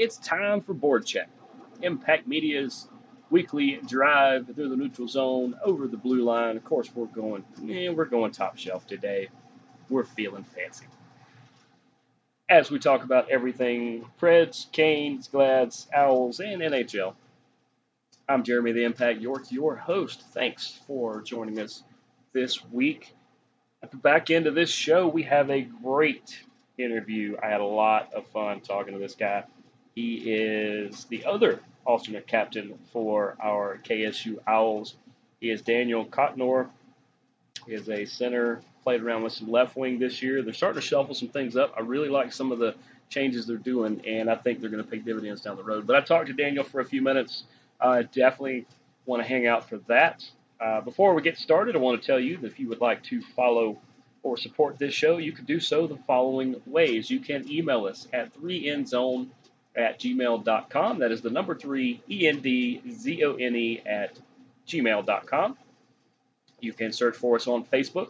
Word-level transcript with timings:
it's 0.00 0.16
time 0.16 0.62
for 0.62 0.72
Board 0.72 1.04
Check. 1.04 1.28
Impact 1.82 2.26
Media's 2.26 2.88
weekly 3.28 3.80
drive 3.86 4.46
through 4.46 4.70
the 4.70 4.76
neutral 4.76 5.06
zone 5.06 5.54
over 5.62 5.86
the 5.86 5.98
blue 5.98 6.24
line. 6.24 6.56
Of 6.56 6.64
course, 6.64 6.90
we're 6.94 7.04
going, 7.04 7.44
eh, 7.68 7.90
we're 7.90 8.06
going 8.06 8.32
top 8.32 8.56
shelf 8.56 8.86
today. 8.86 9.28
We're 9.90 10.04
feeling 10.04 10.44
fancy. 10.44 10.86
As 12.48 12.70
we 12.70 12.78
talk 12.78 13.04
about 13.04 13.28
everything 13.28 14.06
Preds, 14.18 14.72
Canes, 14.72 15.28
Glads, 15.28 15.86
Owls, 15.94 16.40
and 16.40 16.62
NHL, 16.62 17.14
I'm 18.26 18.42
Jeremy 18.42 18.72
the 18.72 18.84
Impact 18.84 19.20
York, 19.20 19.52
your 19.52 19.76
host. 19.76 20.22
Thanks 20.32 20.80
for 20.86 21.20
joining 21.20 21.60
us 21.60 21.82
this 22.32 22.64
week. 22.72 23.14
At 23.82 23.90
the 23.90 23.98
back 23.98 24.30
end 24.30 24.46
of 24.46 24.54
this 24.54 24.70
show, 24.70 25.06
we 25.08 25.24
have 25.24 25.50
a 25.50 25.60
great 25.60 26.42
interview. 26.78 27.36
I 27.42 27.48
had 27.48 27.60
a 27.60 27.66
lot 27.66 28.14
of 28.14 28.26
fun 28.28 28.60
talking 28.60 28.94
to 28.94 28.98
this 28.98 29.14
guy. 29.14 29.44
He 30.00 30.32
is 30.32 31.04
the 31.04 31.26
other 31.26 31.60
alternate 31.84 32.26
captain 32.26 32.78
for 32.90 33.36
our 33.38 33.76
KSU 33.84 34.38
Owls. 34.46 34.94
He 35.42 35.50
is 35.50 35.60
Daniel 35.60 36.06
Cotnoir. 36.06 36.70
He 37.66 37.74
is 37.74 37.86
a 37.90 38.06
center, 38.06 38.62
played 38.82 39.02
around 39.02 39.24
with 39.24 39.34
some 39.34 39.50
left 39.50 39.76
wing 39.76 39.98
this 39.98 40.22
year. 40.22 40.40
They're 40.40 40.54
starting 40.54 40.80
to 40.80 40.86
shuffle 40.86 41.14
some 41.14 41.28
things 41.28 41.54
up. 41.54 41.74
I 41.76 41.80
really 41.80 42.08
like 42.08 42.32
some 42.32 42.50
of 42.50 42.58
the 42.58 42.76
changes 43.10 43.46
they're 43.46 43.58
doing, 43.58 44.00
and 44.06 44.30
I 44.30 44.36
think 44.36 44.62
they're 44.62 44.70
going 44.70 44.82
to 44.82 44.90
pay 44.90 45.00
dividends 45.00 45.42
down 45.42 45.58
the 45.58 45.64
road. 45.64 45.86
But 45.86 45.96
I 45.96 46.00
talked 46.00 46.28
to 46.28 46.32
Daniel 46.32 46.64
for 46.64 46.80
a 46.80 46.84
few 46.86 47.02
minutes. 47.02 47.44
I 47.78 48.04
definitely 48.04 48.64
want 49.04 49.22
to 49.22 49.28
hang 49.28 49.46
out 49.46 49.68
for 49.68 49.76
that. 49.88 50.24
Uh, 50.58 50.80
before 50.80 51.12
we 51.12 51.20
get 51.20 51.36
started, 51.36 51.76
I 51.76 51.78
want 51.78 52.00
to 52.00 52.06
tell 52.06 52.18
you 52.18 52.38
that 52.38 52.46
if 52.46 52.58
you 52.58 52.70
would 52.70 52.80
like 52.80 53.02
to 53.04 53.20
follow 53.20 53.76
or 54.22 54.38
support 54.38 54.78
this 54.78 54.94
show, 54.94 55.18
you 55.18 55.32
can 55.32 55.44
do 55.44 55.60
so 55.60 55.86
the 55.86 55.98
following 56.06 56.56
ways. 56.64 57.10
You 57.10 57.20
can 57.20 57.52
email 57.52 57.84
us 57.84 58.08
at 58.14 58.34
3endzone 58.40 59.28
at 59.76 60.00
gmail.com. 60.00 60.98
That 60.98 61.12
is 61.12 61.20
the 61.20 61.30
number 61.30 61.54
3 61.54 62.02
E-N-D-Z-O-N-E 62.08 63.82
at 63.86 64.18
gmail.com. 64.66 65.56
You 66.60 66.72
can 66.72 66.92
search 66.92 67.16
for 67.16 67.36
us 67.36 67.46
on 67.46 67.64
Facebook, 67.64 68.08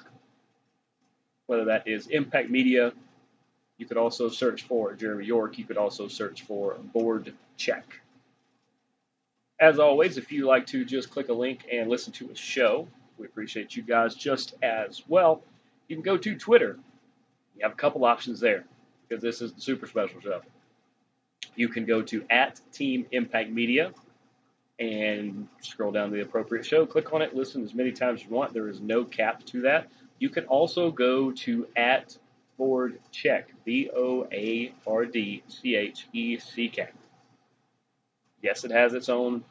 whether 1.46 1.66
that 1.66 1.86
is 1.86 2.08
Impact 2.08 2.50
Media. 2.50 2.92
You 3.78 3.86
could 3.86 3.96
also 3.96 4.28
search 4.28 4.62
for 4.62 4.94
Jeremy 4.94 5.24
York. 5.24 5.58
You 5.58 5.64
could 5.64 5.78
also 5.78 6.08
search 6.08 6.42
for 6.42 6.74
Board 6.92 7.32
Check. 7.56 8.00
As 9.58 9.78
always, 9.78 10.16
if 10.16 10.32
you 10.32 10.46
like 10.46 10.66
to 10.66 10.84
just 10.84 11.10
click 11.10 11.28
a 11.28 11.32
link 11.32 11.66
and 11.70 11.88
listen 11.88 12.12
to 12.14 12.30
a 12.30 12.34
show, 12.34 12.88
we 13.18 13.26
appreciate 13.26 13.76
you 13.76 13.82
guys 13.82 14.14
just 14.14 14.54
as 14.62 15.02
well. 15.06 15.42
You 15.88 15.96
can 15.96 16.02
go 16.02 16.16
to 16.16 16.36
Twitter. 16.36 16.78
You 17.56 17.62
have 17.62 17.72
a 17.72 17.76
couple 17.76 18.04
options 18.04 18.40
there 18.40 18.64
because 19.06 19.22
this 19.22 19.42
is 19.42 19.52
the 19.52 19.60
super 19.60 19.86
special 19.86 20.20
show. 20.20 20.40
You 21.56 21.68
can 21.68 21.84
go 21.84 22.02
to 22.02 22.24
at 22.30 22.60
Team 22.72 23.06
Impact 23.10 23.50
Media 23.50 23.92
and 24.78 25.46
scroll 25.60 25.92
down 25.92 26.10
to 26.10 26.16
the 26.16 26.22
appropriate 26.22 26.64
show, 26.64 26.86
click 26.86 27.12
on 27.12 27.20
it, 27.22 27.34
listen 27.34 27.62
as 27.62 27.74
many 27.74 27.92
times 27.92 28.20
as 28.20 28.26
you 28.26 28.34
want. 28.34 28.54
There 28.54 28.68
is 28.68 28.80
no 28.80 29.04
cap 29.04 29.44
to 29.46 29.62
that. 29.62 29.88
You 30.18 30.30
can 30.30 30.44
also 30.46 30.90
go 30.90 31.32
to 31.32 31.66
at 31.76 32.16
Board 32.56 32.98
Check, 33.10 33.50
B 33.64 33.90
O 33.94 34.26
A 34.32 34.72
R 34.86 35.06
D 35.06 35.42
C 35.48 35.76
H 35.76 36.06
E 36.12 36.38
C 36.38 36.68
K. 36.68 36.88
Yes, 38.42 38.64
it 38.64 38.70
has 38.70 38.94
its 38.94 39.08
own. 39.08 39.44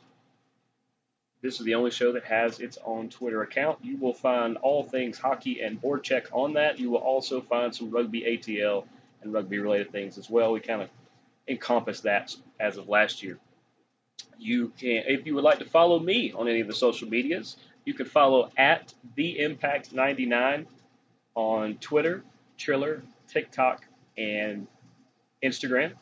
This 1.42 1.60
is 1.60 1.66
the 1.66 1.76
only 1.76 1.92
show 1.92 2.12
that 2.12 2.26
has 2.26 2.60
its 2.60 2.78
own 2.86 3.10
Twitter 3.10 3.42
account. 3.42 3.80
You 3.82 3.98
will 3.98 4.14
find 4.14 4.58
all 4.58 4.84
things 4.84 5.18
hockey 5.18 5.62
and 5.62 5.80
board 5.80 6.04
check 6.04 6.26
on 6.34 6.54
that. 6.54 6.80
You 6.80 6.92
will 6.92 7.00
also 7.00 7.40
find 7.42 7.74
some 7.74 7.92
rugby 7.92 8.22
ATL 8.22 8.86
and 9.22 9.34
rugby 9.34 9.60
related 9.60 9.92
things 9.92 10.18
as 10.18 10.30
well. 10.30 10.52
We 10.52 10.60
kind 10.60 10.82
of 10.82 10.90
encompass 11.50 12.02
that 12.02 12.36
as 12.60 12.78
of 12.78 12.88
last 12.88 13.24
year. 13.24 13.38
You 14.38 14.72
can, 14.80 15.04
if 15.08 15.26
you 15.26 15.36
would 15.36 15.44
like 15.44 15.60
to 15.60 15.66
follow 15.66 16.00
me 16.00 16.32
on 16.32 16.48
any 16.48 16.62
of 16.62 16.68
the 16.68 16.74
social 16.74 17.10
medias, 17.10 17.58
you 17.86 17.94
can 17.94 18.06
follow 18.06 18.52
at 18.58 18.94
the 19.16 19.40
Impact 19.40 19.94
99 19.94 20.68
on 21.36 21.76
Twitter, 21.76 22.24
Triller, 22.58 23.04
TikTok, 23.28 23.86
and 24.18 24.68
Instagram. 25.44 25.94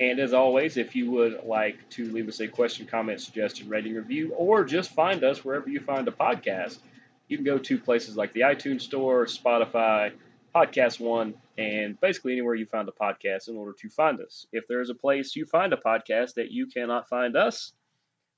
And 0.00 0.20
as 0.20 0.32
always, 0.32 0.76
if 0.76 0.94
you 0.94 1.10
would 1.10 1.44
like 1.44 1.88
to 1.90 2.10
leave 2.12 2.28
us 2.28 2.40
a 2.40 2.46
question, 2.46 2.86
comment, 2.86 3.20
suggestion, 3.20 3.68
rating, 3.68 3.94
review, 3.94 4.32
or 4.36 4.64
just 4.64 4.94
find 4.94 5.24
us 5.24 5.44
wherever 5.44 5.68
you 5.68 5.80
find 5.80 6.06
a 6.06 6.12
podcast, 6.12 6.78
you 7.26 7.36
can 7.36 7.44
go 7.44 7.58
to 7.58 7.78
places 7.78 8.16
like 8.16 8.32
the 8.32 8.40
iTunes 8.40 8.82
Store, 8.82 9.26
Spotify, 9.26 10.12
Podcast 10.54 11.00
One, 11.00 11.34
and 11.56 12.00
basically 12.00 12.32
anywhere 12.32 12.54
you 12.54 12.66
find 12.66 12.88
a 12.88 12.92
podcast 12.92 13.48
in 13.48 13.56
order 13.56 13.74
to 13.80 13.88
find 13.88 14.20
us. 14.20 14.46
If 14.52 14.66
there 14.66 14.80
is 14.80 14.90
a 14.90 14.94
place 14.94 15.36
you 15.36 15.44
find 15.44 15.72
a 15.72 15.76
podcast 15.76 16.34
that 16.34 16.50
you 16.50 16.66
cannot 16.66 17.08
find 17.08 17.36
us, 17.36 17.72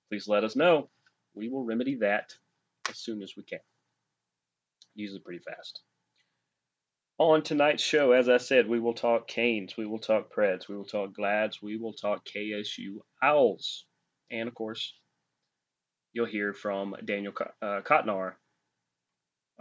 please 0.08 0.28
let 0.28 0.44
us 0.44 0.56
know. 0.56 0.88
We 1.34 1.48
will 1.48 1.64
remedy 1.64 1.96
that 1.96 2.34
as 2.88 2.98
soon 2.98 3.22
as 3.22 3.36
we 3.36 3.44
can. 3.44 3.60
Usually 4.94 5.20
pretty 5.20 5.40
fast. 5.40 5.80
On 7.18 7.42
tonight's 7.42 7.82
show, 7.82 8.12
as 8.12 8.28
I 8.28 8.38
said, 8.38 8.66
we 8.66 8.80
will 8.80 8.94
talk 8.94 9.28
Canes, 9.28 9.76
we 9.76 9.86
will 9.86 9.98
talk 9.98 10.32
Preds, 10.32 10.68
we 10.68 10.76
will 10.76 10.86
talk 10.86 11.12
Glads, 11.12 11.60
we 11.62 11.76
will 11.76 11.92
talk 11.92 12.24
KSU 12.24 13.00
Owls, 13.22 13.84
and 14.30 14.48
of 14.48 14.54
course, 14.54 14.94
you'll 16.12 16.26
hear 16.26 16.54
from 16.54 16.96
Daniel 17.04 17.34
uh, 17.60 17.82
Cotnoir. 17.82 18.34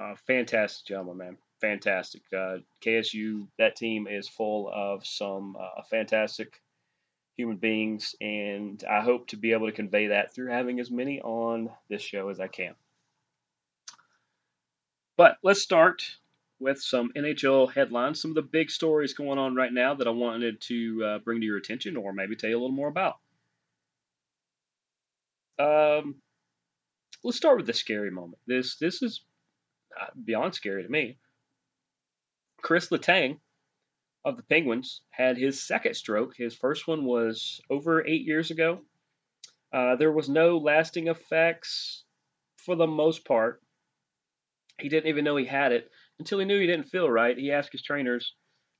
Uh, 0.02 0.16
fantastic 0.26 0.88
gentleman, 0.88 1.18
man. 1.18 1.38
Fantastic. 1.62 2.22
Uh, 2.32 2.58
KSU, 2.82 3.48
that 3.58 3.76
team 3.76 4.08
is 4.08 4.30
full 4.30 4.72
of 4.74 5.06
some 5.06 5.58
uh, 5.60 5.82
fantastic 5.90 6.62
human 7.36 7.58
beings, 7.58 8.16
and 8.22 8.84
I 8.90 9.02
hope 9.02 9.28
to 9.28 9.38
be 9.38 9.54
able 9.54 9.68
to 9.68 9.74
convey 9.74 10.08
that 10.08 10.34
through 10.34 10.52
having 10.52 10.80
as 10.80 10.92
many 10.92 11.22
on 11.22 11.70
this 11.90 12.02
show 12.02 12.30
as 12.30 12.40
I 12.40 12.48
can. 12.48 12.76
But 15.18 15.38
let's 15.44 15.62
start 15.62 16.04
with 16.60 16.82
some 16.82 17.12
NHL 17.16 17.72
headlines, 17.74 18.22
some 18.22 18.32
of 18.32 18.36
the 18.36 18.42
big 18.42 18.70
stories 18.70 19.14
going 19.14 19.40
on 19.40 19.56
right 19.56 19.72
now 19.72 19.96
that 19.96 20.08
I 20.08 20.12
wanted 20.12 20.62
to 20.62 21.04
uh, 21.06 21.20
bring 21.20 21.40
to 21.40 21.46
your 21.46 21.58
attention 21.58 21.98
or 21.98 22.14
maybe 22.14 22.36
tell 22.36 22.50
you 22.50 22.58
a 22.58 22.60
little 22.60 22.76
more 22.76 22.88
about. 22.88 23.18
Um, 25.58 26.16
let's 27.24 27.38
start 27.38 27.58
with 27.58 27.66
the 27.66 27.74
scary 27.74 28.12
moment. 28.12 28.40
This 28.48 28.78
this 28.78 29.02
is 29.02 29.22
uh, 30.00 30.08
beyond 30.24 30.56
scary 30.56 30.84
to 30.84 30.90
me. 30.90 31.18
Chris 32.62 32.90
Letang 32.90 33.40
of 34.26 34.38
the 34.38 34.44
Penguins 34.44 35.02
had 35.10 35.38
his 35.38 35.66
second 35.66 35.96
stroke. 35.96 36.36
His 36.36 36.56
first 36.56 36.88
one 36.88 37.06
was 37.06 37.62
over 37.70 38.06
eight 38.06 38.26
years 38.26 38.52
ago. 38.52 38.82
Uh, 39.72 39.96
there 39.96 40.12
was 40.12 40.30
no 40.30 40.58
lasting 40.58 41.08
effects 41.08 42.04
for 42.58 42.76
the 42.76 42.88
most 42.88 43.26
part. 43.26 43.62
He 44.80 44.90
didn't 44.90 45.10
even 45.10 45.26
know 45.26 45.36
he 45.36 45.46
had 45.46 45.72
it 45.72 45.90
until 46.20 46.40
he 46.40 46.46
knew 46.46 46.60
he 46.60 46.68
didn't 46.68 46.90
feel 46.90 47.10
right. 47.10 47.38
He 47.38 47.52
asked 47.52 47.72
his 47.72 47.84
trainers, 47.84 48.36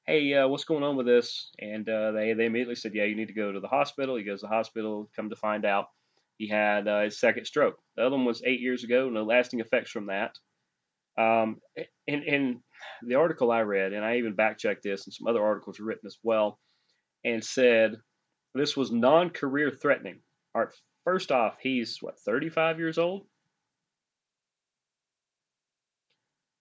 "Hey, 0.06 0.34
uh, 0.34 0.48
what's 0.48 0.64
going 0.64 0.84
on 0.84 0.96
with 0.96 1.06
this?" 1.06 1.52
And 1.60 1.88
uh, 1.88 2.12
they 2.12 2.34
they 2.34 2.46
immediately 2.46 2.76
said, 2.76 2.96
"Yeah, 2.96 3.06
you 3.06 3.16
need 3.16 3.28
to 3.28 3.34
go 3.34 3.52
to 3.52 3.60
the 3.60 3.68
hospital." 3.68 4.16
He 4.16 4.24
goes 4.24 4.42
to 4.42 4.48
the 4.48 4.54
hospital. 4.54 5.10
Come 5.16 5.30
to 5.30 5.36
find 5.36 5.66
out, 5.66 5.88
he 6.38 6.48
had 6.48 6.88
uh, 6.88 7.02
his 7.02 7.20
second 7.20 7.46
stroke. 7.46 7.78
The 7.96 8.06
other 8.06 8.16
one 8.16 8.26
was 8.26 8.42
eight 8.44 8.62
years 8.62 8.84
ago. 8.84 9.10
No 9.10 9.24
lasting 9.24 9.60
effects 9.60 9.92
from 9.92 10.08
that. 10.08 10.38
Um, 11.18 11.60
in, 12.08 12.24
in 12.24 12.64
the 13.04 13.16
article 13.16 13.52
I 13.52 13.62
read, 13.62 13.94
and 13.94 14.06
I 14.06 14.18
even 14.18 14.36
back 14.36 14.58
checked 14.58 14.84
this, 14.84 15.06
and 15.06 15.14
some 15.14 15.28
other 15.28 15.44
articles 15.44 15.80
written 15.80 16.08
as 16.08 16.18
well, 16.24 16.60
and 17.24 17.44
said 17.44 17.96
this 18.56 18.76
was 18.76 18.92
non-career 18.92 19.72
threatening. 19.72 20.20
All 20.56 20.64
right, 20.64 20.74
first 21.04 21.32
off, 21.32 21.58
he's 21.62 21.98
what 22.02 22.20
35 22.20 22.80
years 22.80 22.98
old. 22.98 23.26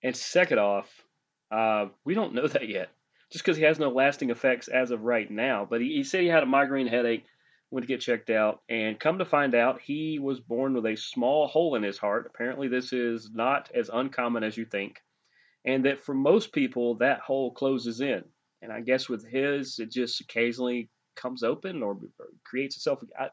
And 0.02 0.16
second 0.16 0.58
off, 0.58 0.88
uh, 1.50 1.86
we 2.04 2.14
don't 2.14 2.34
know 2.34 2.46
that 2.46 2.68
yet, 2.68 2.90
just 3.32 3.44
because 3.44 3.56
he 3.56 3.64
has 3.64 3.78
no 3.78 3.88
lasting 3.90 4.30
effects 4.30 4.68
as 4.68 4.90
of 4.90 5.02
right 5.02 5.30
now. 5.30 5.66
But 5.68 5.80
he, 5.80 5.96
he 5.96 6.04
said 6.04 6.22
he 6.22 6.28
had 6.28 6.42
a 6.42 6.46
migraine 6.46 6.86
headache, 6.86 7.24
went 7.70 7.82
to 7.86 7.88
get 7.88 8.00
checked 8.00 8.30
out, 8.30 8.62
and 8.68 8.98
come 8.98 9.18
to 9.18 9.24
find 9.24 9.54
out, 9.54 9.80
he 9.80 10.18
was 10.18 10.40
born 10.40 10.74
with 10.74 10.86
a 10.86 10.96
small 10.96 11.46
hole 11.46 11.74
in 11.74 11.82
his 11.82 11.98
heart. 11.98 12.30
Apparently, 12.32 12.68
this 12.68 12.92
is 12.92 13.30
not 13.32 13.70
as 13.74 13.90
uncommon 13.92 14.44
as 14.44 14.56
you 14.56 14.64
think, 14.64 15.00
and 15.64 15.84
that 15.84 16.00
for 16.00 16.14
most 16.14 16.52
people, 16.52 16.96
that 16.96 17.20
hole 17.20 17.52
closes 17.52 18.00
in. 18.00 18.24
And 18.62 18.72
I 18.72 18.80
guess 18.80 19.08
with 19.08 19.26
his, 19.26 19.78
it 19.78 19.90
just 19.90 20.20
occasionally 20.20 20.88
comes 21.16 21.42
open 21.42 21.82
or, 21.82 21.92
or 21.92 22.26
creates 22.44 22.76
itself. 22.76 23.00
I, 23.18 23.28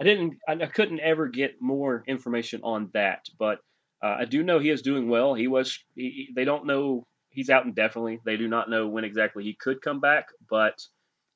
I 0.00 0.04
didn't, 0.04 0.34
I, 0.48 0.54
couldn't 0.66 1.00
ever 1.00 1.28
get 1.28 1.60
more 1.60 2.04
information 2.06 2.60
on 2.62 2.90
that, 2.94 3.26
but 3.38 3.58
uh, 4.02 4.16
I 4.20 4.24
do 4.26 4.42
know 4.42 4.58
he 4.58 4.70
is 4.70 4.82
doing 4.82 5.08
well. 5.08 5.34
He 5.34 5.48
was, 5.48 5.78
he, 5.94 6.28
they 6.34 6.44
don't 6.44 6.66
know 6.66 7.06
he's 7.30 7.50
out 7.50 7.64
indefinitely. 7.64 8.20
They 8.24 8.36
do 8.36 8.48
not 8.48 8.70
know 8.70 8.88
when 8.88 9.04
exactly 9.04 9.44
he 9.44 9.54
could 9.54 9.80
come 9.82 10.00
back, 10.00 10.26
but 10.48 10.78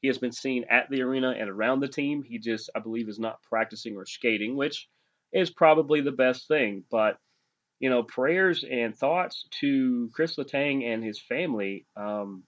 he 0.00 0.08
has 0.08 0.18
been 0.18 0.32
seen 0.32 0.64
at 0.68 0.90
the 0.90 1.02
arena 1.02 1.34
and 1.38 1.48
around 1.48 1.80
the 1.80 1.88
team. 1.88 2.22
He 2.22 2.38
just, 2.38 2.70
I 2.74 2.80
believe, 2.80 3.08
is 3.08 3.18
not 3.18 3.42
practicing 3.42 3.96
or 3.96 4.04
skating, 4.04 4.56
which 4.56 4.88
is 5.32 5.50
probably 5.50 6.00
the 6.00 6.12
best 6.12 6.48
thing. 6.48 6.84
But 6.90 7.18
you 7.82 7.90
know, 7.90 8.04
prayers 8.04 8.64
and 8.64 8.96
thoughts 8.96 9.44
to 9.60 10.08
Chris 10.14 10.36
Letang 10.36 10.84
and 10.84 11.02
his 11.02 11.18
family. 11.18 11.84
Um, 11.96 12.44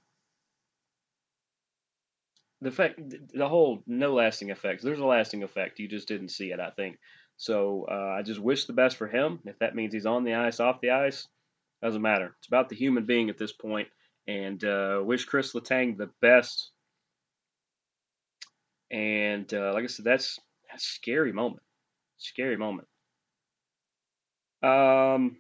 the 2.61 2.71
fact, 2.71 3.01
the 3.35 3.49
whole 3.49 3.83
no 3.85 4.15
lasting 4.15 4.51
effects. 4.51 4.85
There's 4.85 5.01
a 5.01 5.05
lasting 5.05 5.43
effect. 5.43 5.81
You 5.81 5.89
just 5.89 6.07
didn't 6.07 6.29
see 6.29 6.53
it, 6.53 6.61
I 6.61 6.71
think. 6.71 7.01
So 7.37 7.85
uh, 7.91 8.15
I 8.17 8.23
just 8.23 8.39
wish 8.39 8.67
the 8.67 8.75
best 8.75 8.97
for 8.97 9.09
him. 9.09 9.41
If 9.45 9.59
that 9.59 9.75
means 9.75 9.93
he's 9.93 10.07
on 10.07 10.23
the 10.23 10.35
ice, 10.35 10.61
off 10.61 10.81
the 10.81 10.91
ice, 10.91 11.27
doesn't 11.83 12.01
matter. 12.01 12.37
It's 12.39 12.47
about 12.47 12.69
the 12.69 12.77
human 12.77 13.05
being 13.05 13.29
at 13.29 13.37
this 13.37 13.53
point, 13.53 13.89
and 14.29 14.65
uh, 14.65 15.01
wish 15.03 15.25
Chris 15.25 15.53
Letang 15.53 15.99
the 15.99 16.11
best. 16.23 16.71
And 18.93 19.53
uh, 19.53 19.73
like 19.75 19.83
I 19.83 19.89
said, 19.89 20.05
that's 20.05 20.39
that's 20.71 20.85
a 20.85 20.95
scary 20.95 21.33
moment. 21.33 21.65
Scary 22.19 22.57
moment. 22.57 22.87
Um, 24.65 25.37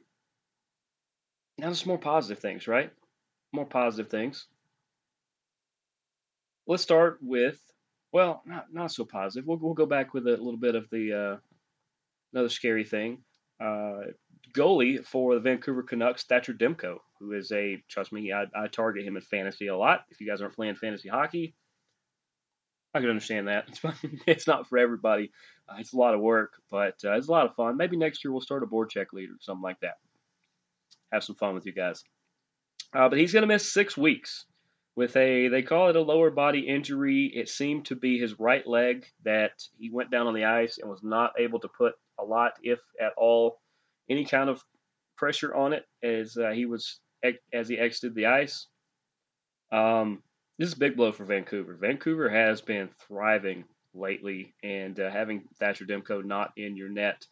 now 1.56 1.66
there's 1.66 1.86
more 1.86 1.98
positive 1.98 2.40
things, 2.40 2.68
right? 2.68 2.90
More 3.52 3.64
positive 3.64 4.10
things. 4.10 4.46
Let's 6.66 6.82
start 6.82 7.18
with, 7.22 7.58
well, 8.12 8.42
not 8.44 8.66
not 8.72 8.92
so 8.92 9.04
positive. 9.04 9.46
We'll 9.46 9.58
we'll 9.58 9.74
go 9.74 9.86
back 9.86 10.12
with 10.12 10.26
a 10.26 10.30
little 10.30 10.58
bit 10.58 10.74
of 10.74 10.90
the 10.90 11.12
uh, 11.12 11.36
another 12.32 12.50
scary 12.50 12.84
thing. 12.84 13.18
Uh, 13.60 14.12
goalie 14.52 15.04
for 15.04 15.34
the 15.34 15.40
Vancouver 15.40 15.82
Canucks, 15.82 16.24
Thatcher 16.24 16.52
Demko, 16.52 16.98
who 17.18 17.32
is 17.32 17.50
a 17.52 17.82
trust 17.88 18.12
me, 18.12 18.32
I, 18.32 18.44
I 18.54 18.68
target 18.68 19.06
him 19.06 19.16
in 19.16 19.22
fantasy 19.22 19.68
a 19.68 19.76
lot. 19.76 20.04
If 20.10 20.20
you 20.20 20.28
guys 20.28 20.42
aren't 20.42 20.54
playing 20.54 20.74
fantasy 20.74 21.08
hockey, 21.08 21.54
I 22.94 23.00
can 23.00 23.08
understand 23.08 23.48
that. 23.48 23.68
It's, 23.68 23.80
it's 24.26 24.46
not 24.46 24.68
for 24.68 24.78
everybody. 24.78 25.30
Uh, 25.68 25.76
it's 25.78 25.92
a 25.92 25.96
lot 25.96 26.14
of 26.14 26.20
work, 26.20 26.52
but 26.70 26.94
uh, 27.04 27.12
it's 27.12 27.28
a 27.28 27.32
lot 27.32 27.46
of 27.46 27.54
fun. 27.54 27.76
Maybe 27.76 27.96
next 27.96 28.24
year 28.24 28.32
we'll 28.32 28.40
start 28.40 28.62
a 28.62 28.66
board 28.66 28.90
check 28.90 29.12
leader, 29.12 29.32
or 29.32 29.40
something 29.40 29.62
like 29.62 29.80
that. 29.80 29.94
Have 31.12 31.24
some 31.24 31.36
fun 31.36 31.54
with 31.54 31.66
you 31.66 31.72
guys. 31.72 32.02
Uh, 32.94 33.08
but 33.08 33.18
he's 33.18 33.32
going 33.32 33.42
to 33.42 33.48
miss 33.48 33.72
six 33.72 33.96
weeks 33.96 34.46
with 34.96 35.16
a, 35.16 35.48
they 35.48 35.62
call 35.62 35.88
it 35.88 35.96
a 35.96 36.00
lower 36.00 36.30
body 36.30 36.60
injury. 36.60 37.32
It 37.34 37.48
seemed 37.48 37.86
to 37.86 37.96
be 37.96 38.18
his 38.18 38.38
right 38.38 38.66
leg 38.66 39.06
that 39.24 39.52
he 39.78 39.90
went 39.90 40.10
down 40.10 40.26
on 40.26 40.34
the 40.34 40.44
ice 40.44 40.78
and 40.78 40.90
was 40.90 41.02
not 41.02 41.32
able 41.38 41.60
to 41.60 41.68
put 41.68 41.94
a 42.20 42.24
lot, 42.24 42.52
if 42.62 42.78
at 43.00 43.12
all, 43.16 43.60
any 44.08 44.24
kind 44.24 44.48
of 44.50 44.62
pressure 45.16 45.54
on 45.54 45.72
it 45.72 45.84
as 46.02 46.36
uh, 46.36 46.50
he 46.50 46.66
was 46.66 47.00
as 47.52 47.68
he 47.68 47.78
exited 47.78 48.14
the 48.14 48.26
ice. 48.26 48.66
Um, 49.72 50.22
this 50.58 50.68
is 50.68 50.74
a 50.74 50.78
big 50.78 50.96
blow 50.96 51.10
for 51.10 51.24
Vancouver. 51.24 51.74
Vancouver 51.74 52.28
has 52.28 52.60
been 52.60 52.90
thriving 53.08 53.64
lately, 53.94 54.54
and 54.62 54.98
uh, 54.98 55.10
having 55.10 55.44
Thatcher 55.58 55.84
Demko 55.84 56.24
not 56.24 56.52
in 56.56 56.76
your 56.76 56.88
net 56.88 57.24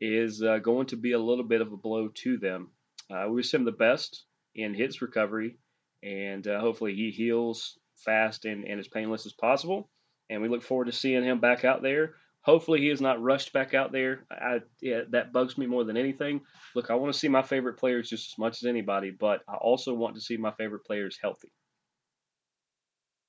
is 0.00 0.42
uh, 0.42 0.58
going 0.58 0.86
to 0.86 0.96
be 0.96 1.12
a 1.12 1.18
little 1.18 1.44
bit 1.44 1.60
of 1.60 1.72
a 1.72 1.76
blow 1.76 2.08
to 2.08 2.36
them. 2.36 2.70
Uh, 3.10 3.24
we 3.28 3.36
wish 3.36 3.52
him 3.52 3.64
the 3.64 3.72
best 3.72 4.24
in 4.54 4.74
his 4.74 5.00
recovery, 5.00 5.56
and 6.02 6.46
uh, 6.46 6.60
hopefully 6.60 6.94
he 6.94 7.10
heals 7.10 7.78
fast 8.04 8.44
and, 8.44 8.64
and 8.64 8.80
as 8.80 8.88
painless 8.88 9.26
as 9.26 9.32
possible. 9.32 9.90
And 10.30 10.42
we 10.42 10.48
look 10.48 10.62
forward 10.62 10.86
to 10.86 10.92
seeing 10.92 11.24
him 11.24 11.40
back 11.40 11.64
out 11.64 11.82
there. 11.82 12.14
Hopefully 12.40 12.80
he 12.80 12.90
is 12.90 13.00
not 13.00 13.22
rushed 13.22 13.52
back 13.52 13.72
out 13.74 13.92
there. 13.92 14.24
I, 14.30 14.60
yeah, 14.80 15.02
that 15.10 15.32
bugs 15.32 15.56
me 15.56 15.66
more 15.66 15.84
than 15.84 15.96
anything. 15.96 16.40
Look, 16.74 16.90
I 16.90 16.94
want 16.94 17.12
to 17.12 17.18
see 17.18 17.28
my 17.28 17.42
favorite 17.42 17.78
players 17.78 18.08
just 18.08 18.32
as 18.32 18.38
much 18.38 18.62
as 18.62 18.68
anybody, 18.68 19.10
but 19.10 19.42
I 19.48 19.54
also 19.54 19.94
want 19.94 20.16
to 20.16 20.20
see 20.20 20.36
my 20.36 20.50
favorite 20.52 20.84
players 20.84 21.18
healthy. 21.22 21.52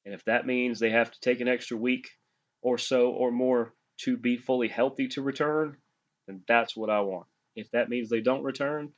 And 0.05 0.15
if 0.15 0.25
that 0.25 0.47
means 0.47 0.79
they 0.79 0.89
have 0.89 1.11
to 1.11 1.19
take 1.19 1.41
an 1.41 1.47
extra 1.47 1.77
week 1.77 2.09
or 2.63 2.77
so 2.77 3.09
or 3.11 3.31
more 3.31 3.73
to 3.99 4.17
be 4.17 4.37
fully 4.37 4.67
healthy 4.67 5.07
to 5.09 5.21
return, 5.21 5.77
then 6.27 6.41
that's 6.47 6.75
what 6.75 6.89
I 6.89 7.01
want. 7.01 7.27
If 7.55 7.69
that 7.71 7.89
means 7.89 8.09
they 8.09 8.21
don't 8.21 8.43
return, 8.43 8.91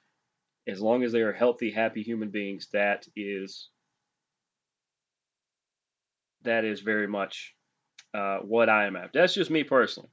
as 0.68 0.80
long 0.80 1.04
as 1.04 1.12
they 1.12 1.22
are 1.22 1.34
healthy, 1.34 1.72
happy 1.72 2.02
human 2.02 2.30
beings, 2.30 2.70
that 2.72 3.06
is 3.16 3.70
that 6.44 6.64
is 6.64 6.80
very 6.82 7.08
much 7.08 7.56
uh, 8.14 8.38
what 8.38 8.70
I 8.70 8.86
am 8.86 8.96
after. 8.96 9.20
That's 9.20 9.34
just 9.34 9.52
me 9.52 9.64
personally. 9.64 10.10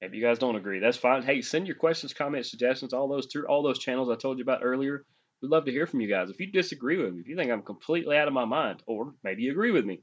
If 0.00 0.14
you 0.14 0.22
guys 0.22 0.38
don't 0.38 0.56
agree, 0.56 0.80
that's 0.80 0.96
fine. 0.96 1.22
Hey, 1.22 1.42
send 1.42 1.68
your 1.68 1.76
questions, 1.76 2.12
comments, 2.12 2.50
suggestions, 2.50 2.92
all 2.92 3.06
those 3.06 3.26
through 3.26 3.46
all 3.46 3.62
those 3.62 3.78
channels 3.78 4.10
I 4.10 4.16
told 4.16 4.38
you 4.38 4.42
about 4.42 4.64
earlier. 4.64 5.04
We'd 5.40 5.50
love 5.50 5.64
to 5.66 5.70
hear 5.72 5.86
from 5.86 6.00
you 6.00 6.08
guys. 6.08 6.30
If 6.30 6.40
you 6.40 6.50
disagree 6.50 6.96
with 6.96 7.14
me, 7.14 7.20
if 7.20 7.28
you 7.28 7.36
think 7.36 7.50
I'm 7.50 7.62
completely 7.62 8.16
out 8.16 8.28
of 8.28 8.34
my 8.34 8.44
mind, 8.44 8.82
or 8.86 9.14
maybe 9.22 9.42
you 9.42 9.52
agree 9.52 9.70
with 9.70 9.84
me, 9.84 10.02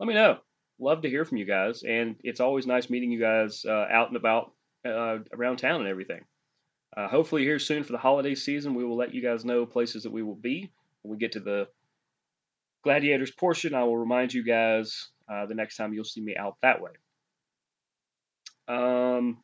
let 0.00 0.06
me 0.06 0.14
know. 0.14 0.38
Love 0.78 1.02
to 1.02 1.08
hear 1.08 1.24
from 1.24 1.38
you 1.38 1.44
guys. 1.44 1.82
And 1.82 2.16
it's 2.22 2.40
always 2.40 2.66
nice 2.66 2.90
meeting 2.90 3.10
you 3.10 3.20
guys 3.20 3.64
uh, 3.64 3.86
out 3.90 4.08
and 4.08 4.16
about 4.16 4.52
uh, 4.84 5.18
around 5.32 5.56
town 5.56 5.80
and 5.80 5.88
everything. 5.88 6.24
Uh, 6.96 7.08
hopefully, 7.08 7.42
here 7.42 7.58
soon 7.58 7.84
for 7.84 7.92
the 7.92 7.98
holiday 7.98 8.34
season, 8.34 8.74
we 8.74 8.84
will 8.84 8.96
let 8.96 9.14
you 9.14 9.22
guys 9.22 9.44
know 9.44 9.66
places 9.66 10.04
that 10.04 10.12
we 10.12 10.22
will 10.22 10.34
be. 10.34 10.70
When 11.02 11.12
we 11.12 11.18
get 11.18 11.32
to 11.32 11.40
the 11.40 11.68
Gladiators 12.84 13.30
portion, 13.30 13.74
I 13.74 13.84
will 13.84 13.98
remind 13.98 14.32
you 14.32 14.42
guys 14.44 15.08
uh, 15.28 15.46
the 15.46 15.54
next 15.54 15.76
time 15.76 15.92
you'll 15.92 16.04
see 16.04 16.20
me 16.20 16.36
out 16.36 16.56
that 16.62 16.80
way. 16.80 16.92
Um, 18.68 19.38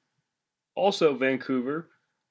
also, 0.75 1.15
Vancouver 1.15 1.89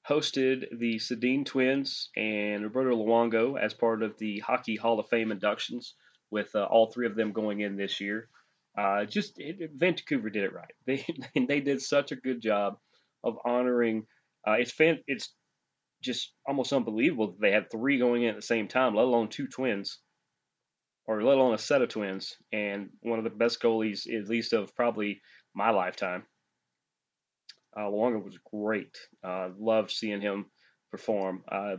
hosted 0.08 0.66
the 0.78 0.96
Sedin 0.96 1.46
twins 1.46 2.10
and 2.16 2.64
Roberto 2.64 2.96
Luongo 2.96 3.58
as 3.60 3.72
part 3.72 4.02
of 4.02 4.18
the 4.18 4.40
Hockey 4.40 4.76
Hall 4.76 4.98
of 4.98 5.08
Fame 5.08 5.30
inductions, 5.30 5.94
with 6.30 6.54
uh, 6.54 6.64
all 6.64 6.86
three 6.90 7.06
of 7.06 7.14
them 7.14 7.32
going 7.32 7.60
in 7.60 7.76
this 7.76 8.00
year. 8.00 8.28
Uh, 8.76 9.04
just 9.04 9.38
it, 9.38 9.70
Vancouver 9.74 10.30
did 10.30 10.44
it 10.44 10.52
right. 10.52 10.72
They 10.86 11.04
they 11.46 11.60
did 11.60 11.82
such 11.82 12.12
a 12.12 12.16
good 12.16 12.40
job 12.40 12.78
of 13.22 13.36
honoring. 13.44 14.06
Uh, 14.46 14.52
it's 14.52 14.72
fan, 14.72 14.98
it's 15.06 15.34
just 16.02 16.32
almost 16.46 16.72
unbelievable 16.72 17.28
that 17.28 17.40
they 17.40 17.52
had 17.52 17.70
three 17.70 17.98
going 17.98 18.22
in 18.24 18.30
at 18.30 18.36
the 18.36 18.42
same 18.42 18.68
time, 18.68 18.94
let 18.94 19.04
alone 19.04 19.28
two 19.28 19.46
twins, 19.46 19.98
or 21.06 21.22
let 21.22 21.36
alone 21.36 21.54
a 21.54 21.58
set 21.58 21.82
of 21.82 21.88
twins, 21.88 22.36
and 22.52 22.90
one 23.02 23.18
of 23.18 23.24
the 23.24 23.30
best 23.30 23.60
goalies, 23.62 24.12
at 24.12 24.28
least 24.28 24.52
of 24.52 24.74
probably 24.74 25.20
my 25.54 25.70
lifetime. 25.70 26.24
Uh, 27.78 27.88
was 27.88 28.38
great. 28.50 28.98
Uh, 29.24 29.48
loved 29.58 29.90
seeing 29.90 30.20
him 30.20 30.46
perform. 30.90 31.42
Uh, 31.50 31.76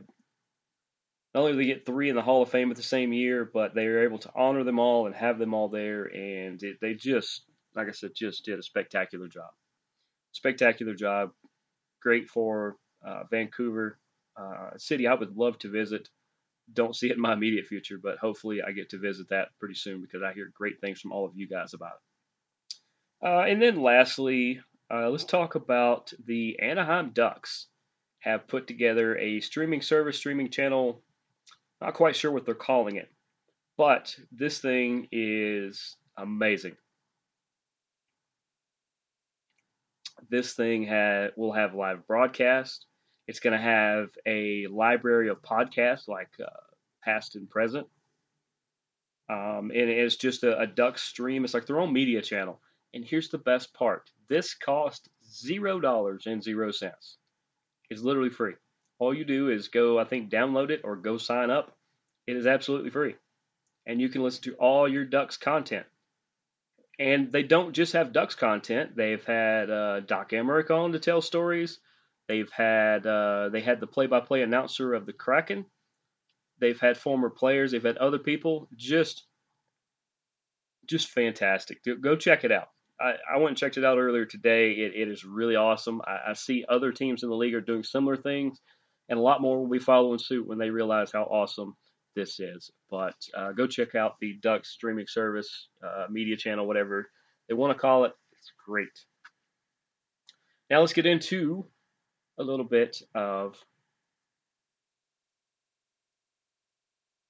not 1.33 1.41
only 1.41 1.53
did 1.53 1.59
they 1.59 1.65
get 1.65 1.85
three 1.85 2.09
in 2.09 2.15
the 2.15 2.21
Hall 2.21 2.41
of 2.41 2.49
Fame 2.49 2.69
at 2.69 2.77
the 2.77 2.83
same 2.83 3.11
year, 3.11 3.49
but 3.51 3.73
they 3.73 3.87
were 3.87 4.03
able 4.03 4.19
to 4.19 4.31
honor 4.35 4.63
them 4.63 4.79
all 4.79 5.07
and 5.07 5.15
have 5.15 5.39
them 5.39 5.53
all 5.53 5.67
there. 5.67 6.05
And 6.05 6.61
it, 6.61 6.77
they 6.79 6.93
just, 6.93 7.41
like 7.75 7.87
I 7.87 7.91
said, 7.91 8.11
just 8.15 8.45
did 8.45 8.59
a 8.59 8.63
spectacular 8.63 9.27
job. 9.27 9.49
Spectacular 10.31 10.93
job. 10.93 11.31
Great 12.01 12.29
for 12.29 12.77
uh, 13.05 13.23
Vancouver, 13.31 13.97
uh, 14.37 14.71
city 14.77 15.07
I 15.07 15.15
would 15.15 15.35
love 15.35 15.57
to 15.59 15.69
visit. 15.69 16.07
Don't 16.71 16.95
see 16.95 17.07
it 17.07 17.15
in 17.15 17.21
my 17.21 17.33
immediate 17.33 17.65
future, 17.65 17.97
but 18.01 18.17
hopefully 18.17 18.61
I 18.61 18.71
get 18.71 18.89
to 18.89 18.97
visit 18.97 19.29
that 19.29 19.49
pretty 19.59 19.75
soon 19.75 20.01
because 20.01 20.21
I 20.21 20.33
hear 20.33 20.51
great 20.53 20.79
things 20.81 21.01
from 21.01 21.11
all 21.11 21.25
of 21.25 21.35
you 21.35 21.47
guys 21.47 21.73
about 21.73 21.93
it. 21.93 23.27
Uh, 23.27 23.43
and 23.49 23.61
then 23.61 23.81
lastly, 23.81 24.61
uh, 24.93 25.09
let's 25.09 25.23
talk 25.23 25.55
about 25.55 26.13
the 26.25 26.59
Anaheim 26.59 27.11
Ducks 27.11 27.67
have 28.19 28.47
put 28.47 28.67
together 28.67 29.17
a 29.17 29.39
streaming 29.41 29.81
service, 29.81 30.17
streaming 30.17 30.49
channel. 30.49 31.01
Not 31.83 31.95
quite 31.95 32.15
sure 32.15 32.31
what 32.31 32.45
they're 32.45 32.55
calling 32.55 32.95
it, 32.95 33.11
but 33.75 34.15
this 34.31 34.59
thing 34.59 35.09
is 35.11 35.97
amazing. 36.15 36.77
This 40.29 40.53
thing 40.53 40.87
ha- 40.87 41.31
will 41.35 41.51
have 41.51 41.75
live 41.75 42.07
broadcast. 42.07 42.85
It's 43.27 43.41
going 43.41 43.51
to 43.51 43.61
have 43.61 44.11
a 44.25 44.67
library 44.67 45.27
of 45.27 45.41
podcasts 45.41 46.07
like 46.07 46.29
uh, 46.41 46.47
past 47.03 47.35
and 47.35 47.49
present. 47.49 47.87
Um, 49.29 49.69
and 49.75 49.89
it's 49.89 50.15
just 50.15 50.45
a, 50.45 50.57
a 50.57 50.67
duck 50.67 50.97
stream. 50.97 51.43
It's 51.43 51.53
like 51.53 51.65
their 51.65 51.81
own 51.81 51.91
media 51.91 52.21
channel. 52.21 52.61
And 52.93 53.03
here's 53.03 53.27
the 53.27 53.39
best 53.39 53.73
part 53.73 54.09
this 54.29 54.53
cost 54.53 55.09
$0 55.29 56.25
and 56.27 56.41
0 56.41 56.71
cents. 56.71 57.17
It's 57.89 58.01
literally 58.01 58.29
free. 58.29 58.53
All 59.03 59.13
you 59.13 59.25
do 59.25 59.50
is 59.50 59.67
go, 59.67 60.00
I 60.00 60.05
think, 60.05 60.31
download 60.31 60.69
it 60.69 60.81
or 60.86 60.95
go 60.95 61.17
sign 61.17 61.50
up. 61.51 61.75
It 62.25 62.38
is 62.38 62.48
absolutely 62.48 62.89
free. 62.89 63.15
And 63.86 64.00
you 64.00 64.07
can 64.07 64.24
listen 64.24 64.43
to 64.43 64.53
all 64.53 64.88
your 64.88 65.03
Ducks 65.03 65.36
content. 65.36 65.86
And 66.98 67.29
they 67.33 67.43
don't 67.43 67.74
just 67.74 67.93
have 67.93 68.13
Ducks 68.13 68.36
content. 68.36 68.95
They've 68.95 69.25
had 69.25 69.69
uh, 69.69 70.00
Doc 70.00 70.31
Emrick 70.31 70.72
on 70.72 70.93
to 70.93 71.00
tell 71.00 71.22
stories. 71.22 71.79
They've 72.29 72.50
had 72.51 73.05
uh, 73.05 73.50
they 73.50 73.60
had 73.60 73.81
the 73.81 73.88
play-by-play 73.88 74.41
announcer 74.41 74.93
of 74.93 75.05
the 75.05 75.12
Kraken. 75.12 75.65
They've 76.60 76.79
had 76.79 76.98
former 76.98 77.29
players. 77.29 77.72
They've 77.74 77.83
had 77.83 77.98
other 77.98 78.19
people. 78.19 78.69
Just 78.77 79.25
just 80.88 81.10
fantastic. 81.10 81.79
Go 82.01 82.15
check 82.15 82.45
it 82.45 82.53
out. 82.53 82.69
I, 83.01 83.15
I 83.33 83.38
went 83.38 83.50
and 83.50 83.57
checked 83.57 83.77
it 83.77 83.83
out 83.83 83.98
earlier 83.98 84.25
today. 84.25 84.72
It, 84.72 84.93
it 84.95 85.07
is 85.10 85.25
really 85.25 85.57
awesome. 85.57 86.01
I, 86.07 86.29
I 86.29 86.33
see 86.33 86.63
other 86.69 86.93
teams 86.93 87.24
in 87.24 87.29
the 87.29 87.36
league 87.36 87.55
are 87.55 87.62
doing 87.62 87.83
similar 87.83 88.15
things, 88.15 88.62
and 89.10 89.19
a 89.19 89.22
lot 89.22 89.41
more 89.41 89.60
will 89.60 89.69
be 89.69 89.79
following 89.79 90.19
suit 90.19 90.48
when 90.48 90.57
they 90.57 90.69
realize 90.69 91.12
how 91.12 91.24
awesome 91.24 91.75
this 92.15 92.39
is. 92.39 92.72
But 92.89 93.15
uh, 93.36 93.51
go 93.51 93.67
check 93.67 93.95
out 93.95 94.15
the 94.19 94.38
Ducks 94.41 94.69
streaming 94.69 95.07
service, 95.07 95.69
uh, 95.83 96.05
media 96.10 96.38
channel, 96.38 96.67
whatever 96.67 97.10
they 97.48 97.55
want 97.55 97.75
to 97.75 97.79
call 97.79 98.05
it. 98.05 98.13
It's 98.33 98.51
great. 98.65 98.88
Now 100.69 100.79
let's 100.81 100.93
get 100.93 101.05
into 101.05 101.65
a 102.39 102.43
little 102.43 102.65
bit 102.65 102.98
of 103.13 103.55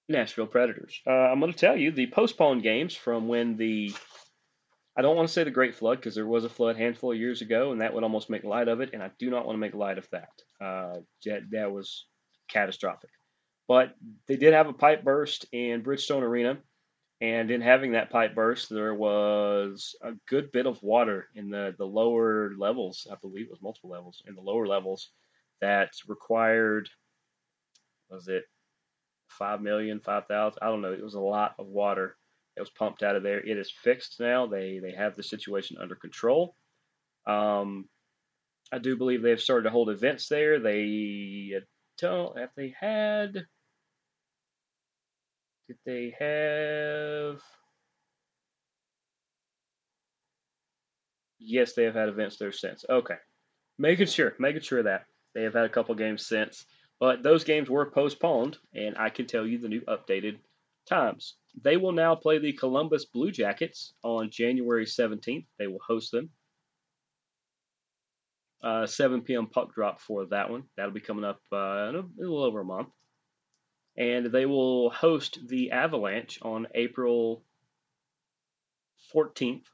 Nashville 0.10 0.48
Predators. 0.48 1.02
Uh, 1.08 1.12
I'm 1.12 1.40
going 1.40 1.52
to 1.52 1.58
tell 1.58 1.78
you 1.78 1.92
the 1.92 2.08
postponed 2.08 2.64
games 2.64 2.96
from 2.96 3.28
when 3.28 3.58
the 3.58 3.94
I 4.96 5.02
don't 5.02 5.16
want 5.16 5.28
to 5.28 5.34
say 5.34 5.44
the 5.44 5.52
Great 5.52 5.76
Flood 5.76 5.98
because 5.98 6.16
there 6.16 6.28
was 6.28 6.46
a 6.46 6.50
flood 6.50 6.78
handful 6.78 7.12
of 7.12 7.18
years 7.18 7.42
ago, 7.42 7.72
and 7.72 7.82
that 7.82 7.94
would 7.94 8.04
almost 8.04 8.30
make 8.30 8.44
light 8.44 8.68
of 8.68 8.80
it, 8.82 8.92
and 8.94 9.02
I 9.02 9.10
do 9.18 9.30
not 9.30 9.46
want 9.46 9.56
to 9.56 9.60
make 9.60 9.74
light 9.74 9.98
of 9.98 10.08
that. 10.12 10.30
Uh, 10.62 11.00
that, 11.26 11.42
that 11.52 11.72
was 11.72 12.06
catastrophic. 12.48 13.10
But 13.68 13.96
they 14.28 14.36
did 14.36 14.54
have 14.54 14.68
a 14.68 14.74
pipe 14.74 15.04
burst 15.04 15.46
in 15.52 15.82
Bridgestone 15.82 16.22
Arena, 16.22 16.60
and 17.22 17.50
in 17.50 17.62
having 17.62 17.94
that 17.94 18.12
pipe 18.12 18.36
burst, 18.36 18.70
there 18.70 18.94
was 18.94 19.96
a 20.04 20.12
good 20.28 20.52
bit 20.52 20.68
of 20.68 20.84
water 20.84 21.28
in 21.34 21.50
the, 21.50 21.74
the 21.78 21.86
lower 21.86 22.52
levels. 22.58 23.08
I 23.12 23.16
believe 23.16 23.46
it 23.46 23.52
was 23.52 23.62
multiple 23.62 23.90
levels 23.90 24.22
in 24.28 24.36
the 24.36 24.42
lower 24.42 24.68
levels 24.68 25.10
that 25.62 25.92
required, 26.08 26.90
was 28.10 28.28
it 28.28 28.44
five 29.30 29.62
million, 29.62 30.02
five 30.02 30.28
thousand? 30.28 30.60
I 30.62 30.68
don't 30.68 30.82
know. 30.82 30.94
It 30.94 31.04
was 31.04 31.16
a 31.16 31.20
lot 31.20 31.56
of 31.58 31.66
water 31.66 32.16
that 32.56 32.62
was 32.62 32.70
pumped 32.70 33.04
out 33.04 33.16
of 33.16 33.24
there. 33.24 33.40
It 33.40 33.58
is 33.58 33.72
fixed 33.72 34.20
now. 34.20 34.48
They 34.48 34.80
they 34.80 34.94
have 34.94 35.16
the 35.16 35.24
situation 35.24 35.78
under 35.80 35.96
control. 35.96 36.56
Um, 37.26 37.90
I 38.72 38.80
do 38.80 38.98
believe 38.98 39.22
they've 39.22 39.40
started 39.40 39.64
to 39.64 39.70
hold 39.70 39.90
events 39.90 40.28
there. 40.28 40.60
They 40.60 41.60
don't 42.00 42.38
have 42.38 42.50
they 42.56 42.74
had 42.80 43.34
did 45.68 45.78
they 45.86 46.16
have 46.20 47.42
Yes, 51.46 51.74
they 51.74 51.84
have 51.84 51.96
had 51.96 52.10
events 52.10 52.38
there 52.38 52.54
since. 52.54 52.86
Okay. 52.90 53.18
Making 53.78 54.08
sure, 54.08 54.34
making 54.40 54.62
sure 54.62 54.84
that 54.84 55.06
they 55.36 55.44
have 55.44 55.54
had 55.54 55.66
a 55.66 55.70
couple 55.70 55.94
games 55.96 56.26
since. 56.26 56.66
But 57.00 57.22
those 57.22 57.44
games 57.44 57.70
were 57.70 57.92
postponed, 57.92 58.58
and 58.74 58.96
I 58.98 59.10
can 59.10 59.26
tell 59.26 59.46
you 59.46 59.58
the 59.58 59.68
new 59.68 59.82
updated 59.82 60.38
times. 60.86 61.36
They 61.62 61.78
will 61.78 61.92
now 61.92 62.16
play 62.16 62.40
the 62.40 62.54
Columbus 62.54 63.06
Blue 63.06 63.32
Jackets 63.32 63.94
on 64.04 64.32
January 64.32 64.86
17th. 64.86 65.46
They 65.58 65.68
will 65.68 65.80
host 65.86 66.12
them. 66.12 66.30
Uh, 68.64 68.88
7 68.88 69.22
p.m. 69.22 69.48
puck 69.48 69.74
drop 69.74 70.00
for 70.00 70.26
that 70.28 70.50
one. 70.50 70.64
That'll 70.78 70.94
be 70.94 71.02
coming 71.02 71.26
up 71.26 71.42
uh, 71.52 71.90
in 71.90 71.96
a 71.96 72.04
little 72.18 72.44
over 72.44 72.62
a 72.62 72.66
month. 72.66 72.90
And 73.98 74.28
they 74.28 74.46
will 74.46 74.90
host 74.90 75.40
the 75.48 75.72
Avalanche 75.72 76.40
on 76.42 76.68
April 76.74 77.44
14th. 79.14 79.66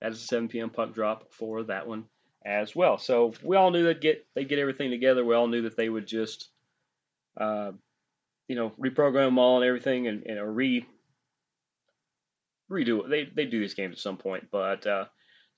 That 0.00 0.12
is 0.12 0.22
a 0.22 0.26
7 0.26 0.48
p.m. 0.48 0.70
puck 0.70 0.94
drop 0.94 1.32
for 1.32 1.62
that 1.64 1.86
one 1.86 2.04
as 2.44 2.74
well. 2.74 2.98
So 2.98 3.32
we 3.42 3.56
all 3.56 3.70
knew 3.70 3.84
they'd 3.84 4.00
get 4.00 4.26
they'd 4.34 4.48
get 4.48 4.58
everything 4.58 4.90
together. 4.90 5.24
We 5.24 5.34
all 5.34 5.48
knew 5.48 5.62
that 5.62 5.76
they 5.76 5.88
would 5.88 6.06
just, 6.06 6.48
uh, 7.40 7.72
you 8.48 8.56
know, 8.56 8.72
reprogram 8.82 9.26
them 9.26 9.38
all 9.38 9.56
and 9.56 9.64
everything, 9.64 10.08
and, 10.08 10.24
and 10.24 10.56
re 10.56 10.86
redo 12.70 13.04
it. 13.04 13.10
They 13.10 13.24
they 13.24 13.48
do 13.48 13.60
these 13.60 13.74
games 13.74 13.94
at 13.94 14.00
some 14.00 14.16
point, 14.16 14.48
but 14.50 14.86
uh, 14.86 15.04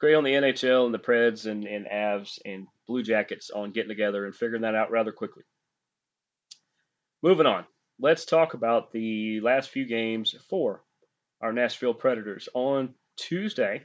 great 0.01 0.15
on 0.15 0.25
the 0.25 0.33
NHL 0.33 0.85
and 0.87 0.95
the 0.95 0.99
Preds 0.99 1.47
and, 1.47 1.65
and 1.65 1.87
Avs 1.87 2.39
and 2.45 2.67
Blue 2.87 3.03
Jackets 3.03 3.51
on 3.51 3.73
getting 3.73 3.89
together 3.89 4.25
and 4.25 4.35
figuring 4.35 4.63
that 4.63 4.75
out 4.75 4.91
rather 4.91 5.13
quickly. 5.13 5.45
Moving 7.23 7.47
on, 7.47 7.65
let's 7.99 8.25
talk 8.25 8.55
about 8.55 8.93
the 8.93 9.41
last 9.41 9.71
few 9.71 9.87
games 9.87 10.35
for 10.49 10.83
our 11.41 11.53
Nashville 11.53 11.95
Predators 11.95 12.49
on 12.55 12.95
Tuesday 13.17 13.85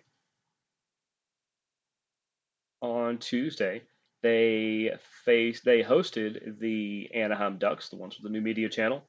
on 2.82 3.18
Tuesday, 3.18 3.82
they 4.26 4.90
faced 5.24 5.64
they 5.66 5.84
hosted 5.84 6.60
the 6.60 7.12
Anaheim 7.14 7.60
Ducks, 7.60 7.90
the 7.90 7.96
ones 7.96 8.18
with 8.18 8.24
the 8.24 8.32
new 8.32 8.42
media 8.42 8.70
channel. 8.70 9.04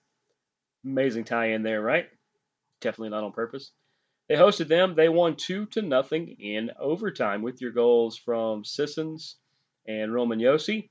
Amazing 0.85 1.25
tie 1.25 1.53
in 1.53 1.63
there, 1.63 1.81
right? 1.81 2.07
Definitely 2.83 3.09
not 3.09 3.25
on 3.25 3.33
purpose. 3.33 3.73
They 4.29 4.35
hosted 4.35 4.69
them. 4.69 4.95
They 4.95 5.09
won 5.09 5.37
two 5.37 5.65
to 5.67 5.81
nothing 5.81 6.37
in 6.39 6.71
overtime 6.79 7.41
with 7.41 7.63
your 7.63 7.71
goals 7.71 8.19
from 8.19 8.63
Sissons 8.63 9.37
and 9.89 10.13
Roman 10.13 10.39
Josi. 10.39 10.91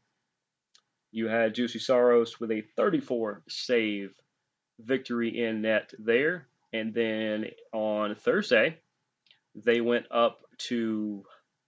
You 1.11 1.27
had 1.27 1.53
Juuse 1.53 1.79
Saros 1.79 2.39
with 2.39 2.49
a 2.49 2.63
34 2.75 3.43
save 3.47 4.09
victory 4.79 5.39
in 5.39 5.61
net 5.61 5.93
there. 5.99 6.47
And 6.73 6.95
then 6.95 7.51
on 7.71 8.15
Thursday, 8.15 8.79
they 9.53 9.81
went 9.81 10.07
up 10.09 10.39
to 10.69 11.23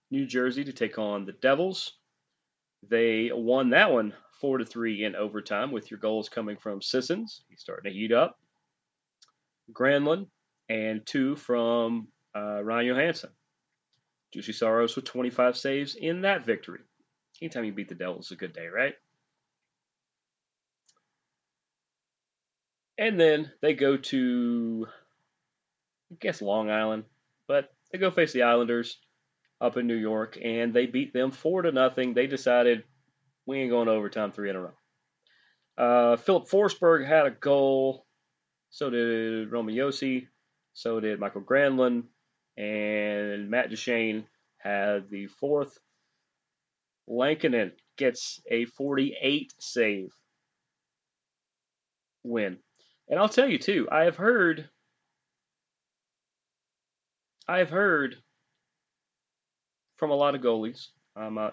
New 0.10 0.26
Jersey 0.26 0.64
to 0.64 0.74
take 0.74 0.98
on 0.98 1.26
the 1.26 1.34
Devils. 1.34 1.94
They 2.84 3.32
won 3.34 3.72
that 3.72 3.92
one 3.92 4.14
four 4.40 4.58
to 4.58 4.66
three 4.66 5.04
in 5.04 5.16
overtime, 5.16 5.72
with 5.72 5.90
your 5.90 6.00
goals 6.00 6.30
coming 6.30 6.58
from 6.58 6.82
Sissons. 6.82 7.42
He's 7.50 7.62
starting 7.62 7.92
to 7.92 7.98
heat 7.98 8.12
up. 8.12 8.40
Granlund 9.74 10.28
and 10.70 11.06
two 11.06 11.36
from 11.36 12.08
uh, 12.36 12.64
Ryan 12.64 12.96
Johansen. 12.96 13.30
Juuse 14.36 14.56
Saros 14.56 14.96
with 14.96 15.06
25 15.06 15.58
saves 15.58 15.96
in 15.96 16.22
that 16.22 16.46
victory. 16.46 16.82
Anytime 17.42 17.66
you 17.66 17.72
beat 17.72 17.90
the 17.90 17.96
Devils 17.96 18.32
a 18.32 18.36
good 18.36 18.54
day, 18.54 18.68
right? 18.68 18.94
And 22.98 23.20
then 23.20 23.52
they 23.62 23.74
go 23.74 23.98
to, 23.98 24.88
I 26.12 26.16
guess, 26.20 26.42
Long 26.42 26.70
Island, 26.70 27.04
but 27.48 27.72
they 27.92 28.00
go 28.00 28.10
face 28.10 28.34
the 28.34 28.42
Islanders 28.42 28.98
up 29.60 29.78
in 29.78 29.88
New 29.88 29.96
York, 29.96 30.38
and 30.42 30.74
they 30.74 30.86
beat 30.86 31.14
them 31.14 31.32
four 31.32 31.64
to 31.64 31.72
nothing. 31.72 32.14
They 32.14 32.28
decided 32.28 32.84
we 33.46 33.60
ain't 33.60 33.72
going 33.72 33.88
to 33.88 33.94
overtime 33.94 34.32
three 34.32 34.50
in 34.50 34.56
a 34.56 34.62
row. 34.62 34.74
Uh, 35.78 36.18
Filip 36.18 36.48
Forsberg 36.48 37.08
had 37.08 37.26
a 37.26 37.32
goal. 37.32 38.06
So 38.70 38.90
did 38.90 39.52
Roman 39.52 39.76
Josi. 39.76 40.28
So 40.74 41.00
did 41.00 41.20
Mikael 41.20 41.42
Granlund. 41.42 42.04
And 42.58 43.50
Matt 43.50 43.70
Duchene 43.70 44.26
had 44.58 45.10
the 45.10 45.28
fourth. 45.28 45.78
Lankinen 47.08 47.72
gets 47.98 48.42
a 48.50 48.66
48 48.66 49.54
save 49.60 50.12
win. 52.24 52.58
And 53.08 53.20
I'll 53.20 53.30
tell 53.30 53.48
you 53.48 53.58
too, 53.58 53.88
I 53.92 54.04
have 54.04 54.18
heard 54.18 54.70
I 57.48 57.60
have 57.60 57.70
heard 57.70 58.18
from 59.98 60.12
a 60.12 60.16
lot 60.16 60.36
of 60.36 60.42
goalies. 60.42 60.88
Um, 61.16 61.38
uh, 61.38 61.50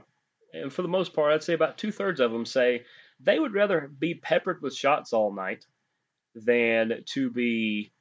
and 0.52 0.72
for 0.72 0.82
the 0.82 0.88
most 0.88 1.12
part, 1.12 1.32
I'd 1.32 1.42
say 1.42 1.54
about 1.54 1.78
two 1.78 1.90
thirds 1.90 2.20
of 2.20 2.30
them 2.30 2.46
say 2.46 2.84
they 3.20 3.38
would 3.38 3.54
rather 3.54 3.90
be 3.98 4.14
peppered 4.14 4.62
with 4.62 4.74
shots 4.74 5.12
all 5.12 5.32
night 5.32 5.64
than 6.34 7.02
to 7.06 7.30
be 7.30 7.92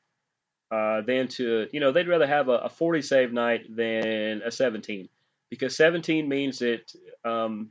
uh, 0.71 1.01
than 1.01 1.27
to 1.27 1.67
you 1.71 1.79
know 1.79 1.91
they'd 1.91 2.07
rather 2.07 2.27
have 2.27 2.49
a, 2.49 2.53
a 2.53 2.69
40 2.69 3.01
save 3.01 3.31
night 3.31 3.61
than 3.75 4.41
a 4.43 4.51
17 4.51 5.07
because 5.49 5.75
17 5.77 6.27
means 6.27 6.59
that 6.59 6.91
um, 7.23 7.69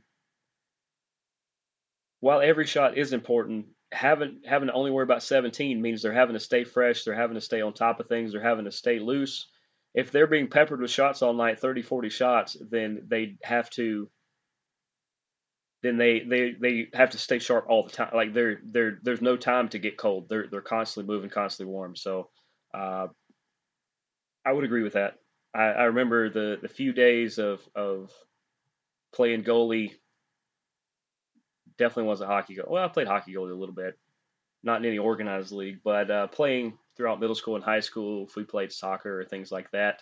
while 2.21 2.39
every 2.39 2.65
shot 2.65 2.97
is 2.97 3.11
important, 3.11 3.65
having 3.91 4.39
having 4.45 4.69
to 4.69 4.73
only 4.73 4.91
worry 4.91 5.03
about 5.03 5.21
17 5.21 5.81
means 5.81 6.01
they're 6.01 6.13
having 6.13 6.35
to 6.35 6.39
stay 6.39 6.63
fresh, 6.63 7.03
they're 7.03 7.13
having 7.13 7.35
to 7.35 7.41
stay 7.41 7.61
on 7.61 7.73
top 7.73 7.99
of 7.99 8.07
things, 8.07 8.31
they're 8.31 8.41
having 8.41 8.63
to 8.63 8.71
stay 8.71 8.99
loose, 8.99 9.47
if 9.93 10.11
they're 10.11 10.27
being 10.27 10.47
peppered 10.49 10.81
with 10.81 10.91
shots 10.91 11.21
all 11.21 11.33
night, 11.33 11.59
30, 11.59 11.81
40 11.83 12.09
shots, 12.09 12.57
then 12.59 13.03
they 13.07 13.35
have 13.43 13.69
to 13.71 14.09
then 15.83 15.97
they, 15.97 16.21
they, 16.21 16.51
they 16.59 16.87
have 16.93 17.09
to 17.09 17.17
stay 17.17 17.39
sharp 17.39 17.65
all 17.67 17.83
the 17.83 17.91
time. 17.91 18.11
Like 18.13 18.33
they're 18.33 18.61
they're 18.63 18.99
there's 19.03 19.21
no 19.21 19.35
time 19.35 19.67
to 19.69 19.79
get 19.79 19.97
cold. 19.97 20.29
They're 20.29 20.47
they're 20.49 20.61
constantly 20.61 21.13
moving, 21.13 21.29
constantly 21.29 21.71
warm. 21.71 21.97
So 21.97 22.29
uh, 22.73 23.07
I 24.45 24.51
would 24.53 24.63
agree 24.63 24.83
with 24.83 24.93
that. 24.93 25.15
I, 25.53 25.63
I 25.63 25.83
remember 25.83 26.29
the, 26.29 26.57
the 26.61 26.69
few 26.69 26.93
days 26.93 27.37
of 27.37 27.61
of 27.75 28.11
playing 29.13 29.43
goalie. 29.43 29.91
Definitely 31.77 32.09
was 32.09 32.21
a 32.21 32.27
hockey 32.27 32.55
goalie. 32.55 32.69
Well, 32.69 32.85
I 32.85 32.87
played 32.87 33.07
hockey 33.07 33.33
goalie 33.33 33.51
a 33.51 33.55
little 33.55 33.75
bit, 33.75 33.99
not 34.63 34.79
in 34.79 34.85
any 34.85 34.99
organized 34.99 35.51
league, 35.51 35.79
but 35.83 36.09
uh, 36.09 36.27
playing 36.27 36.77
throughout 36.95 37.19
middle 37.19 37.35
school 37.35 37.55
and 37.55 37.63
high 37.63 37.79
school 37.79 38.25
if 38.27 38.35
we 38.35 38.43
played 38.43 38.71
soccer 38.71 39.21
or 39.21 39.25
things 39.25 39.51
like 39.51 39.69
that, 39.71 40.01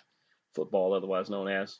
football 0.54 0.94
otherwise 0.94 1.30
known 1.30 1.48
as. 1.48 1.78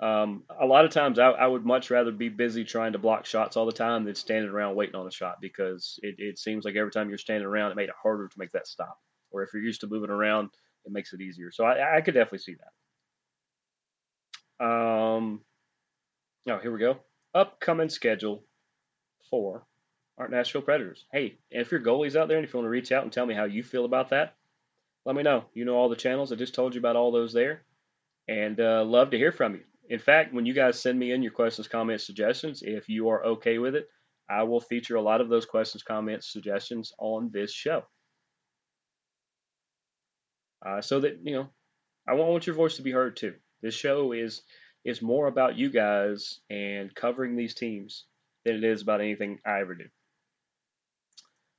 Um, 0.00 0.42
a 0.60 0.66
lot 0.66 0.84
of 0.84 0.90
times 0.90 1.20
I, 1.20 1.28
I, 1.28 1.46
would 1.46 1.64
much 1.64 1.88
rather 1.90 2.10
be 2.10 2.28
busy 2.28 2.64
trying 2.64 2.92
to 2.92 2.98
block 2.98 3.26
shots 3.26 3.56
all 3.56 3.66
the 3.66 3.72
time 3.72 4.04
than 4.04 4.16
standing 4.16 4.50
around 4.50 4.74
waiting 4.74 4.96
on 4.96 5.06
a 5.06 5.10
shot 5.12 5.36
because 5.40 6.00
it, 6.02 6.16
it 6.18 6.38
seems 6.38 6.64
like 6.64 6.74
every 6.74 6.90
time 6.90 7.08
you're 7.08 7.18
standing 7.18 7.46
around, 7.46 7.70
it 7.70 7.76
made 7.76 7.88
it 7.88 7.94
harder 8.02 8.26
to 8.26 8.38
make 8.38 8.50
that 8.52 8.66
stop. 8.66 8.98
Or 9.30 9.44
if 9.44 9.50
you're 9.52 9.62
used 9.62 9.82
to 9.82 9.86
moving 9.86 10.10
around, 10.10 10.50
it 10.84 10.92
makes 10.92 11.12
it 11.12 11.20
easier. 11.20 11.52
So 11.52 11.64
I, 11.64 11.98
I 11.98 12.00
could 12.00 12.14
definitely 12.14 12.38
see 12.38 12.56
that. 14.58 14.66
Um, 14.66 15.42
oh, 16.48 16.58
here 16.58 16.72
we 16.72 16.80
go. 16.80 16.96
Upcoming 17.32 17.88
schedule 17.88 18.44
for 19.30 19.64
our 20.18 20.28
Nashville 20.28 20.62
Predators. 20.62 21.04
Hey, 21.12 21.38
if 21.50 21.70
your 21.70 21.80
goalie's 21.80 22.16
out 22.16 22.28
there 22.28 22.36
and 22.36 22.46
if 22.46 22.52
you 22.52 22.58
want 22.58 22.66
to 22.66 22.70
reach 22.70 22.92
out 22.92 23.02
and 23.02 23.12
tell 23.12 23.26
me 23.26 23.34
how 23.34 23.44
you 23.44 23.62
feel 23.62 23.84
about 23.84 24.10
that, 24.10 24.36
let 25.04 25.16
me 25.16 25.22
know. 25.22 25.44
You 25.54 25.64
know 25.64 25.74
all 25.74 25.88
the 25.88 25.96
channels. 25.96 26.32
I 26.32 26.36
just 26.36 26.54
told 26.54 26.74
you 26.74 26.78
about 26.78 26.96
all 26.96 27.12
those 27.12 27.32
there. 27.32 27.62
And 28.28 28.58
uh, 28.58 28.84
love 28.84 29.10
to 29.10 29.18
hear 29.18 29.32
from 29.32 29.54
you. 29.54 29.60
In 29.88 29.98
fact, 29.98 30.32
when 30.32 30.46
you 30.46 30.54
guys 30.54 30.80
send 30.80 30.98
me 30.98 31.12
in 31.12 31.22
your 31.22 31.32
questions, 31.32 31.68
comments, 31.68 32.06
suggestions, 32.06 32.62
if 32.62 32.88
you 32.88 33.08
are 33.10 33.24
okay 33.24 33.58
with 33.58 33.74
it, 33.74 33.88
I 34.30 34.44
will 34.44 34.60
feature 34.60 34.96
a 34.96 35.02
lot 35.02 35.20
of 35.20 35.28
those 35.28 35.44
questions, 35.44 35.82
comments, 35.82 36.32
suggestions 36.32 36.92
on 36.98 37.30
this 37.30 37.52
show. 37.52 37.84
Uh, 40.64 40.80
so 40.80 41.00
that, 41.00 41.18
you 41.22 41.34
know, 41.34 41.48
I 42.08 42.14
want 42.14 42.46
your 42.46 42.56
voice 42.56 42.76
to 42.76 42.82
be 42.82 42.92
heard 42.92 43.16
too. 43.16 43.34
This 43.62 43.74
show 43.74 44.12
is 44.12 44.42
is 44.84 45.00
more 45.00 45.26
about 45.26 45.56
you 45.56 45.70
guys 45.70 46.40
and 46.50 46.94
covering 46.94 47.36
these 47.36 47.54
teams 47.54 48.04
than 48.44 48.56
it 48.56 48.64
is 48.64 48.82
about 48.82 49.00
anything 49.00 49.38
I 49.44 49.60
ever 49.60 49.74
do. 49.74 49.86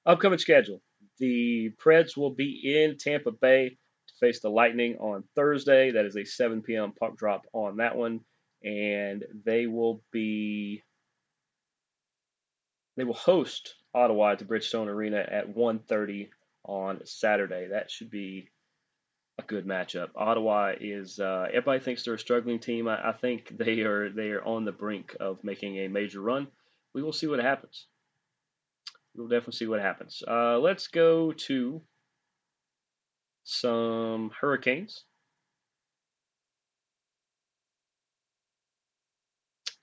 Upcoming 0.05 0.39
schedule. 0.39 0.81
The 1.19 1.71
Preds 1.83 2.17
will 2.17 2.31
be 2.31 2.61
in 2.63 2.97
Tampa 2.97 3.31
Bay 3.31 3.69
to 3.69 4.13
face 4.19 4.41
the 4.41 4.49
Lightning 4.49 4.97
on 4.97 5.23
Thursday. 5.35 5.91
That 5.91 6.05
is 6.05 6.15
a 6.15 6.25
7 6.25 6.61
p.m. 6.61 6.93
puck 6.99 7.17
drop 7.17 7.45
on 7.53 7.77
that 7.77 7.95
one. 7.95 8.21
And 8.63 9.23
they 9.45 9.67
will 9.67 10.01
be 10.11 10.83
they 12.97 13.03
will 13.03 13.13
host 13.13 13.75
Ottawa 13.93 14.31
at 14.31 14.39
the 14.39 14.45
Bridgestone 14.45 14.87
Arena 14.87 15.17
at 15.17 15.53
1:30 15.53 16.29
on 16.63 17.05
Saturday. 17.05 17.67
That 17.67 17.91
should 17.91 18.09
be 18.09 18.49
a 19.37 19.43
good 19.43 19.65
matchup. 19.65 20.09
Ottawa 20.15 20.73
is 20.79 21.19
uh, 21.19 21.47
everybody 21.49 21.79
thinks 21.79 22.03
they're 22.03 22.13
a 22.13 22.19
struggling 22.19 22.59
team. 22.59 22.87
I, 22.87 23.09
I, 23.09 23.11
think 23.11 23.57
they 23.57 23.81
are 23.81 24.09
they 24.09 24.29
are 24.31 24.43
on 24.43 24.65
the 24.65 24.71
brink 24.71 25.15
of 25.19 25.43
making 25.43 25.77
a 25.77 25.87
major 25.87 26.21
run. 26.21 26.47
We 26.93 27.03
will 27.03 27.13
see 27.13 27.27
what 27.27 27.39
happens. 27.39 27.87
We'll 29.15 29.27
definitely 29.27 29.53
see 29.53 29.67
what 29.67 29.79
happens. 29.79 30.23
Uh, 30.27 30.59
let's 30.59 30.87
go 30.87 31.31
to 31.31 31.81
some 33.43 34.31
Hurricanes. 34.39 35.05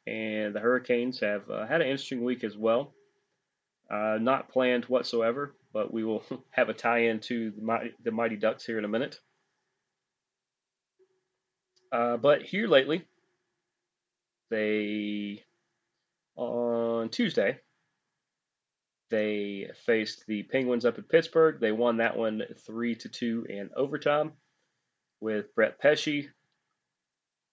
And 0.06 0.54
the 0.54 0.60
Hurricanes 0.60 1.20
have 1.20 1.48
uh, 1.48 1.66
had 1.66 1.80
an 1.80 1.86
interesting 1.86 2.24
week 2.24 2.44
as 2.44 2.56
well. 2.56 2.92
Uh, 3.88 4.18
not 4.20 4.48
planned 4.48 4.84
whatsoever, 4.86 5.54
but 5.72 5.92
we 5.92 6.04
will 6.04 6.24
have 6.50 6.68
a 6.68 6.74
tie 6.74 7.04
in 7.04 7.20
to 7.20 7.52
the 7.52 7.62
Mighty, 7.62 7.92
the 8.02 8.10
Mighty 8.10 8.36
Ducks 8.36 8.66
here 8.66 8.78
in 8.78 8.84
a 8.84 8.88
minute. 8.88 9.18
Uh, 11.90 12.16
but 12.16 12.42
here 12.42 12.66
lately, 12.66 13.06
they 14.50 15.42
on 16.36 17.10
Tuesday 17.10 17.60
they 19.12 19.68
faced 19.84 20.26
the 20.26 20.42
Penguins 20.42 20.86
up 20.86 20.98
at 20.98 21.08
Pittsburgh. 21.10 21.60
They 21.60 21.70
won 21.70 21.98
that 21.98 22.16
one 22.16 22.42
three 22.66 22.94
to 22.94 23.10
two 23.10 23.46
in 23.46 23.68
overtime 23.76 24.32
with 25.20 25.54
Brett 25.54 25.78
Pesce, 25.78 26.28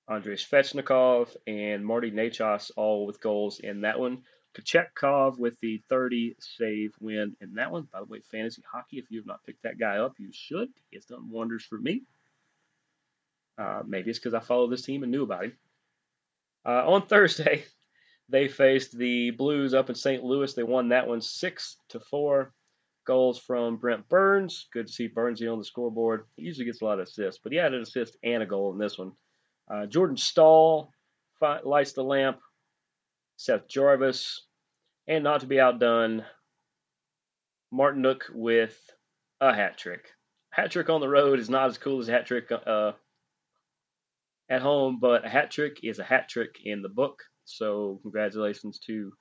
Andrei 0.08 0.36
Svechnikov, 0.36 1.36
and 1.46 1.86
Marty 1.86 2.12
Necas 2.12 2.72
all 2.78 3.06
with 3.06 3.20
goals 3.20 3.60
in 3.60 3.82
that 3.82 4.00
one. 4.00 4.24
Kochetkov 4.56 5.38
with 5.38 5.60
the 5.60 5.84
30 5.90 6.38
save 6.40 6.94
win 7.02 7.36
in 7.42 7.56
that 7.56 7.72
one. 7.72 7.90
By 7.92 8.00
the 8.00 8.06
way, 8.06 8.22
fantasy 8.32 8.64
hockey, 8.72 8.98
if 8.98 9.12
you 9.12 9.20
have 9.20 9.28
not 9.28 9.44
picked 9.46 9.64
that 9.64 9.78
guy 9.78 9.98
up, 9.98 10.14
you 10.18 10.30
should. 10.32 10.70
He 10.90 10.96
has 10.96 11.06
done 11.06 11.30
wonders 11.30 11.66
for 11.66 11.78
me. 11.78 12.04
Uh, 13.58 13.84
maybe 13.86 14.10
it's 14.10 14.18
because 14.18 14.34
I 14.34 14.40
follow 14.40 14.70
this 14.70 14.84
team 14.84 15.04
and 15.04 15.12
knew 15.12 15.24
about 15.24 15.44
him. 15.44 15.58
Uh, 16.66 16.90
on 16.90 17.06
Thursday, 17.06 17.66
they 18.30 18.48
faced 18.48 18.98
the 18.98 19.32
Blues 19.32 19.74
up 19.74 19.90
in 19.90 19.96
St. 19.96 20.24
Louis. 20.24 20.54
They 20.54 20.64
won 20.64 20.90
that 20.90 21.08
one 21.08 21.22
six 21.22 21.78
to 21.90 22.00
four. 22.00 22.54
Goals 23.08 23.40
from 23.40 23.78
Brent 23.78 24.08
Burns. 24.08 24.68
Good 24.72 24.88
to 24.88 24.94
see 24.94 25.08
Burnsy 25.08 25.52
on 25.52 25.58
the 25.58 25.66
scoreboard. 25.66 26.26
He 26.36 26.44
usually 26.44 26.66
gets 26.66 26.82
a 26.82 26.86
lot 26.86 27.00
of 27.00 27.08
assists, 27.08 27.42
but 27.42 27.52
he 27.52 27.58
had 27.58 27.74
an 27.74 27.82
assist 27.82 28.18
and 28.24 28.44
a 28.44 28.46
goal 28.46 28.72
in 28.72 28.78
this 28.78 29.00
one. 29.00 29.14
Uh, 29.72 29.88
Jordan 29.88 30.18
Staal 30.18 30.92
lights 31.64 31.94
the 31.94 32.04
lamp. 32.04 32.40
Seth 33.40 33.70
Jarvis, 33.70 34.46
and 35.08 35.24
not 35.24 35.40
to 35.40 35.48
be 35.48 35.62
outdone, 35.62 36.26
Martinook 37.74 38.24
with 38.34 38.78
a 39.40 39.56
hat 39.56 39.78
trick. 39.78 40.10
Hat 40.50 40.72
trick 40.72 40.90
on 40.90 41.00
the 41.00 41.08
road 41.08 41.40
is 41.40 41.50
not 41.50 41.70
as 41.70 41.78
cool 41.78 42.00
as 42.00 42.10
a 42.10 42.12
hat 42.12 42.26
trick 42.26 42.52
uh, 42.52 42.92
at 44.50 44.62
home, 44.62 45.00
but 45.00 45.26
a 45.26 45.30
hat 45.30 45.52
trick 45.52 45.80
is 45.84 46.00
a 46.00 46.04
hat 46.04 46.28
trick 46.28 46.60
in 46.66 46.82
the 46.82 46.90
book. 46.90 47.24
So 47.50 48.00
congratulations 48.04 48.80
to 48.88 49.12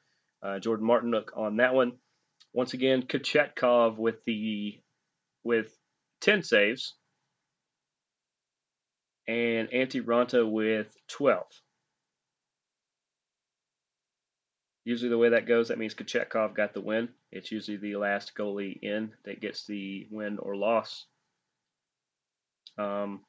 uh, 0.43 0.59
Jordan 0.59 0.87
Martinook 0.87 1.37
on 1.37 1.57
that 1.57 1.75
one. 1.75 1.93
Once 2.53 2.75
again, 2.75 3.03
Kochetkov 3.03 3.97
with 3.97 4.25
the 4.25 4.81
with 5.45 5.75
10 6.21 6.43
saves 6.43 6.95
and 9.27 9.69
Antti 9.71 10.03
Raanta 10.03 10.51
with 10.51 10.88
12. 11.09 11.45
Usually 14.85 15.11
the 15.11 15.19
way 15.19 15.31
that 15.31 15.47
goes, 15.47 15.69
that 15.69 15.79
means 15.79 15.95
Kochetkov 15.95 16.55
got 16.55 16.73
the 16.73 16.81
win. 16.81 17.11
It's 17.31 17.53
usually 17.53 17.77
the 17.77 17.97
last 17.97 18.33
goalie 18.37 18.79
in 18.81 19.12
that 19.25 19.41
gets 19.41 19.67
the 19.67 20.07
win 20.11 20.38
or 20.38 20.57
loss. 20.57 21.07
Um, 22.79 23.21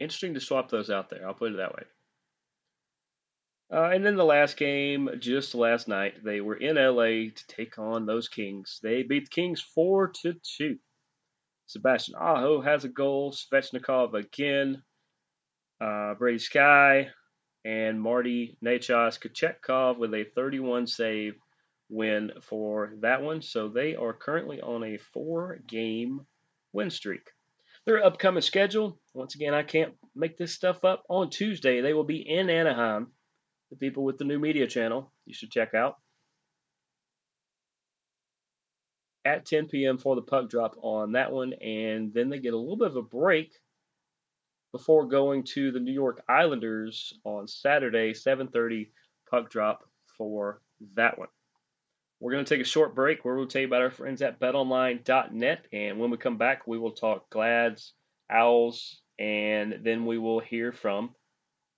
interesting 0.00 0.34
to 0.34 0.40
swap 0.40 0.70
those 0.70 0.90
out 0.90 1.10
there. 1.10 1.26
I'll 1.26 1.34
put 1.34 1.52
it 1.52 1.56
that 1.56 1.74
way. 1.74 1.82
Uh, 3.70 3.90
and 3.90 4.04
then 4.04 4.16
the 4.16 4.24
last 4.24 4.56
game, 4.56 5.10
just 5.18 5.54
last 5.54 5.88
night, 5.88 6.24
they 6.24 6.40
were 6.40 6.56
in 6.56 6.76
LA 6.76 7.30
to 7.34 7.46
take 7.48 7.78
on 7.78 8.06
those 8.06 8.28
Kings. 8.28 8.80
They 8.82 9.02
beat 9.02 9.26
the 9.26 9.30
Kings 9.30 9.60
four 9.60 10.08
to 10.22 10.34
two. 10.42 10.78
Sebastian 11.66 12.14
Aho 12.14 12.62
has 12.62 12.84
a 12.84 12.88
goal. 12.88 13.32
Svechnikov 13.32 14.14
again. 14.14 14.82
Uh, 15.80 16.14
Brady 16.14 16.38
Skjei 16.38 17.10
and 17.64 18.00
Marty 18.00 18.56
Necas 18.64 19.20
Kochetkov 19.20 19.98
with 19.98 20.14
a 20.14 20.24
31 20.34 20.86
save 20.86 21.34
win 21.90 22.32
for 22.40 22.94
that 23.00 23.20
one. 23.20 23.42
So 23.42 23.68
they 23.68 23.94
are 23.94 24.14
currently 24.14 24.62
on 24.62 24.82
a 24.82 24.96
four 24.96 25.58
game 25.66 26.26
win 26.72 26.88
streak. 26.88 27.28
Their 27.88 28.04
upcoming 28.04 28.42
schedule, 28.42 29.00
once 29.14 29.34
again, 29.34 29.54
I 29.54 29.62
can't 29.62 29.94
make 30.14 30.36
this 30.36 30.52
stuff 30.52 30.84
up. 30.84 31.04
On 31.08 31.30
Tuesday, 31.30 31.80
they 31.80 31.94
will 31.94 32.04
be 32.04 32.18
in 32.18 32.50
Anaheim. 32.50 33.06
The 33.70 33.78
people 33.78 34.04
with 34.04 34.18
the 34.18 34.26
new 34.26 34.38
media 34.38 34.66
channel, 34.66 35.10
you 35.24 35.32
should 35.32 35.50
check 35.50 35.72
out. 35.72 35.96
At 39.24 39.46
10 39.46 39.68
p.m. 39.68 39.96
for 39.96 40.16
the 40.16 40.20
puck 40.20 40.50
drop 40.50 40.76
on 40.82 41.12
that 41.12 41.32
one, 41.32 41.54
and 41.54 42.12
then 42.12 42.28
they 42.28 42.38
get 42.40 42.52
a 42.52 42.58
little 42.58 42.76
bit 42.76 42.88
of 42.88 42.96
a 42.96 43.02
break 43.02 43.54
before 44.70 45.08
going 45.08 45.44
to 45.54 45.72
the 45.72 45.80
New 45.80 45.94
York 45.94 46.22
Islanders 46.28 47.14
on 47.24 47.48
Saturday, 47.48 48.12
7:30 48.12 48.90
puck 49.30 49.48
drop 49.48 49.88
for 50.18 50.60
that 50.94 51.18
one. 51.18 51.28
We're 52.20 52.32
going 52.32 52.44
to 52.44 52.54
take 52.54 52.62
a 52.62 52.68
short 52.68 52.94
break 52.94 53.24
where 53.24 53.36
we'll 53.36 53.46
tell 53.46 53.60
you 53.60 53.68
about 53.68 53.82
our 53.82 53.90
friends 53.90 54.22
at 54.22 54.40
betonline.net. 54.40 55.66
And 55.72 55.98
when 55.98 56.10
we 56.10 56.16
come 56.16 56.36
back, 56.36 56.66
we 56.66 56.78
will 56.78 56.92
talk 56.92 57.30
Glads, 57.30 57.92
Owls, 58.30 59.00
and 59.18 59.80
then 59.82 60.04
we 60.04 60.18
will 60.18 60.40
hear 60.40 60.72
from 60.72 61.14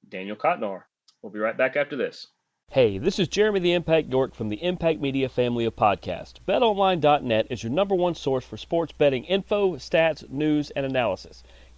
Daniel 0.08 0.36
Cotnoir. 0.36 0.82
We'll 1.22 1.32
be 1.32 1.38
right 1.38 1.56
back 1.56 1.76
after 1.76 1.96
this. 1.96 2.26
Hey, 2.70 2.98
this 2.98 3.18
is 3.18 3.26
Jeremy 3.26 3.58
the 3.58 3.72
Impact 3.72 4.10
York 4.10 4.32
from 4.32 4.48
the 4.48 4.62
Impact 4.62 5.00
Media 5.00 5.28
family 5.28 5.64
of 5.64 5.74
podcasts. 5.74 6.34
BetOnline.net 6.46 7.48
is 7.50 7.64
your 7.64 7.72
number 7.72 7.96
one 7.96 8.14
source 8.14 8.44
for 8.44 8.56
sports 8.56 8.92
betting 8.92 9.24
info, 9.24 9.74
stats, 9.74 10.30
news, 10.30 10.70
and 10.70 10.86
analysis. 10.86 11.42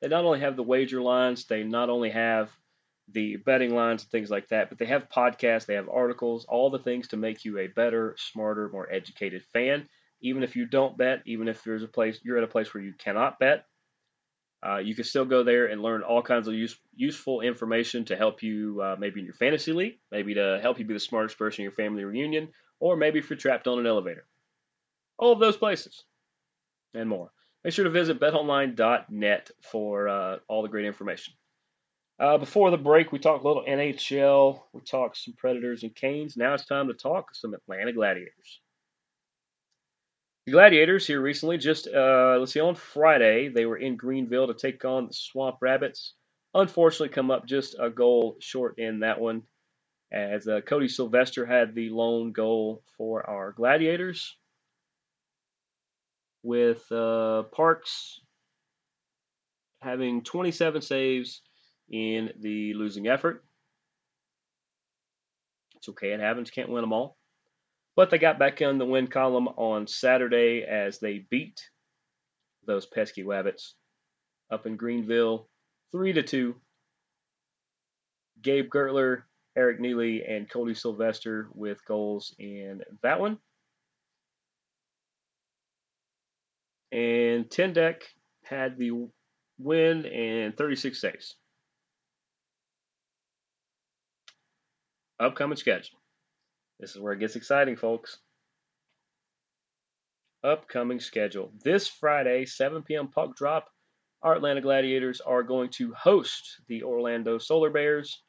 they 0.00 0.08
not 0.08 0.24
only 0.24 0.40
have 0.40 0.56
the 0.56 0.62
wager 0.62 1.00
lines, 1.00 1.46
they 1.46 1.64
not 1.64 1.90
only 1.90 2.10
have 2.10 2.50
the 3.08 3.36
betting 3.36 3.74
lines 3.74 4.02
and 4.02 4.10
things 4.10 4.30
like 4.30 4.48
that, 4.48 4.68
but 4.68 4.78
they 4.78 4.86
have 4.86 5.08
podcasts, 5.08 5.66
they 5.66 5.74
have 5.74 5.88
articles, 5.88 6.46
all 6.46 6.70
the 6.70 6.78
things 6.78 7.08
to 7.08 7.16
make 7.16 7.44
you 7.44 7.58
a 7.58 7.66
better, 7.68 8.14
smarter, 8.18 8.68
more 8.70 8.90
educated 8.90 9.42
fan. 9.52 9.88
Even 10.20 10.42
if 10.42 10.56
you 10.56 10.66
don't 10.66 10.96
bet, 10.96 11.22
even 11.26 11.48
if 11.48 11.62
there's 11.64 11.82
a 11.82 11.88
place 11.88 12.20
you're 12.24 12.38
at 12.38 12.44
a 12.44 12.48
place 12.48 12.72
where 12.72 12.82
you 12.82 12.94
cannot 12.94 13.38
bet, 13.38 13.66
Uh, 14.66 14.78
you 14.78 14.94
can 14.94 15.04
still 15.04 15.26
go 15.26 15.42
there 15.44 15.66
and 15.66 15.82
learn 15.82 16.02
all 16.02 16.22
kinds 16.22 16.48
of 16.48 16.54
use, 16.54 16.80
useful 16.94 17.42
information 17.42 18.06
to 18.06 18.16
help 18.16 18.42
you, 18.42 18.80
uh, 18.80 18.96
maybe 18.98 19.20
in 19.20 19.26
your 19.26 19.34
fantasy 19.34 19.72
league, 19.72 20.00
maybe 20.10 20.34
to 20.34 20.58
help 20.62 20.78
you 20.78 20.86
be 20.86 20.94
the 20.94 21.00
smartest 21.00 21.36
person 21.38 21.60
in 21.60 21.64
your 21.64 21.72
family 21.72 22.04
reunion, 22.04 22.50
or 22.80 22.96
maybe 22.96 23.18
if 23.18 23.28
you're 23.28 23.36
trapped 23.36 23.68
on 23.68 23.78
an 23.78 23.86
elevator. 23.86 24.26
All 25.18 25.32
of 25.32 25.40
those 25.40 25.58
places 25.58 26.06
and 26.94 27.10
more. 27.10 27.33
Make 27.64 27.72
sure 27.72 27.84
to 27.84 27.90
visit 27.90 28.20
betonline.net 28.20 29.50
for 29.62 30.08
uh, 30.08 30.38
all 30.48 30.62
the 30.62 30.68
great 30.68 30.84
information. 30.84 31.32
Uh, 32.20 32.36
before 32.36 32.70
the 32.70 32.76
break, 32.76 33.10
we 33.10 33.18
talked 33.18 33.42
a 33.42 33.48
little 33.48 33.64
NHL. 33.64 34.60
We 34.74 34.82
talked 34.82 35.16
some 35.16 35.34
Predators 35.36 35.82
and 35.82 35.94
Canes. 35.94 36.36
Now 36.36 36.52
it's 36.52 36.66
time 36.66 36.88
to 36.88 36.94
talk 36.94 37.34
some 37.34 37.54
Atlanta 37.54 37.92
Gladiators. 37.92 38.60
The 40.46 40.52
Gladiators 40.52 41.06
here 41.06 41.22
recently, 41.22 41.56
just 41.56 41.88
uh, 41.88 42.36
let's 42.38 42.52
see, 42.52 42.60
on 42.60 42.74
Friday, 42.74 43.48
they 43.48 43.64
were 43.64 43.78
in 43.78 43.96
Greenville 43.96 44.48
to 44.48 44.54
take 44.54 44.84
on 44.84 45.06
the 45.06 45.14
Swamp 45.14 45.56
Rabbits. 45.62 46.12
Unfortunately, 46.52 47.08
come 47.08 47.30
up 47.30 47.46
just 47.46 47.76
a 47.80 47.88
goal 47.88 48.36
short 48.40 48.78
in 48.78 49.00
that 49.00 49.18
one, 49.18 49.42
as 50.12 50.46
uh, 50.46 50.60
Cody 50.60 50.86
Sylvester 50.86 51.46
had 51.46 51.74
the 51.74 51.88
lone 51.88 52.32
goal 52.32 52.84
for 52.98 53.28
our 53.28 53.52
Gladiators 53.52 54.36
with 56.44 56.84
uh, 56.92 57.44
Parks 57.44 58.20
having 59.80 60.22
27 60.22 60.82
saves 60.82 61.42
in 61.90 62.30
the 62.40 62.74
losing 62.74 63.08
effort. 63.08 63.44
It's 65.76 65.88
okay, 65.88 66.12
it 66.12 66.20
happens. 66.20 66.50
Can't 66.50 66.70
win 66.70 66.82
them 66.82 66.92
all. 66.92 67.16
But 67.96 68.10
they 68.10 68.18
got 68.18 68.38
back 68.38 68.60
in 68.60 68.78
the 68.78 68.86
win 68.86 69.06
column 69.06 69.48
on 69.48 69.86
Saturday 69.86 70.64
as 70.68 70.98
they 70.98 71.24
beat 71.30 71.60
those 72.66 72.86
pesky 72.86 73.24
Wabbits 73.24 73.72
up 74.50 74.66
in 74.66 74.76
Greenville 74.76 75.48
3 75.92 76.12
to 76.14 76.22
2. 76.22 76.54
Gabe 78.42 78.68
Gertler, 78.68 79.22
Eric 79.56 79.80
Neiley, 79.80 80.28
and 80.28 80.50
Cody 80.50 80.74
Sylvester 80.74 81.48
with 81.54 81.84
goals 81.86 82.34
in 82.38 82.82
that 83.02 83.20
one. 83.20 83.38
And 86.94 87.46
Tendek 87.50 88.02
had 88.44 88.78
the 88.78 89.08
win 89.58 90.06
and 90.06 90.56
36 90.56 91.00
saves. 91.00 91.34
Upcoming 95.18 95.56
schedule. 95.56 95.98
This 96.78 96.94
is 96.94 97.00
where 97.00 97.12
it 97.12 97.18
gets 97.18 97.34
exciting, 97.34 97.74
folks. 97.74 98.18
Upcoming 100.44 101.00
schedule. 101.00 101.52
This 101.64 101.88
Friday, 101.88 102.46
7 102.46 102.84
p.m. 102.84 103.08
puck 103.08 103.34
drop. 103.36 103.68
Our 104.22 104.36
Atlanta 104.36 104.60
Gladiators 104.60 105.20
are 105.20 105.42
going 105.42 105.70
to 105.70 105.92
host 105.94 106.60
the 106.68 106.84
Orlando 106.84 107.38
Solar 107.38 107.70
Bears. 107.70 108.22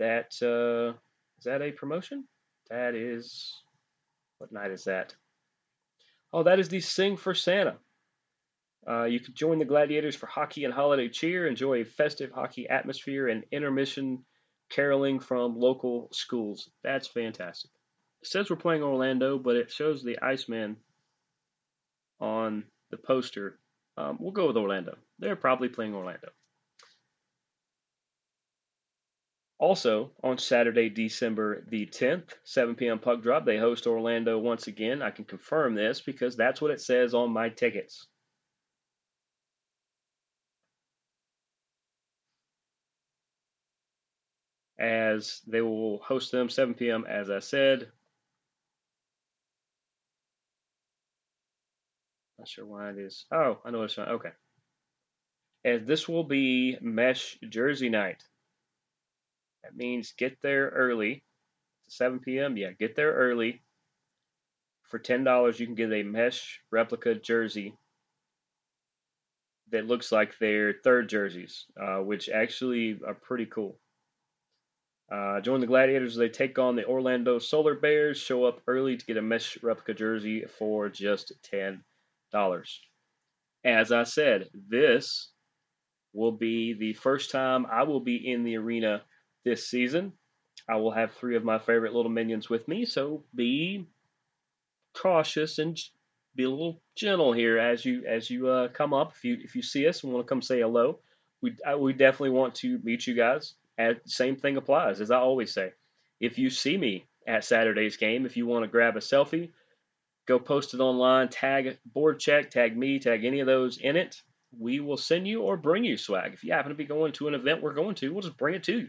That 0.00 0.32
uh, 0.42 0.98
is 1.38 1.44
that 1.44 1.62
a 1.62 1.70
promotion? 1.70 2.24
That 2.68 2.96
is 2.96 3.54
what 4.38 4.50
night 4.50 4.72
is 4.72 4.84
that? 4.84 5.14
Oh, 6.32 6.44
that 6.44 6.60
is 6.60 6.68
the 6.68 6.80
Sing 6.80 7.16
for 7.16 7.34
Santa. 7.34 7.76
Uh, 8.88 9.04
you 9.04 9.20
can 9.20 9.34
join 9.34 9.58
the 9.58 9.64
Gladiators 9.64 10.16
for 10.16 10.26
hockey 10.26 10.64
and 10.64 10.72
holiday 10.72 11.08
cheer, 11.08 11.46
enjoy 11.46 11.80
a 11.80 11.84
festive 11.84 12.30
hockey 12.30 12.68
atmosphere, 12.68 13.28
and 13.28 13.44
intermission 13.50 14.24
caroling 14.70 15.20
from 15.20 15.58
local 15.58 16.08
schools. 16.12 16.70
That's 16.82 17.06
fantastic. 17.06 17.70
It 18.22 18.28
says 18.28 18.48
we're 18.48 18.56
playing 18.56 18.82
Orlando, 18.82 19.38
but 19.38 19.56
it 19.56 19.70
shows 19.70 20.02
the 20.02 20.18
Iceman 20.20 20.76
on 22.20 22.64
the 22.90 22.96
poster. 22.96 23.58
Um, 23.96 24.18
we'll 24.20 24.32
go 24.32 24.46
with 24.46 24.56
Orlando. 24.56 24.96
They're 25.18 25.36
probably 25.36 25.68
playing 25.68 25.94
Orlando. 25.94 26.28
Also, 29.60 30.10
on 30.22 30.38
Saturday, 30.38 30.88
December 30.88 31.62
the 31.68 31.84
10th, 31.84 32.32
7 32.44 32.76
p.m. 32.76 32.98
puck 32.98 33.20
drop, 33.20 33.44
they 33.44 33.58
host 33.58 33.86
Orlando 33.86 34.38
once 34.38 34.68
again. 34.68 35.02
I 35.02 35.10
can 35.10 35.26
confirm 35.26 35.74
this 35.74 36.00
because 36.00 36.34
that's 36.34 36.62
what 36.62 36.70
it 36.70 36.80
says 36.80 37.12
on 37.12 37.30
my 37.30 37.50
tickets. 37.50 38.06
As 44.78 45.42
they 45.46 45.60
will 45.60 45.98
host 45.98 46.32
them 46.32 46.48
7 46.48 46.72
p.m. 46.72 47.04
as 47.06 47.28
I 47.28 47.40
said. 47.40 47.92
Not 52.38 52.48
sure 52.48 52.64
why 52.64 52.88
it 52.88 52.96
is. 52.96 53.26
Oh, 53.30 53.60
I 53.62 53.70
know 53.70 53.82
it's 53.82 53.92
fine. 53.92 54.08
Okay. 54.08 54.30
As 55.66 55.84
this 55.84 56.08
will 56.08 56.24
be 56.24 56.78
mesh 56.80 57.36
jersey 57.46 57.90
night. 57.90 58.24
That 59.62 59.76
means 59.76 60.14
get 60.16 60.40
there 60.42 60.68
early. 60.70 61.22
7 61.88 62.20
p.m. 62.20 62.56
Yeah, 62.56 62.70
get 62.72 62.94
there 62.96 63.12
early. 63.12 63.62
For 64.84 64.98
$10, 64.98 65.58
you 65.58 65.66
can 65.66 65.74
get 65.74 65.92
a 65.92 66.02
mesh 66.02 66.60
replica 66.70 67.14
jersey 67.14 67.74
that 69.70 69.86
looks 69.86 70.10
like 70.10 70.38
their 70.38 70.72
third 70.72 71.08
jerseys, 71.08 71.66
uh, 71.80 71.98
which 71.98 72.28
actually 72.28 72.98
are 73.06 73.14
pretty 73.14 73.46
cool. 73.46 73.78
Uh, 75.10 75.40
join 75.40 75.60
the 75.60 75.66
Gladiators 75.66 76.12
as 76.12 76.18
they 76.18 76.28
take 76.28 76.58
on 76.58 76.76
the 76.76 76.86
Orlando 76.86 77.38
Solar 77.38 77.74
Bears. 77.74 78.18
Show 78.18 78.44
up 78.44 78.60
early 78.66 78.96
to 78.96 79.06
get 79.06 79.16
a 79.16 79.22
mesh 79.22 79.60
replica 79.62 79.94
jersey 79.94 80.44
for 80.58 80.88
just 80.88 81.32
$10. 81.52 81.80
As 83.64 83.92
I 83.92 84.04
said, 84.04 84.48
this 84.68 85.30
will 86.12 86.32
be 86.32 86.74
the 86.74 86.92
first 86.94 87.30
time 87.30 87.66
I 87.66 87.82
will 87.82 88.00
be 88.00 88.30
in 88.30 88.44
the 88.44 88.56
arena 88.56 89.02
this 89.44 89.68
season. 89.68 90.12
I 90.68 90.76
will 90.76 90.92
have 90.92 91.12
three 91.12 91.36
of 91.36 91.44
my 91.44 91.58
favorite 91.58 91.94
little 91.94 92.10
minions 92.10 92.48
with 92.48 92.68
me, 92.68 92.84
so 92.84 93.24
be 93.34 93.86
cautious 94.94 95.58
and 95.58 95.78
be 96.36 96.44
a 96.44 96.50
little 96.50 96.80
gentle 96.96 97.32
here 97.32 97.58
as 97.58 97.84
you 97.84 98.04
as 98.06 98.30
you 98.30 98.48
uh, 98.48 98.68
come 98.68 98.94
up. 98.94 99.12
If 99.16 99.24
you 99.24 99.38
if 99.42 99.56
you 99.56 99.62
see 99.62 99.88
us 99.88 100.02
and 100.02 100.12
want 100.12 100.26
to 100.26 100.28
come 100.28 100.42
say 100.42 100.60
hello, 100.60 100.98
we 101.42 101.56
I, 101.66 101.76
we 101.76 101.92
definitely 101.92 102.30
want 102.30 102.54
to 102.56 102.78
meet 102.82 103.06
you 103.06 103.14
guys. 103.14 103.54
Same 104.04 104.36
thing 104.36 104.56
applies 104.56 105.00
as 105.00 105.10
I 105.10 105.16
always 105.16 105.52
say. 105.52 105.72
If 106.20 106.38
you 106.38 106.50
see 106.50 106.76
me 106.76 107.06
at 107.26 107.44
Saturday's 107.44 107.96
game, 107.96 108.26
if 108.26 108.36
you 108.36 108.46
want 108.46 108.64
to 108.64 108.70
grab 108.70 108.96
a 108.96 109.00
selfie, 109.00 109.50
go 110.28 110.38
post 110.38 110.74
it 110.74 110.80
online, 110.80 111.28
tag 111.28 111.78
board 111.86 112.20
check, 112.20 112.50
tag 112.50 112.76
me, 112.76 112.98
tag 112.98 113.24
any 113.24 113.40
of 113.40 113.46
those 113.46 113.78
in 113.78 113.96
it. 113.96 114.20
We 114.56 114.80
will 114.80 114.98
send 114.98 115.26
you 115.26 115.42
or 115.42 115.56
bring 115.56 115.84
you 115.84 115.96
swag. 115.96 116.34
If 116.34 116.44
you 116.44 116.52
happen 116.52 116.70
to 116.70 116.74
be 116.76 116.84
going 116.84 117.12
to 117.14 117.28
an 117.28 117.34
event 117.34 117.62
we're 117.62 117.72
going 117.72 117.94
to, 117.96 118.12
we'll 118.12 118.22
just 118.22 118.36
bring 118.36 118.54
it 118.54 118.64
to 118.64 118.78
you 118.78 118.88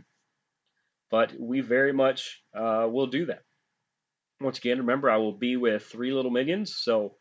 but 1.11 1.33
we 1.37 1.59
very 1.59 1.91
much 1.91 2.41
uh, 2.57 2.87
will 2.89 3.07
do 3.07 3.25
that. 3.27 3.43
Once 4.39 4.57
again, 4.57 4.79
remember, 4.79 5.09
I 5.11 5.17
will 5.17 5.37
be 5.37 5.57
with 5.57 5.83
three 5.83 6.13
little 6.13 6.31
minions, 6.31 6.75
so 6.75 7.17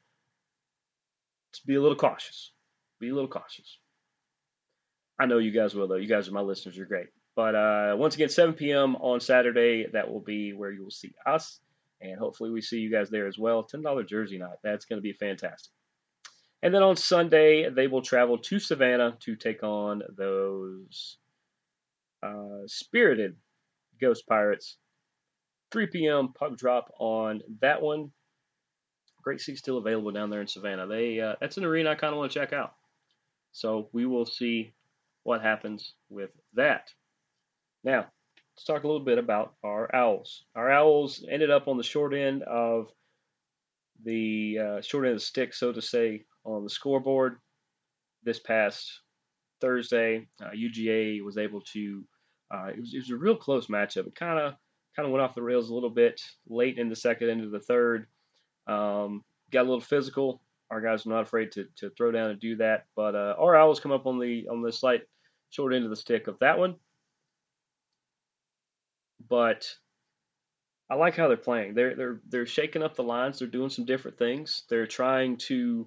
just 1.52 1.66
be 1.66 1.74
a 1.74 1.82
little 1.82 1.96
cautious. 1.96 2.52
Be 3.00 3.10
a 3.10 3.14
little 3.14 3.28
cautious. 3.28 3.78
I 5.18 5.26
know 5.26 5.38
you 5.38 5.50
guys 5.50 5.74
will, 5.74 5.88
though. 5.88 5.96
You 5.96 6.08
guys 6.08 6.28
are 6.28 6.32
my 6.32 6.40
listeners. 6.40 6.76
You're 6.76 6.86
great. 6.86 7.08
But 7.36 7.54
uh, 7.54 7.94
once 7.96 8.14
again, 8.14 8.28
7 8.28 8.54
p.m. 8.54 8.96
on 8.96 9.20
Saturday, 9.20 9.86
that 9.92 10.10
will 10.10 10.20
be 10.20 10.52
where 10.52 10.70
you 10.70 10.82
will 10.82 10.90
see 10.90 11.12
us. 11.26 11.60
And 12.00 12.18
hopefully, 12.18 12.50
we 12.50 12.62
see 12.62 12.78
you 12.78 12.90
guys 12.90 13.10
there 13.10 13.26
as 13.26 13.38
well. 13.38 13.66
$10 13.66 14.08
jersey 14.08 14.38
night. 14.38 14.56
That's 14.62 14.86
going 14.86 14.98
to 14.98 15.02
be 15.02 15.12
fantastic. 15.12 15.72
And 16.62 16.74
then 16.74 16.82
on 16.82 16.96
Sunday, 16.96 17.68
they 17.68 17.86
will 17.86 18.02
travel 18.02 18.38
to 18.38 18.58
Savannah 18.58 19.16
to 19.20 19.36
take 19.36 19.62
on 19.62 20.02
those 20.16 21.18
uh, 22.22 22.66
spirited 22.66 23.36
Ghost 24.00 24.26
Pirates. 24.26 24.76
3 25.72 25.86
p.m. 25.86 26.32
puck 26.32 26.56
drop 26.56 26.92
on 26.98 27.40
that 27.60 27.80
one. 27.80 28.10
Great 29.22 29.40
seats 29.40 29.60
still 29.60 29.78
available 29.78 30.10
down 30.10 30.30
there 30.30 30.40
in 30.40 30.46
Savannah. 30.46 30.86
They 30.86 31.20
uh, 31.20 31.36
that's 31.40 31.58
an 31.58 31.64
arena 31.64 31.90
I 31.90 31.94
kind 31.94 32.12
of 32.12 32.18
want 32.18 32.32
to 32.32 32.38
check 32.38 32.52
out. 32.52 32.72
So 33.52 33.88
we 33.92 34.06
will 34.06 34.26
see 34.26 34.72
what 35.22 35.42
happens 35.42 35.94
with 36.08 36.30
that. 36.54 36.88
Now, 37.84 38.06
let's 38.56 38.64
talk 38.66 38.84
a 38.84 38.86
little 38.86 39.04
bit 39.04 39.18
about 39.18 39.54
our 39.62 39.94
Owls. 39.94 40.44
Our 40.54 40.70
Owls 40.70 41.24
ended 41.28 41.50
up 41.50 41.68
on 41.68 41.76
the 41.76 41.82
short 41.82 42.14
end 42.14 42.42
of 42.44 42.88
the 44.04 44.58
uh, 44.58 44.80
short 44.80 45.04
end 45.04 45.14
of 45.14 45.20
the 45.20 45.24
stick, 45.24 45.54
so 45.54 45.72
to 45.72 45.82
say, 45.82 46.24
on 46.44 46.64
the 46.64 46.70
scoreboard 46.70 47.36
this 48.22 48.40
past 48.40 49.00
Thursday. 49.60 50.26
Uh, 50.42 50.50
UGA 50.50 51.22
was 51.22 51.36
able 51.36 51.60
to 51.72 52.04
uh, 52.50 52.68
it, 52.68 52.80
was, 52.80 52.94
it 52.94 52.98
was 52.98 53.10
a 53.10 53.16
real 53.16 53.36
close 53.36 53.66
matchup. 53.68 54.06
It 54.06 54.14
kind 54.14 54.38
of 54.38 54.54
kind 54.96 55.06
of 55.06 55.12
went 55.12 55.22
off 55.22 55.34
the 55.34 55.42
rails 55.42 55.70
a 55.70 55.74
little 55.74 55.90
bit 55.90 56.20
late 56.48 56.78
in 56.78 56.88
the 56.88 56.96
second, 56.96 57.28
into 57.30 57.48
the 57.48 57.60
third. 57.60 58.06
Um, 58.66 59.24
got 59.50 59.62
a 59.62 59.68
little 59.68 59.80
physical. 59.80 60.42
Our 60.70 60.80
guys 60.80 61.06
are 61.06 61.10
not 61.10 61.22
afraid 61.22 61.52
to, 61.52 61.66
to 61.76 61.90
throw 61.90 62.12
down 62.12 62.30
and 62.30 62.40
do 62.40 62.56
that. 62.56 62.86
But 62.94 63.14
uh, 63.14 63.34
our 63.38 63.56
Owls 63.56 63.80
come 63.80 63.92
up 63.92 64.06
on 64.06 64.18
the 64.18 64.46
on 64.48 64.62
the 64.62 64.72
slight 64.72 65.02
short 65.50 65.74
end 65.74 65.84
of 65.84 65.90
the 65.90 65.96
stick 65.96 66.26
of 66.26 66.38
that 66.40 66.58
one. 66.58 66.76
But 69.28 69.66
I 70.88 70.96
like 70.96 71.16
how 71.16 71.28
they're 71.28 71.36
playing. 71.36 71.74
They're 71.74 71.94
they're 71.94 72.20
they're 72.28 72.46
shaking 72.46 72.82
up 72.82 72.96
the 72.96 73.02
lines. 73.02 73.38
They're 73.38 73.48
doing 73.48 73.70
some 73.70 73.84
different 73.84 74.18
things. 74.18 74.64
They're 74.68 74.86
trying 74.86 75.36
to 75.48 75.86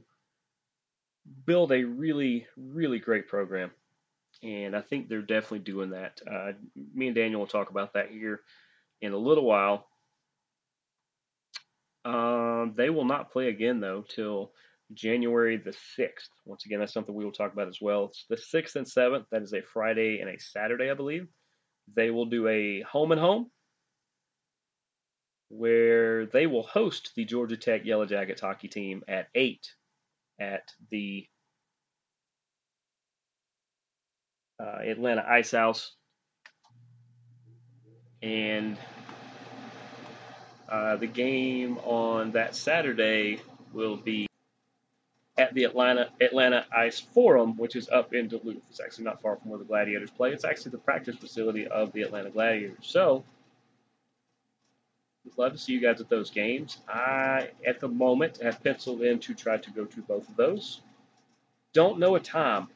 build 1.45 1.71
a 1.71 1.84
really, 1.84 2.47
really 2.58 2.99
great 2.99 3.28
program. 3.28 3.71
And 4.43 4.75
I 4.75 4.82
think 4.82 5.08
they're 5.08 5.21
definitely 5.21 5.60
doing 5.60 5.91
that. 5.91 6.19
Uh, 6.29 6.51
me 6.93 7.08
and 7.08 7.15
Daniel 7.15 7.39
will 7.39 7.47
talk 7.47 7.69
about 7.69 7.93
that 7.93 8.12
here 8.12 8.41
in 9.01 9.13
a 9.13 9.17
little 9.17 9.45
while. 9.45 9.88
Um, 12.03 12.73
they 12.75 12.89
will 12.89 13.06
not 13.06 13.32
play 13.32 13.47
again, 13.47 13.79
though, 13.79 14.03
till 14.08 14.51
January 14.93 15.56
the 15.56 15.73
6th. 15.97 16.29
Once 16.45 16.65
again, 16.65 16.79
that's 16.79 16.93
something 16.93 17.15
we 17.15 17.23
will 17.23 17.32
talk 17.32 17.53
about 17.53 17.69
as 17.69 17.79
well. 17.82 18.06
It's 18.06 18.25
the 18.29 18.36
6th 18.36 18.75
and 18.75 18.86
7th. 18.86 19.25
That 19.32 19.43
is 19.43 19.53
a 19.53 19.62
Friday 19.62 20.19
and 20.19 20.29
a 20.29 20.39
Saturday, 20.39 20.91
I 20.91 20.93
believe. 20.93 21.27
They 21.95 22.12
will 22.12 22.25
do 22.25 22.47
a 22.47 22.82
home 22.82 23.13
and 23.13 23.21
home 23.21 23.49
where 25.49 26.25
they 26.25 26.47
will 26.47 26.63
host 26.63 27.12
the 27.15 27.25
Georgia 27.25 27.58
Tech 27.58 27.86
Yellow 27.86 28.06
Jackets 28.06 28.41
hockey 28.41 28.67
team 28.67 29.03
at 29.08 29.27
8 29.36 29.65
at 30.39 30.69
the 30.89 31.27
uh, 34.59 34.79
Atlanta 34.83 35.25
Ice 35.27 35.51
House. 35.51 35.93
And 38.21 38.77
uh, 40.69 40.95
the 40.95 41.07
game 41.07 41.77
on 41.79 42.31
that 42.31 42.55
Saturday 42.55 43.39
will 43.73 43.97
be 43.97 44.27
at 45.37 45.53
the 45.53 45.63
Atlanta 45.63 46.09
Atlanta 46.21 46.65
Ice 46.75 46.99
Forum, 46.99 47.57
which 47.57 47.75
is 47.75 47.89
up 47.89 48.13
in 48.13 48.27
Duluth. 48.27 48.61
It's 48.69 48.79
actually 48.79 49.05
not 49.05 49.21
far 49.21 49.35
from 49.37 49.49
where 49.49 49.59
the 49.59 49.65
Gladiators 49.65 50.11
play. 50.11 50.31
It's 50.31 50.45
actually 50.45 50.71
the 50.71 50.77
practice 50.77 51.15
facility 51.15 51.67
of 51.67 51.91
the 51.91 52.03
Atlanta 52.03 52.29
Gladiators. 52.29 52.77
So 52.81 53.23
we'd 55.25 55.37
love 55.37 55.53
to 55.53 55.57
see 55.57 55.73
you 55.73 55.81
guys 55.81 55.99
at 55.99 56.09
those 56.09 56.29
games. 56.29 56.77
I, 56.87 57.49
at 57.65 57.79
the 57.79 57.87
moment, 57.87 58.41
have 58.41 58.63
penciled 58.63 59.01
in 59.01 59.19
to 59.19 59.33
try 59.33 59.57
to 59.57 59.71
go 59.71 59.85
to 59.85 60.01
both 60.01 60.29
of 60.29 60.35
those. 60.35 60.81
Don't 61.73 61.97
know 61.99 62.15
a 62.15 62.19
time 62.19 62.67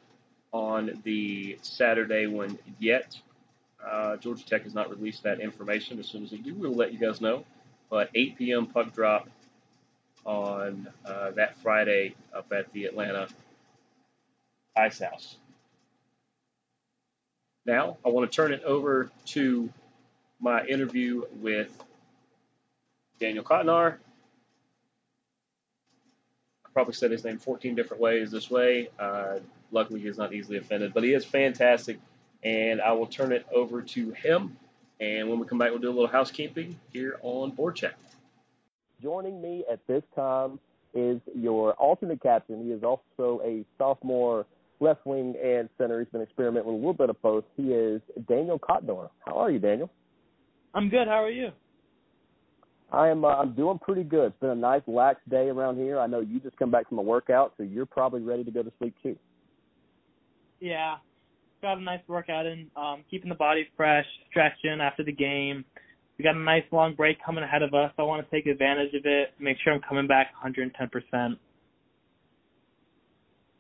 on 0.52 1.02
the 1.04 1.58
Saturday 1.62 2.28
one 2.28 2.58
yet. 2.80 3.18
Uh, 3.86 4.18
Georgia 4.18 4.46
Tech 4.46 4.64
has 4.64 4.74
not 4.74 4.90
released 4.90 5.24
that 5.24 5.40
information. 5.40 6.00
As 6.00 6.08
soon 6.08 6.24
as 6.24 6.32
they 6.32 6.38
do, 6.38 6.54
we'll 6.56 6.74
let 6.74 6.92
you 6.94 7.00
guys 7.00 7.22
know. 7.22 7.46
But 7.90 8.10
8 8.16 8.38
p.m. 8.38 8.66
puck 8.66 8.94
drop 8.94 9.30
on 10.26 10.88
uh, 11.06 11.32
that 11.32 11.58
Friday 11.60 12.16
up 12.36 12.52
at 12.52 12.72
the 12.74 12.86
Atlanta 12.86 13.28
Ice 14.76 15.00
House. 15.00 15.38
Now, 17.66 17.98
I 18.06 18.10
want 18.10 18.30
to 18.30 18.36
turn 18.36 18.54
it 18.54 18.64
over 18.64 19.10
to 19.28 19.70
my 20.40 20.66
interview 20.66 21.24
with 21.42 21.70
Daniel 23.20 23.44
Cotnoir. 23.44 23.96
I 26.66 26.70
probably 26.74 26.94
said 26.94 27.12
his 27.12 27.24
name 27.24 27.40
14 27.40 27.76
different 27.76 28.02
ways 28.02 28.32
this 28.32 28.50
way. 28.50 28.90
Uh, 29.00 29.40
luckily, 29.72 30.00
he's 30.00 30.18
not 30.18 30.34
easily 30.34 30.58
offended, 30.58 30.94
but 30.94 31.04
he 31.04 31.14
is 31.14 31.26
fantastic. 31.26 32.00
And 32.44 32.82
I 32.82 32.92
will 32.94 33.08
turn 33.08 33.32
it 33.32 33.46
over 33.54 33.82
to 33.82 34.12
him. 34.12 34.58
And 35.00 35.30
when 35.30 35.40
we 35.40 35.48
come 35.48 35.58
back, 35.58 35.72
we'll 35.72 35.80
do 35.80 35.90
a 35.90 35.92
little 35.92 36.08
housekeeping 36.08 36.80
here 36.92 37.20
on 37.22 37.52
Board 37.52 37.76
Check. 37.76 37.96
Joining 39.02 39.42
me 39.42 39.64
at 39.72 39.86
this 39.88 40.04
time 40.16 40.60
is 40.94 41.22
your 41.36 41.74
alternate 41.74 42.22
captain. 42.22 42.64
He 42.66 42.72
is 42.72 42.84
also 42.84 43.42
a 43.44 43.64
sophomore 43.78 44.46
left 44.80 45.06
wing 45.06 45.36
and 45.44 45.70
center. 45.78 46.00
He's 46.00 46.10
been 46.10 46.22
experimenting 46.22 46.68
with 46.68 46.76
a 46.76 46.78
little 46.78 46.94
bit 46.94 47.10
of 47.10 47.22
both. 47.22 47.44
He 47.56 47.74
is 47.74 48.02
Daniel 48.28 48.60
Cotnoir. 48.60 49.10
How 49.26 49.38
are 49.38 49.52
you, 49.52 49.60
Daniel? 49.60 49.90
I'm 50.74 50.90
good. 50.90 51.08
How 51.08 51.24
are 51.24 51.30
you? 51.30 51.52
I 52.92 53.10
am. 53.10 53.26
Uh, 53.26 53.30
I'm 53.30 53.54
doing 53.54 53.80
pretty 53.80 54.04
good. 54.04 54.28
It's 54.28 54.40
been 54.40 54.50
a 54.50 54.56
nice, 54.56 54.82
lax 54.88 55.20
day 55.30 55.50
around 55.50 55.78
here. 55.78 56.00
I 56.00 56.08
know 56.08 56.22
you 56.22 56.40
just 56.40 56.58
come 56.58 56.72
back 56.72 56.88
from 56.88 57.00
a 57.00 57.02
workout, 57.02 57.54
so 57.58 57.64
you're 57.64 57.86
probably 57.86 58.22
ready 58.22 58.44
to 58.44 58.52
go 58.52 58.64
to 58.64 58.72
sleep 58.80 58.96
too. 59.04 59.18
Yeah, 60.60 60.96
got 61.62 61.78
a 61.78 61.82
nice 61.82 62.02
workout 62.08 62.46
in, 62.46 62.70
um, 62.76 63.04
keeping 63.10 63.30
the 63.30 63.36
body 63.36 63.68
fresh, 63.76 64.06
stretching 64.30 64.80
after 64.82 65.04
the 65.04 65.12
game. 65.12 65.66
We 66.18 66.24
got 66.24 66.36
a 66.36 66.40
nice 66.40 66.64
long 66.72 66.96
break 66.96 67.18
coming 67.24 67.44
ahead 67.44 67.62
of 67.62 67.74
us. 67.74 67.92
I 68.00 68.04
want 68.04 68.28
to 68.28 68.36
take 68.36 68.48
advantage 68.48 68.94
of 68.96 69.06
it, 69.06 69.34
make 69.40 69.58
sure 69.64 69.74
I'm 69.74 69.82
coming 69.82 70.08
back 70.08 70.28
110%. 70.44 71.38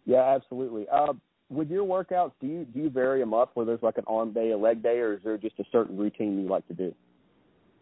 Yeah, 0.05 0.35
absolutely. 0.35 0.87
Uh, 0.91 1.13
with 1.49 1.69
your 1.69 1.85
workouts, 1.85 2.31
do 2.41 2.47
you 2.47 2.65
do 2.65 2.81
you 2.81 2.89
vary 2.89 3.19
them 3.19 3.33
up 3.33 3.51
where 3.53 3.65
there's 3.65 3.83
like 3.83 3.97
an 3.97 4.03
arm 4.07 4.33
day, 4.33 4.51
a 4.51 4.57
leg 4.57 4.81
day, 4.81 4.99
or 4.99 5.13
is 5.13 5.19
there 5.23 5.37
just 5.37 5.59
a 5.59 5.63
certain 5.71 5.97
routine 5.97 6.41
you 6.41 6.49
like 6.49 6.67
to 6.67 6.73
do? 6.73 6.93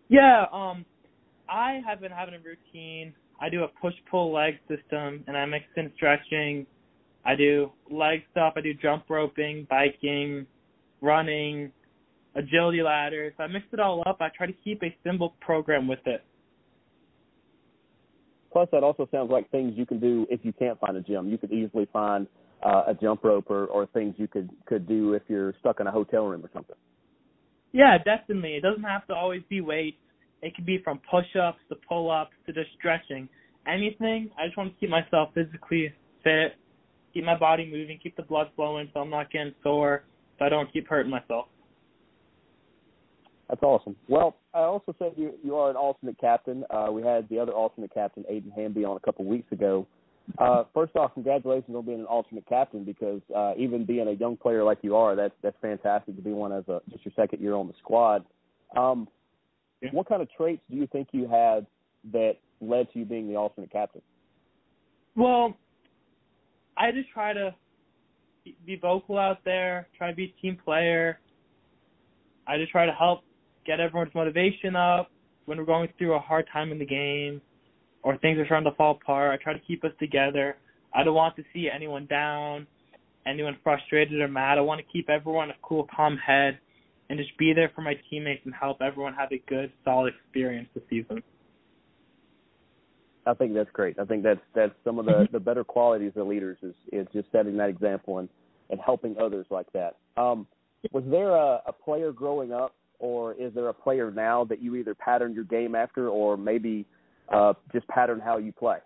Yeah, 0.07 0.45
um, 0.51 0.85
I 1.49 1.81
have 1.87 1.99
been 2.01 2.11
having 2.11 2.35
a 2.35 2.39
routine. 2.39 3.13
I 3.39 3.49
do 3.49 3.63
a 3.63 3.67
push 3.67 3.93
pull 4.09 4.33
leg 4.33 4.55
system, 4.67 5.23
and 5.27 5.35
I 5.35 5.45
mix 5.45 5.65
in 5.77 5.91
stretching. 5.95 6.65
I 7.25 7.35
do 7.35 7.71
leg 7.89 8.21
stuff. 8.31 8.53
I 8.55 8.61
do 8.61 8.73
jump 8.73 9.05
roping, 9.09 9.65
biking, 9.69 10.45
running, 11.01 11.71
agility 12.35 12.81
ladders. 12.83 13.33
I 13.39 13.47
mix 13.47 13.65
it 13.71 13.79
all 13.79 14.03
up. 14.05 14.17
I 14.21 14.29
try 14.35 14.47
to 14.47 14.53
keep 14.63 14.83
a 14.83 14.95
simple 15.03 15.35
program 15.41 15.87
with 15.87 16.05
it. 16.05 16.23
Plus, 18.51 18.69
that 18.71 18.83
also 18.83 19.07
sounds 19.11 19.29
like 19.31 19.49
things 19.51 19.73
you 19.75 19.85
can 19.85 19.99
do 19.99 20.25
if 20.29 20.39
you 20.43 20.53
can't 20.53 20.79
find 20.79 20.95
a 20.95 21.01
gym. 21.01 21.29
You 21.29 21.37
could 21.37 21.51
easily 21.51 21.87
find 21.91 22.27
uh, 22.63 22.83
a 22.87 22.93
jump 22.93 23.23
rope 23.23 23.49
or, 23.49 23.65
or 23.65 23.85
things 23.87 24.15
you 24.17 24.27
could 24.27 24.49
could 24.65 24.87
do 24.87 25.13
if 25.13 25.23
you're 25.27 25.53
stuck 25.59 25.79
in 25.79 25.87
a 25.87 25.91
hotel 25.91 26.25
room 26.25 26.45
or 26.45 26.49
something. 26.53 26.75
Yeah, 27.73 27.97
definitely. 27.97 28.53
It 28.55 28.61
doesn't 28.61 28.83
have 28.83 29.05
to 29.07 29.13
always 29.13 29.41
be 29.49 29.59
weights. 29.59 29.97
It 30.41 30.55
could 30.55 30.65
be 30.65 30.79
from 30.83 31.01
push-ups 31.11 31.59
to 31.69 31.75
pull-ups 31.87 32.31
to 32.45 32.53
just 32.53 32.69
stretching. 32.77 33.27
Anything. 33.67 34.29
I 34.39 34.45
just 34.45 34.57
want 34.57 34.73
to 34.73 34.79
keep 34.79 34.89
myself 34.89 35.29
physically 35.33 35.91
fit, 36.23 36.55
keep 37.15 37.23
my 37.23 37.37
body 37.37 37.65
moving, 37.65 37.97
keep 37.97 38.15
the 38.15 38.23
blood 38.23 38.49
flowing, 38.55 38.89
so 38.93 38.99
I'm 38.99 39.09
not 39.09 39.31
getting 39.31 39.53
sore, 39.63 40.03
so 40.37 40.45
I 40.45 40.49
don't 40.49 40.71
keep 40.71 40.87
hurting 40.87 41.09
myself. 41.09 41.47
That's 43.49 43.63
awesome. 43.63 43.95
Well, 44.09 44.35
I 44.53 44.59
also 44.59 44.93
said 44.99 45.13
you 45.15 45.33
you 45.43 45.55
are 45.55 45.69
an 45.69 45.75
alternate 45.75 46.19
captain. 46.19 46.63
Uh, 46.69 46.89
we 46.91 47.01
had 47.01 47.29
the 47.29 47.39
other 47.39 47.53
alternate 47.53 47.93
captain, 47.93 48.25
Aiden 48.31 48.51
Hamby, 48.53 48.83
on 48.83 48.97
a 48.97 48.99
couple 48.99 49.23
weeks 49.25 49.51
ago. 49.51 49.87
Uh, 50.39 50.63
first 50.73 50.95
off, 50.95 51.13
congratulations 51.13 51.75
on 51.75 51.85
being 51.85 51.99
an 51.99 52.05
alternate 52.07 52.47
captain 52.47 52.83
because 52.83 53.21
uh, 53.35 53.53
even 53.57 53.85
being 53.85 54.07
a 54.07 54.13
young 54.13 54.35
player 54.35 54.63
like 54.63 54.79
you 54.81 54.95
are, 54.95 55.15
that's 55.15 55.35
that's 55.41 55.55
fantastic 55.61 56.15
to 56.15 56.21
be 56.21 56.31
one 56.31 56.51
as 56.51 56.67
a 56.67 56.81
just 56.91 57.05
your 57.05 57.13
second 57.15 57.39
year 57.39 57.53
on 57.53 57.67
the 57.67 57.73
squad. 57.79 58.25
Um, 58.75 59.07
Yeah. 59.81 59.89
What 59.91 60.07
kind 60.07 60.21
of 60.21 60.29
traits 60.35 60.61
do 60.69 60.77
you 60.77 60.87
think 60.87 61.09
you 61.11 61.27
had 61.27 61.67
that 62.11 62.37
led 62.61 62.91
to 62.93 62.99
you 62.99 63.05
being 63.05 63.27
the 63.27 63.35
alternate 63.35 63.71
captain? 63.71 64.01
Well, 65.15 65.55
I 66.77 66.91
just 66.91 67.09
try 67.09 67.33
to 67.33 67.55
be- 68.65 68.75
vocal 68.75 69.17
out 69.17 69.39
there, 69.45 69.87
try 69.97 70.09
to 70.09 70.15
be 70.15 70.33
a 70.37 70.41
team 70.41 70.57
player. 70.63 71.19
I 72.47 72.57
just 72.57 72.71
try 72.71 72.85
to 72.85 72.91
help 72.91 73.21
get 73.65 73.79
everyone's 73.79 74.13
motivation 74.13 74.75
up 74.75 75.11
when 75.45 75.57
we're 75.57 75.65
going 75.65 75.89
through 75.97 76.13
a 76.13 76.19
hard 76.19 76.47
time 76.51 76.71
in 76.71 76.79
the 76.79 76.85
game 76.85 77.41
or 78.03 78.17
things 78.17 78.37
are 78.37 78.45
starting 78.45 78.69
to 78.69 78.75
fall 78.75 78.99
apart. 79.01 79.31
I 79.31 79.43
try 79.43 79.53
to 79.53 79.59
keep 79.65 79.83
us 79.83 79.91
together. 79.99 80.57
I 80.93 81.03
don't 81.03 81.15
want 81.15 81.35
to 81.37 81.43
see 81.53 81.69
anyone 81.73 82.05
down, 82.05 82.67
anyone 83.25 83.57
frustrated 83.63 84.21
or 84.21 84.27
mad. 84.27 84.57
I 84.57 84.61
want 84.61 84.79
to 84.79 84.91
keep 84.91 85.09
everyone 85.09 85.49
a 85.49 85.55
cool, 85.63 85.87
calm 85.95 86.17
head 86.17 86.59
and 87.09 87.19
just 87.19 87.35
be 87.37 87.53
there 87.53 87.71
for 87.75 87.81
my 87.81 87.93
teammates 88.09 88.41
and 88.45 88.53
help 88.53 88.81
everyone 88.81 89.13
have 89.13 89.31
a 89.31 89.41
good, 89.47 89.71
solid 89.83 90.13
experience 90.13 90.69
this 90.73 90.83
season. 90.89 91.21
I 93.25 93.33
think 93.33 93.53
that's 93.53 93.69
great. 93.71 93.97
I 93.99 94.05
think 94.05 94.23
that's 94.23 94.39
that's 94.53 94.73
some 94.83 94.99
of 94.99 95.05
the 95.05 95.27
the 95.31 95.39
better 95.39 95.63
qualities 95.63 96.11
of 96.15 96.27
leaders 96.27 96.57
is 96.61 96.75
is 96.91 97.07
just 97.13 97.31
setting 97.31 97.57
that 97.57 97.69
example 97.69 98.19
and 98.19 98.29
and 98.69 98.79
helping 98.83 99.15
others 99.17 99.45
like 99.49 99.71
that. 99.73 99.95
Um, 100.17 100.47
was 100.91 101.03
there 101.09 101.31
a, 101.31 101.61
a 101.67 101.73
player 101.73 102.11
growing 102.11 102.51
up, 102.51 102.73
or 102.99 103.33
is 103.33 103.53
there 103.53 103.69
a 103.69 103.73
player 103.73 104.11
now 104.11 104.43
that 104.45 104.61
you 104.61 104.75
either 104.75 104.95
pattern 104.95 105.33
your 105.33 105.43
game 105.43 105.75
after, 105.75 106.09
or 106.09 106.37
maybe 106.37 106.85
uh, 107.33 107.53
just 107.73 107.87
pattern 107.87 108.19
how 108.19 108.37
you 108.37 108.51
play? 108.51 108.77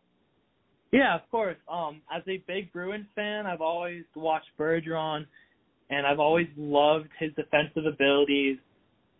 Yeah, 0.91 1.15
of 1.15 1.21
course. 1.29 1.57
Um, 1.71 2.01
as 2.13 2.23
a 2.27 2.43
big 2.47 2.73
Bruins 2.73 3.05
fan, 3.15 3.45
I've 3.45 3.61
always 3.61 4.03
watched 4.15 4.49
Bergeron, 4.57 5.25
and 5.89 6.07
I've 6.07 6.19
always 6.19 6.47
loved 6.57 7.09
his 7.19 7.31
defensive 7.35 7.85
abilities 7.85 8.57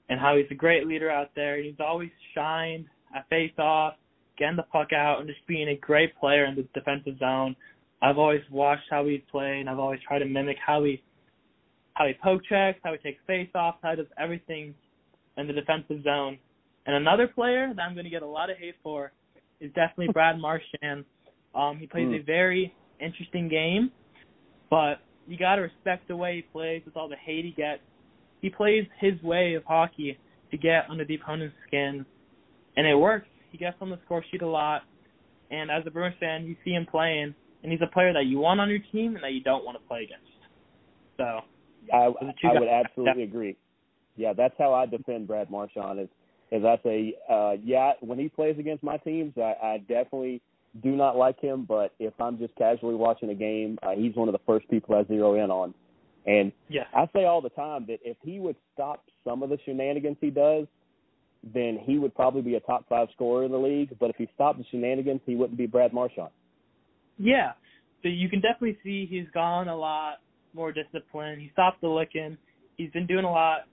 and 0.09 0.19
how 0.19 0.35
he's 0.35 0.47
a 0.49 0.55
great 0.55 0.87
leader 0.87 1.11
out 1.11 1.29
there. 1.35 1.61
He's 1.61 1.79
always 1.79 2.09
shined 2.33 2.85
at 3.15 3.29
face-off, 3.29 3.93
getting 4.39 4.55
the 4.55 4.63
puck 4.63 4.93
out, 4.93 5.19
and 5.19 5.27
just 5.27 5.45
being 5.47 5.69
a 5.69 5.75
great 5.75 6.17
player 6.19 6.45
in 6.45 6.55
the 6.55 6.65
defensive 6.73 7.19
zone. 7.19 7.55
I've 8.01 8.17
always 8.17 8.41
watched 8.49 8.85
how 8.89 9.05
he 9.05 9.17
plays, 9.29 9.59
and 9.59 9.69
I've 9.69 9.79
always 9.79 9.99
tried 10.07 10.19
to 10.19 10.25
mimic 10.25 10.57
how 10.65 10.83
he 10.83 11.03
how 11.93 12.07
he 12.07 12.13
poke 12.23 12.41
checks, 12.47 12.79
how 12.81 12.93
he 12.93 12.97
takes 12.99 13.19
face-offs, 13.27 13.77
how 13.83 13.89
he 13.89 13.97
does 13.97 14.05
everything 14.17 14.73
in 15.37 15.47
the 15.47 15.53
defensive 15.53 16.01
zone. 16.03 16.37
And 16.85 16.95
another 16.95 17.27
player 17.27 17.73
that 17.75 17.81
I'm 17.81 17.93
going 17.93 18.05
to 18.05 18.09
get 18.09 18.21
a 18.21 18.27
lot 18.27 18.49
of 18.49 18.57
hate 18.57 18.75
for 18.81 19.11
is 19.59 19.69
definitely 19.73 20.07
Brad 20.13 20.39
Marchand. 20.39 21.03
Um, 21.53 21.77
he 21.77 21.87
plays 21.87 22.07
Mm. 22.07 22.21
a 22.21 22.23
very 22.23 22.73
interesting 23.01 23.49
game, 23.49 23.91
but 24.69 25.01
you 25.27 25.37
got 25.37 25.55
to 25.55 25.61
respect 25.63 26.07
the 26.07 26.15
way 26.15 26.37
he 26.37 26.41
plays 26.41 26.81
with 26.85 26.95
all 26.95 27.09
the 27.09 27.17
hate 27.17 27.43
he 27.43 27.51
gets. 27.51 27.81
He 28.41 28.49
plays 28.49 28.85
his 29.01 29.21
way 29.21 29.55
of 29.55 29.65
hockey 29.65 30.17
to 30.51 30.57
get 30.57 30.89
under 30.89 31.03
the 31.03 31.15
opponent's 31.15 31.55
skin, 31.67 32.05
and 32.77 32.87
it 32.87 32.95
works. 32.95 33.27
He 33.51 33.57
gets 33.57 33.77
on 33.81 33.89
the 33.89 33.99
score 34.05 34.23
sheet 34.31 34.41
a 34.41 34.47
lot, 34.47 34.83
and 35.51 35.71
as 35.71 35.83
a 35.85 35.91
Bruins 35.91 36.15
fan, 36.19 36.45
you 36.45 36.55
see 36.63 36.71
him 36.71 36.85
playing, 36.89 37.33
and 37.63 37.71
he's 37.71 37.81
a 37.81 37.91
player 37.91 38.13
that 38.13 38.25
you 38.25 38.39
want 38.39 38.59
on 38.59 38.69
your 38.69 38.79
team 38.91 39.15
and 39.15 39.23
that 39.23 39.33
you 39.33 39.41
don't 39.41 39.65
want 39.65 39.77
to 39.81 39.87
play 39.87 40.03
against. 40.03 40.25
So 41.17 41.41
I, 41.93 42.05
I 42.47 42.59
would 42.59 42.69
absolutely 42.69 43.23
agree. 43.23 43.57
Yeah, 44.15 44.33
that's 44.33 44.53
how 44.57 44.73
I 44.73 44.85
defend 44.85 45.27
Brad 45.27 45.49
Marchand. 45.49 45.99
Is 45.99 46.09
is 46.51 46.63
I 46.65 46.79
say, 46.83 47.13
uh, 47.29 47.53
yeah, 47.63 47.93
when 48.01 48.17
he 48.17 48.27
plays 48.27 48.57
against 48.57 48.83
my 48.83 48.97
teams, 48.97 49.33
I, 49.37 49.53
I 49.61 49.77
definitely 49.79 50.41
do 50.81 50.95
not 50.95 51.15
like 51.15 51.39
him. 51.39 51.65
But 51.67 51.93
if 51.99 52.13
I'm 52.19 52.37
just 52.37 52.55
casually 52.55 52.95
watching 52.95 53.29
a 53.29 53.35
game, 53.35 53.77
uh, 53.83 53.91
he's 53.95 54.15
one 54.15 54.27
of 54.27 54.33
the 54.33 54.41
first 54.45 54.67
people 54.69 54.95
I 54.95 55.03
zero 55.05 55.35
in 55.35 55.51
on. 55.51 55.73
And 56.25 56.51
yes, 56.67 56.85
I 56.93 57.07
say 57.13 57.25
all 57.25 57.41
the 57.41 57.49
time 57.49 57.85
that 57.87 57.99
if 58.03 58.17
he 58.23 58.39
would 58.39 58.55
stop 58.73 59.03
some 59.23 59.43
of 59.43 59.49
the 59.49 59.57
shenanigans 59.65 60.17
he 60.19 60.29
does, 60.29 60.65
then 61.43 61.79
he 61.81 61.97
would 61.97 62.13
probably 62.15 62.41
be 62.41 62.55
a 62.55 62.59
top 62.59 62.87
five 62.89 63.07
scorer 63.13 63.45
in 63.45 63.51
the 63.51 63.57
league. 63.57 63.95
But 63.99 64.09
if 64.09 64.15
he 64.17 64.27
stopped 64.35 64.59
the 64.59 64.65
shenanigans, 64.71 65.21
he 65.25 65.35
wouldn't 65.35 65.57
be 65.57 65.67
Brad 65.67 65.93
Marchand. 65.93 66.29
yeah. 67.17 67.53
So 68.01 68.07
you 68.07 68.29
can 68.29 68.39
definitely 68.39 68.77
see 68.81 69.05
he's 69.09 69.27
gone 69.33 69.67
a 69.67 69.75
lot 69.75 70.19
more 70.53 70.71
disciplined. 70.71 71.41
He 71.41 71.49
stopped 71.51 71.81
the 71.81 71.89
licking. 71.89 72.37
He's 72.77 72.91
been 72.91 73.05
doing 73.05 73.25
a 73.25 73.31
lot. 73.31 73.67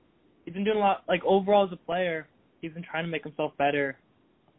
He's 0.45 0.55
been 0.55 0.65
doing 0.65 0.79
a 0.79 0.81
lot. 0.81 1.05
Like 1.09 1.23
overall 1.25 1.65
as 1.65 1.73
a 1.73 1.77
player, 1.77 2.27
he's 2.61 2.73
been 2.73 2.83
trying 2.83 3.05
to 3.05 3.11
make 3.11 3.23
himself 3.23 3.53
better, 3.57 3.97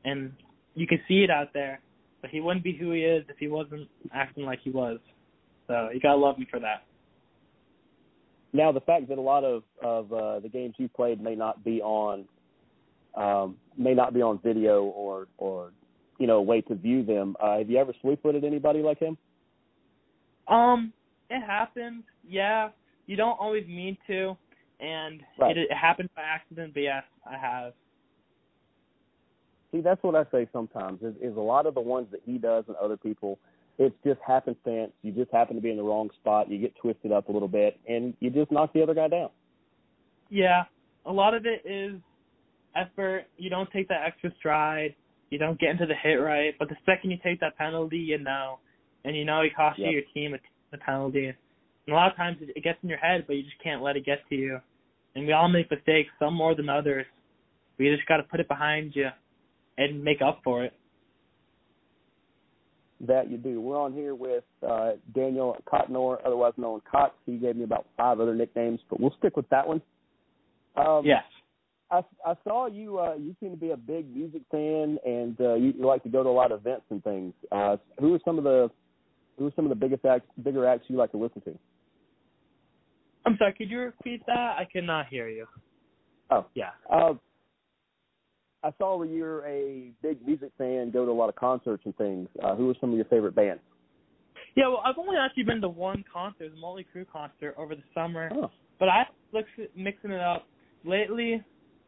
and 0.06 0.32
you 0.76 0.88
can 0.88 1.00
see 1.08 1.24
it 1.24 1.30
out 1.30 1.54
there. 1.54 1.82
But 2.22 2.30
he 2.30 2.40
wouldn't 2.40 2.64
be 2.64 2.78
who 2.78 2.92
he 2.92 3.02
is 3.02 3.26
if 3.30 3.38
he 3.38 3.48
wasn't 3.48 3.90
acting 4.14 4.46
like 4.46 4.60
he 4.64 4.70
was. 4.70 5.00
So 5.68 5.90
you 5.94 6.00
gotta 6.00 6.18
love 6.18 6.38
him 6.38 6.48
for 6.50 6.60
that. 6.62 6.86
Now, 8.54 8.72
the 8.72 8.82
fact 8.82 9.10
that 9.10 9.18
a 9.18 9.22
lot 9.22 9.44
of 9.44 9.64
of 9.84 10.14
uh, 10.14 10.40
the 10.40 10.50
games 10.50 10.76
you 10.78 10.88
played 10.88 11.22
may 11.22 11.36
not 11.36 11.64
be 11.64 11.82
on 11.82 12.26
um, 13.16 13.58
may 13.78 13.94
not 13.94 14.14
be 14.14 14.22
on 14.22 14.40
video 14.44 14.84
or 14.84 15.28
or 15.38 15.72
you 16.18 16.28
know 16.28 16.38
a 16.38 16.42
way 16.42 16.62
to 16.62 16.76
view 16.76 17.04
them. 17.04 17.36
Uh, 17.40 17.60
have 17.60 17.70
you 17.70 17.78
ever 17.78 17.94
slew 18.02 18.18
footed 18.22 18.44
anybody 18.44 18.80
like 18.82 19.00
him? 19.00 19.18
Um, 20.48 20.94
it 21.30 21.42
happens. 21.46 22.04
Yeah, 22.28 22.70
you 23.06 23.16
don't 23.16 23.38
always 23.40 23.68
mean 23.68 23.98
to, 24.08 24.38
and 24.80 25.22
Right. 25.38 25.58
it, 25.58 25.68
it 25.70 25.76
happened 25.76 26.10
by 26.16 26.22
accident. 26.22 26.74
But 26.74 26.82
yes, 26.82 27.04
I 27.30 27.38
have. 27.38 27.74
See, 29.72 29.82
that's 29.82 30.02
what 30.02 30.16
I 30.16 30.26
say 30.32 30.48
sometimes. 30.54 31.02
Is, 31.02 31.14
is 31.22 31.36
a 31.36 31.42
lot 31.42 31.66
of 31.66 31.74
the 31.74 31.82
ones 31.82 32.08
that 32.12 32.22
he 32.26 32.38
does 32.38 32.64
and 32.68 32.78
other 32.78 32.96
people, 32.96 33.38
it's 33.78 33.96
just 34.06 34.20
happenstance. 34.26 34.92
You 35.04 35.12
just 35.12 35.32
happen 35.32 35.56
to 35.56 35.62
be 35.62 35.70
in 35.72 35.78
the 35.78 35.84
wrong 35.84 36.10
spot. 36.22 36.50
You 36.50 36.58
get 36.58 36.76
twisted 36.78 37.12
up 37.12 37.30
a 37.30 37.32
little 37.32 37.50
bit, 37.50 37.80
and 37.88 38.14
you 38.20 38.30
just 38.30 38.52
knock 38.52 38.72
the 38.74 38.82
other 38.82 38.94
guy 38.94 39.10
down. 39.10 39.30
Yeah, 40.30 40.64
a 41.06 41.12
lot 41.12 41.34
of 41.34 41.46
it 41.46 41.62
is 41.66 42.00
effort. 42.76 43.26
You 43.38 43.50
don't 43.50 43.70
take 43.72 43.88
that 43.90 44.04
extra 44.06 44.32
stride. 44.40 44.96
You 45.30 45.38
don't 45.38 45.60
get 45.60 45.72
into 45.72 45.86
the 45.86 45.96
hit 46.02 46.16
right. 46.16 46.54
But 46.58 46.70
the 46.70 46.78
second 46.86 47.12
you 47.12 47.18
take 47.24 47.40
that 47.42 47.58
penalty, 47.58 47.98
you 47.98 48.18
know, 48.20 48.60
and 49.04 49.16
you 49.16 49.26
know 49.26 49.42
it 49.42 49.56
costs 49.56 49.80
Yep. 49.80 49.88
you 49.88 49.94
your 49.94 50.04
team 50.14 50.34
a, 50.34 50.76
a 50.76 50.80
penalty. 50.80 51.28
And 51.28 51.36
a 51.90 51.94
lot 51.94 52.12
of 52.12 52.18
times 52.18 52.38
it, 52.42 52.64
gets 52.64 52.80
in 52.84 52.90
your 52.90 52.98
head, 52.98 53.26
but 53.28 53.36
you 53.36 53.44
just 53.44 53.62
can't 53.64 53.82
let 53.82 53.96
it 53.98 54.06
get 54.06 54.20
to 54.30 54.36
you. 54.36 54.60
And 55.16 55.26
we 55.26 55.34
all 55.34 55.48
make 55.50 55.70
mistakes, 55.72 56.10
some 56.20 56.34
more 56.34 56.56
than 56.56 56.70
others. 56.70 57.06
We 57.78 57.94
just 57.94 58.08
got 58.08 58.18
to 58.18 58.24
put 58.24 58.40
it 58.40 58.48
behind 58.48 58.96
you 58.96 59.08
and 59.78 60.04
make 60.04 60.22
up 60.22 60.42
for 60.44 60.64
it. 60.64 60.74
That 63.02 63.30
you 63.30 63.38
do. 63.38 63.62
We're 63.62 63.80
on 63.80 63.94
here 63.94 64.16
with 64.16 64.44
uh, 64.68 64.94
Daniel 65.14 65.56
Cotnoir, 65.72 66.18
otherwise 66.26 66.54
known 66.58 66.78
as 66.78 66.82
Cots. 66.92 67.14
He 67.28 67.38
gave 67.38 67.56
me 67.56 67.64
about 67.64 67.86
five 67.96 68.20
other 68.20 68.34
nicknames, 68.34 68.80
but 68.90 69.00
we'll 69.00 69.14
stick 69.20 69.38
with 69.38 69.48
that 69.50 69.68
one. 69.68 69.82
Um, 70.76 71.04
Yes. 71.06 71.24
I, 71.90 72.02
I 72.26 72.34
saw 72.44 72.68
you. 72.68 73.00
Uh, 73.00 73.16
you 73.16 73.36
seem 73.40 73.52
to 73.52 73.58
be 73.58 73.72
a 73.72 73.78
big 73.78 74.14
music 74.14 74.42
fan, 74.52 74.98
and 75.06 75.40
uh, 75.40 75.54
you, 75.56 75.74
you 75.78 75.86
like 75.86 76.04
to 76.04 76.10
go 76.10 76.24
to 76.24 76.30
a 76.30 76.32
lot 76.32 76.52
of 76.52 76.62
events 76.62 76.86
and 76.90 77.04
things. 77.04 77.34
Uh, 77.52 77.78
who 78.00 78.14
are 78.14 78.20
some 78.26 78.38
of 78.38 78.44
the 78.44 78.70
who 79.38 79.48
are 79.48 79.54
some 79.56 79.66
of 79.66 79.70
the 79.70 79.76
biggest 79.76 80.04
acts, 80.04 80.28
bigger 80.44 80.68
acts 80.68 80.86
you 80.88 80.98
like 80.98 81.12
to 81.12 81.18
listen 81.18 81.42
to? 81.42 81.58
I'm 83.26 83.36
sorry, 83.38 83.54
could 83.54 83.70
you 83.70 83.80
repeat 83.80 84.26
that? 84.26 84.56
I 84.58 84.68
cannot 84.72 85.08
hear 85.08 85.28
you. 85.28 85.46
Oh. 86.30 86.46
Yeah. 86.56 86.70
Uh, 86.92 87.14
I 88.64 88.72
saw 88.78 88.98
where 88.98 89.08
you're 89.08 89.46
a 89.46 89.92
big 90.02 90.26
music 90.26 90.52
fan, 90.58 90.92
go 90.92 91.06
to 91.06 91.12
a 91.12 91.14
lot 91.14 91.30
of 91.30 91.36
concerts 91.36 91.84
and 91.86 91.96
things. 91.98 92.28
Uh, 92.44 92.56
who 92.56 92.70
are 92.70 92.76
some 92.82 92.90
of 92.90 92.96
your 92.96 93.06
favorite 93.06 93.36
bands? 93.36 93.62
Yeah, 94.56 94.70
well, 94.70 94.82
I've 94.84 94.98
only 94.98 95.18
actually 95.18 95.44
been 95.44 95.62
to 95.62 95.70
one 95.70 96.04
concert, 96.12 96.50
the 96.50 96.60
Motley 96.60 96.86
Crue 96.94 97.06
concert 97.08 97.54
over 97.58 97.76
the 97.76 97.84
summer. 97.94 98.32
Oh. 98.34 98.50
But 98.80 98.90
I 98.90 99.04
look 99.32 99.46
mixing 99.76 100.12
it 100.12 100.20
up. 100.20 100.48
Lately, 100.84 101.44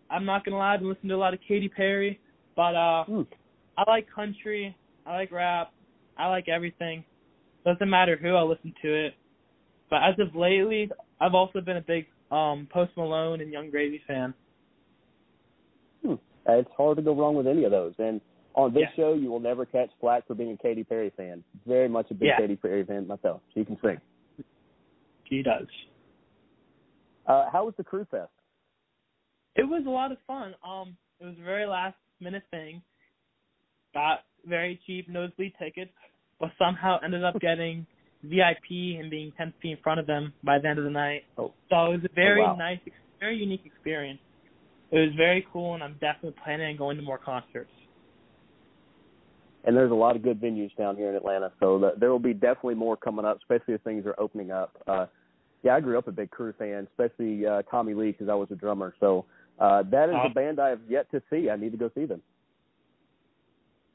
I'm 0.09 0.25
not 0.25 0.43
gonna 0.43 0.57
lie, 0.57 0.73
I've 0.73 0.79
been 0.79 0.89
listening 0.89 1.09
to 1.09 1.15
a 1.15 1.17
lot 1.17 1.33
of 1.33 1.39
Katy 1.47 1.69
Perry, 1.69 2.19
but 2.55 2.75
uh 2.75 3.03
Hmm. 3.05 3.21
I 3.77 3.83
like 3.89 4.07
country, 4.13 4.75
I 5.05 5.15
like 5.15 5.31
rap, 5.31 5.71
I 6.17 6.27
like 6.27 6.49
everything. 6.49 7.03
Doesn't 7.65 7.89
matter 7.89 8.15
who 8.17 8.35
I 8.35 8.41
listen 8.41 8.73
to 8.81 9.05
it. 9.05 9.13
But 9.89 10.03
as 10.03 10.19
of 10.19 10.35
lately, 10.35 10.89
I've 11.19 11.35
also 11.35 11.61
been 11.61 11.77
a 11.77 11.81
big 11.81 12.07
um 12.31 12.67
Post 12.71 12.91
Malone 12.97 13.41
and 13.41 13.51
Yung 13.51 13.69
Gravy 13.69 14.01
fan. 14.07 14.33
Hmm. 16.05 16.15
It's 16.47 16.69
hard 16.77 16.97
to 16.97 17.03
go 17.03 17.13
wrong 17.15 17.35
with 17.35 17.47
any 17.47 17.63
of 17.63 17.71
those. 17.71 17.93
And 17.99 18.21
on 18.55 18.73
this 18.73 18.83
Yeah. 18.83 18.95
show, 18.95 19.13
you 19.13 19.29
will 19.29 19.39
never 19.39 19.65
catch 19.65 19.89
flack 19.99 20.25
for 20.25 20.33
being 20.35 20.51
a 20.51 20.57
Katy 20.57 20.83
Perry 20.83 21.11
fan. 21.11 21.43
Very 21.65 21.87
much 21.87 22.09
a 22.11 22.13
big 22.13 22.29
Yeah. 22.29 22.37
Katy 22.37 22.55
Perry 22.55 22.83
fan 22.83 23.07
myself. 23.07 23.41
She 23.53 23.63
can 23.63 23.79
sing. 23.81 24.01
He 25.25 25.43
does. 25.43 25.67
Uh, 27.27 27.49
how 27.51 27.65
was 27.65 27.75
the 27.75 27.83
Crue 27.83 28.07
Fest? 28.09 28.31
It 29.55 29.63
was 29.63 29.83
a 29.85 29.89
lot 29.89 30.11
of 30.11 30.17
fun. 30.27 30.53
Um, 30.67 30.95
it 31.19 31.25
was 31.25 31.35
a 31.39 31.43
very 31.43 31.65
last 31.65 31.97
minute 32.19 32.43
thing. 32.51 32.81
Got 33.93 34.19
very 34.45 34.79
cheap 34.85 35.09
nosebleed 35.09 35.53
tickets, 35.59 35.91
but 36.39 36.51
somehow 36.57 36.97
ended 37.03 37.23
up 37.23 37.39
getting 37.41 37.85
VIP 38.23 38.99
and 38.99 39.09
being 39.09 39.31
ten 39.37 39.53
feet 39.61 39.71
in 39.71 39.77
front 39.83 39.99
of 39.99 40.07
them 40.07 40.33
by 40.43 40.59
the 40.59 40.67
end 40.67 40.79
of 40.79 40.85
the 40.85 40.91
night. 40.91 41.23
Oh. 41.37 41.53
So 41.69 41.85
it 41.85 41.89
was 41.97 42.05
a 42.05 42.13
very 42.13 42.41
wow. 42.41 42.55
nice, 42.55 42.79
very 43.19 43.37
unique 43.37 43.63
experience. 43.65 44.19
It 44.91 44.97
was 44.97 45.09
very 45.15 45.45
cool, 45.51 45.75
and 45.75 45.83
I'm 45.83 45.93
definitely 45.93 46.35
planning 46.43 46.67
on 46.67 46.77
going 46.77 46.97
to 46.97 47.03
more 47.03 47.19
concerts. 47.19 47.69
And 49.65 49.75
there's 49.75 49.91
a 49.91 49.95
lot 49.95 50.15
of 50.15 50.23
good 50.23 50.41
venues 50.41 50.75
down 50.77 50.95
here 50.95 51.09
in 51.09 51.15
Atlanta, 51.15 51.51
so 51.59 51.77
the, 51.79 51.91
there 51.99 52.09
will 52.09 52.17
be 52.17 52.33
definitely 52.33 52.75
more 52.75 52.95
coming 52.97 53.25
up, 53.25 53.37
especially 53.37 53.73
as 53.73 53.81
things 53.83 54.05
are 54.05 54.15
opening 54.19 54.51
up. 54.51 54.75
Uh, 54.87 55.05
yeah, 55.63 55.75
I 55.75 55.81
grew 55.81 55.97
up 55.97 56.07
a 56.07 56.11
big 56.11 56.31
Crue 56.31 56.55
fan, 56.57 56.87
especially 56.91 57.45
uh, 57.45 57.61
Tommy 57.69 57.93
Lee 57.93 58.11
because 58.11 58.29
I 58.29 58.35
was 58.35 58.47
a 58.51 58.55
drummer. 58.55 58.95
So 58.99 59.25
uh, 59.59 59.83
that 59.91 60.09
is 60.09 60.15
a 60.25 60.33
band 60.33 60.59
I 60.59 60.69
have 60.69 60.81
yet 60.87 61.09
to 61.11 61.21
see. 61.29 61.49
I 61.49 61.55
need 61.57 61.71
to 61.71 61.77
go 61.77 61.91
see 61.93 62.05
them. 62.05 62.21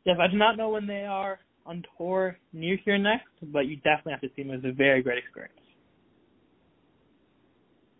Yes, 0.04 0.16
I 0.20 0.28
do 0.28 0.36
not 0.36 0.56
know 0.56 0.68
when 0.68 0.86
they 0.86 1.04
are 1.04 1.38
on 1.64 1.82
tour 1.96 2.36
near 2.52 2.78
here 2.84 2.98
next, 2.98 3.28
but 3.42 3.60
you 3.60 3.76
definitely 3.76 4.12
have 4.12 4.20
to 4.20 4.30
see 4.36 4.42
them. 4.42 4.52
It 4.52 4.62
was 4.62 4.72
a 4.72 4.74
very 4.74 5.02
great 5.02 5.18
experience. 5.18 5.54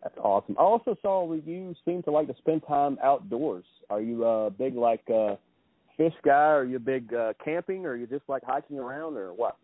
That's 0.02 0.18
awesome. 0.18 0.54
I 0.58 0.62
also 0.62 0.96
saw 1.00 1.24
where 1.24 1.38
you 1.38 1.74
seem 1.86 2.02
to 2.02 2.10
like 2.10 2.26
to 2.26 2.34
spend 2.36 2.62
time 2.68 2.98
outdoors. 3.02 3.64
Are 3.88 4.02
you 4.02 4.24
a 4.24 4.50
big 4.50 4.74
like 4.74 5.02
uh, 5.08 5.36
fish 5.96 6.12
guy? 6.22 6.48
Or 6.50 6.58
Are 6.58 6.64
you 6.66 6.76
a 6.76 6.80
big 6.80 7.14
uh, 7.14 7.32
camping? 7.42 7.86
Or 7.86 7.92
are 7.92 7.96
you 7.96 8.06
just 8.06 8.24
like 8.28 8.42
hiking 8.44 8.78
around, 8.78 9.16
or 9.16 9.32
what? 9.32 9.56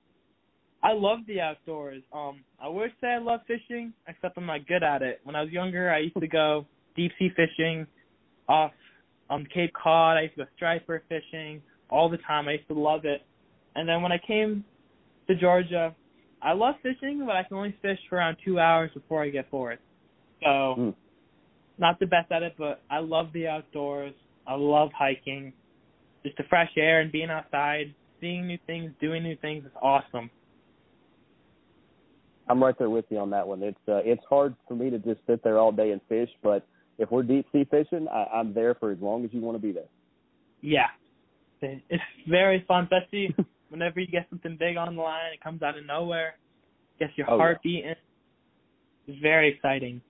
I 0.82 0.92
love 0.92 1.18
the 1.26 1.42
outdoors. 1.42 2.02
Um, 2.10 2.40
I 2.58 2.68
would 2.68 2.90
say 3.02 3.08
I 3.08 3.18
love 3.18 3.40
fishing, 3.46 3.92
except 4.08 4.38
I'm 4.38 4.46
not 4.46 4.66
good 4.66 4.82
at 4.82 5.02
it. 5.02 5.20
When 5.24 5.36
I 5.36 5.42
was 5.42 5.50
younger, 5.50 5.92
I 5.92 5.98
used 5.98 6.18
to 6.18 6.26
go 6.26 6.64
deep 6.96 7.12
sea 7.18 7.31
fishing 7.35 7.87
off 8.48 8.72
um 9.29 9.46
Cape 9.53 9.72
Cod. 9.72 10.16
I 10.16 10.22
used 10.22 10.35
to 10.35 10.44
go 10.44 10.50
striper 10.57 11.03
fishing 11.09 11.62
all 11.90 12.09
the 12.09 12.18
time. 12.18 12.48
I 12.48 12.53
used 12.53 12.68
to 12.68 12.74
love 12.74 13.05
it. 13.05 13.22
And 13.74 13.88
then 13.88 14.03
when 14.03 14.12
I 14.12 14.18
came 14.18 14.64
to 15.29 15.35
Georgia, 15.35 15.94
I 16.42 16.52
love 16.52 16.75
fishing, 16.83 17.25
but 17.25 17.37
I 17.37 17.44
can 17.44 17.56
only 17.56 17.77
fish 17.83 17.98
for 18.08 18.17
around 18.17 18.38
two 18.44 18.58
hours 18.58 18.90
before 18.94 19.23
I 19.23 19.29
get 19.29 19.50
bored. 19.50 19.79
So, 20.42 20.75
Mm. 20.77 20.94
not 21.79 21.98
the 21.98 22.06
best 22.06 22.33
at 22.33 22.42
it, 22.42 22.54
but 22.56 22.83
I 22.90 22.98
love 22.98 23.33
the 23.33 23.46
outdoors. 23.46 24.14
I 24.46 24.54
love 24.54 24.92
hiking. 24.92 25.52
Just 26.23 26.37
the 26.37 26.44
fresh 26.44 26.71
air 26.77 27.00
and 27.00 27.12
being 27.12 27.31
outside, 27.31 27.94
seeing 28.21 28.46
new 28.46 28.58
things, 28.67 28.92
doing 29.00 29.23
new 29.23 29.37
things 29.37 29.64
is 29.64 29.73
awesome. 29.81 30.31
I'm 32.48 32.62
right 32.62 32.77
there 32.79 32.90
with 32.90 33.04
you 33.10 33.19
on 33.19 33.31
that 33.31 33.46
one. 33.46 33.62
It's 33.62 33.79
uh, 33.88 34.00
it's 34.04 34.25
hard 34.29 34.56
for 34.67 34.75
me 34.75 34.90
to 34.90 34.98
just 34.98 35.21
sit 35.27 35.42
there 35.44 35.58
all 35.58 35.71
day 35.71 35.92
and 35.92 36.00
fish, 36.08 36.29
but 36.42 36.67
if 37.01 37.11
we're 37.11 37.23
deep 37.23 37.46
sea 37.51 37.67
fishing, 37.71 38.07
I, 38.13 38.27
I'm 38.35 38.53
there 38.53 38.75
for 38.75 38.92
as 38.92 38.98
long 39.01 39.25
as 39.25 39.31
you 39.33 39.40
want 39.40 39.57
to 39.57 39.63
be 39.63 39.73
there. 39.73 39.88
Yeah. 40.61 40.87
It's 41.63 42.03
very 42.29 42.65
fun, 42.69 42.85
especially 42.85 43.35
whenever 43.71 44.01
you 44.01 44.07
get 44.07 44.27
something 44.29 44.57
big 44.59 44.77
on 44.77 44.94
the 44.94 45.03
line, 45.03 45.33
it 45.33 45.42
comes 45.42 45.63
out 45.63 45.79
of 45.79 45.87
nowhere, 45.87 46.35
gets 46.98 47.13
your 47.17 47.29
Oh, 47.29 47.35
yeah. 47.37 47.38
heart 47.42 47.63
beating. 47.63 47.94
It's 49.07 49.19
very 49.21 49.53
exciting. 49.53 50.03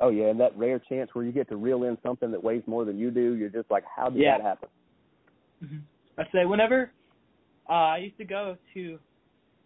Oh 0.00 0.08
yeah, 0.08 0.26
and 0.26 0.40
that 0.40 0.56
rare 0.56 0.80
chance 0.88 1.10
where 1.12 1.24
you 1.24 1.30
get 1.30 1.48
to 1.50 1.56
reel 1.56 1.84
in 1.84 1.96
something 2.02 2.32
that 2.32 2.42
weighs 2.42 2.62
more 2.66 2.84
than 2.84 2.98
you 2.98 3.10
do, 3.12 3.34
you're 3.34 3.48
just 3.48 3.70
like, 3.70 3.84
how 3.94 4.08
did 4.08 4.20
Yeah. 4.20 4.38
that 4.38 4.44
happen? 4.44 4.68
hmm 5.60 5.76
I 6.18 6.24
say 6.32 6.44
whenever 6.44 6.90
uh, 7.70 7.72
I 7.72 7.98
used 7.98 8.18
to 8.18 8.24
go 8.24 8.56
to 8.74 8.98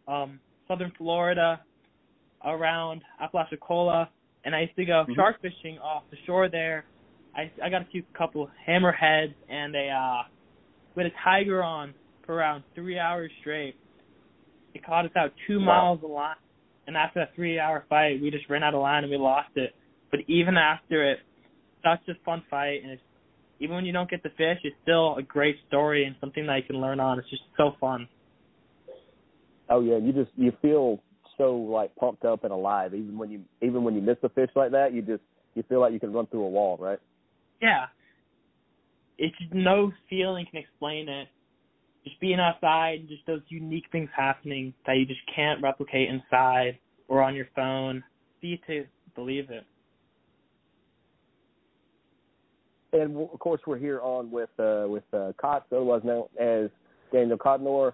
um 0.07 0.39
southern 0.69 0.93
Florida 0.99 1.61
around 2.45 3.03
Apalachicola 3.21 4.09
and 4.47 4.55
I 4.55 4.61
used 4.63 4.77
to 4.77 4.85
go 4.87 5.05
Mhm. 5.07 5.17
shark 5.17 5.41
fishing 5.41 5.79
off 5.81 6.09
the 6.11 6.17
shore 6.19 6.49
there. 6.49 6.87
I 7.35 7.51
I 7.63 7.69
got 7.69 7.83
a 7.83 7.87
few 7.87 8.03
couple 8.15 8.49
hammerheads 8.67 9.35
and 9.49 9.75
a 9.75 9.89
uh 9.91 10.23
with 10.95 11.07
a 11.07 11.11
tiger 11.23 11.63
on 11.63 11.95
for 12.25 12.37
around 12.37 12.65
three 12.75 12.99
hours 12.99 13.31
straight. 13.41 13.77
It 14.73 14.83
caught 14.85 15.05
us 15.05 15.15
out 15.17 15.33
two 15.47 15.59
Wow. 15.59 15.65
miles 15.67 16.05
of 16.05 16.11
line, 16.11 16.37
and 16.87 16.97
after 16.97 17.21
a 17.21 17.27
three-hour 17.35 17.87
fight, 17.89 18.21
we 18.21 18.31
just 18.31 18.49
ran 18.49 18.63
out 18.63 18.75
of 18.75 18.81
line 18.81 19.05
and 19.05 19.11
we 19.11 19.19
lost 19.19 19.57
it. 19.57 19.75
But 20.11 20.21
even 20.29 20.57
after 20.57 21.03
it, 21.05 21.21
such 21.83 22.09
a 22.09 22.15
fun 22.25 22.43
fight, 22.49 22.83
and 22.83 22.93
it's 22.93 23.03
even 23.59 23.75
when 23.75 23.85
you 23.87 23.93
don't 23.93 24.09
get 24.09 24.23
the 24.23 24.31
fish, 24.31 24.61
it's 24.65 24.77
still 24.83 25.17
a 25.17 25.23
great 25.23 25.57
story 25.67 26.05
and 26.05 26.15
something 26.21 26.47
that 26.47 26.57
you 26.57 26.63
can 26.63 26.81
learn 26.81 27.01
on. 27.01 27.19
It's 27.19 27.29
just 27.31 27.43
so 27.57 27.73
fun. 27.81 28.09
Oh 29.69 29.81
yeah, 29.81 29.97
you 29.97 30.13
just 30.13 30.31
you 30.37 30.53
feel 30.63 31.03
so 31.39 31.57
like 31.57 31.95
pumped 31.97 32.25
up 32.25 32.45
and 32.45 32.53
alive. 32.53 32.95
Even 32.95 33.19
when 33.19 33.31
you 33.31 33.43
even 33.63 33.85
when 33.85 33.95
you 33.95 34.01
miss 34.01 34.17
a 34.23 34.29
fish 34.29 34.51
like 34.55 34.71
that, 34.73 34.93
you 34.93 35.03
just 35.03 35.23
you 35.55 35.63
feel 35.69 35.81
like 35.81 35.93
you 35.93 36.01
can 36.01 36.13
run 36.13 36.27
through 36.27 36.45
a 36.45 36.49
wall, 36.49 36.77
right? 36.81 36.99
Yeah. 37.61 37.87
It's 39.19 39.37
no 39.53 39.93
feeling 40.11 40.47
can 40.51 40.61
explain 40.61 41.09
it. 41.09 41.29
Just 42.05 42.21
being 42.21 42.39
outside 42.39 43.09
just 43.09 43.27
those 43.27 43.41
unique 43.49 43.87
things 43.91 44.09
happening 44.15 44.75
that 44.87 44.97
you 44.97 45.07
just 45.07 45.21
can't 45.35 45.63
replicate 45.63 46.09
inside 46.09 46.79
or 47.09 47.23
on 47.23 47.35
your 47.35 47.49
phone. 47.57 48.05
See 48.41 48.61
to 48.67 48.85
believe 49.15 49.51
it. 49.51 49.65
And 52.93 53.17
of 53.17 53.39
course, 53.39 53.61
we're 53.67 53.79
here 53.79 54.01
on 54.01 54.31
with 54.31 54.51
uh, 54.59 54.85
with 54.87 55.05
uh, 55.13 55.33
Cots, 55.41 55.67
otherwise 55.73 56.03
known 56.05 56.27
as 56.41 56.71
Daniel 57.13 57.39
Cotnoir. 57.39 57.93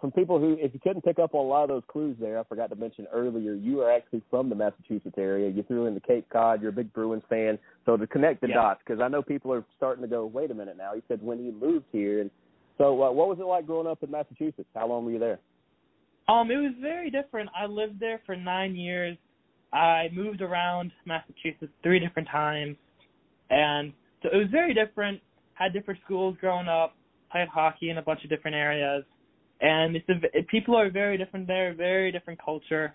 From 0.00 0.10
people 0.10 0.38
who, 0.38 0.56
if 0.58 0.72
you 0.72 0.80
couldn't 0.80 1.02
pick 1.02 1.18
up 1.18 1.34
on 1.34 1.44
a 1.44 1.48
lot 1.48 1.64
of 1.64 1.68
those 1.68 1.82
clues 1.86 2.16
there, 2.18 2.38
I 2.38 2.44
forgot 2.44 2.70
to 2.70 2.76
mention 2.76 3.06
earlier, 3.12 3.52
you 3.52 3.82
are 3.82 3.92
actually 3.92 4.22
from 4.30 4.48
the 4.48 4.54
Massachusetts 4.54 5.16
area. 5.18 5.50
You 5.50 5.62
threw 5.64 5.84
in 5.86 5.94
the 5.94 6.00
Cape 6.00 6.26
Cod. 6.30 6.62
You're 6.62 6.70
a 6.70 6.72
big 6.72 6.90
Bruins 6.94 7.22
fan. 7.28 7.58
So 7.84 7.98
to 7.98 8.06
connect 8.06 8.40
the 8.40 8.48
Yeah. 8.48 8.54
dots, 8.54 8.80
because 8.84 9.02
I 9.02 9.08
know 9.08 9.20
people 9.22 9.52
are 9.52 9.62
starting 9.76 10.02
to 10.02 10.08
go, 10.08 10.24
wait 10.24 10.50
a 10.50 10.54
minute 10.54 10.78
now. 10.78 10.94
He 10.94 11.02
said 11.06 11.22
when 11.22 11.38
he 11.38 11.50
moved 11.50 11.84
here, 11.92 12.22
and 12.22 12.30
so 12.78 13.02
uh, 13.02 13.12
what 13.12 13.28
was 13.28 13.38
it 13.38 13.44
like 13.44 13.66
growing 13.66 13.86
up 13.86 14.02
in 14.02 14.10
Massachusetts? 14.10 14.68
How 14.74 14.86
long 14.86 15.04
were 15.04 15.10
you 15.10 15.18
there? 15.18 15.38
Um, 16.28 16.50
it 16.50 16.56
was 16.56 16.72
very 16.80 17.10
different. 17.10 17.50
I 17.54 17.66
lived 17.66 18.00
there 18.00 18.20
for 18.24 18.36
nine 18.36 18.76
years. 18.76 19.18
I 19.72 20.08
moved 20.12 20.40
around 20.40 20.92
Massachusetts 21.04 21.72
three 21.82 21.98
different 21.98 22.28
times, 22.28 22.76
and 23.50 23.92
so 24.22 24.30
it 24.32 24.36
was 24.36 24.48
very 24.50 24.72
different. 24.72 25.20
Had 25.54 25.74
different 25.74 26.00
schools 26.04 26.36
growing 26.40 26.68
up. 26.68 26.94
Played 27.30 27.48
hockey 27.48 27.90
in 27.90 27.98
a 27.98 28.02
bunch 28.02 28.24
of 28.24 28.30
different 28.30 28.56
areas, 28.56 29.04
and 29.60 29.96
it's 29.96 30.08
a, 30.08 30.42
people 30.44 30.76
are 30.76 30.90
very 30.90 31.18
different 31.18 31.46
there. 31.46 31.74
Very 31.74 32.10
different 32.12 32.42
culture. 32.42 32.94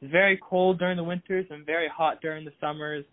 It's 0.00 0.10
very 0.10 0.40
cold 0.42 0.78
during 0.78 0.96
the 0.96 1.04
winters 1.04 1.46
and 1.50 1.64
very 1.64 1.88
hot 1.88 2.20
during 2.20 2.44
the 2.44 2.52
summers. 2.60 3.04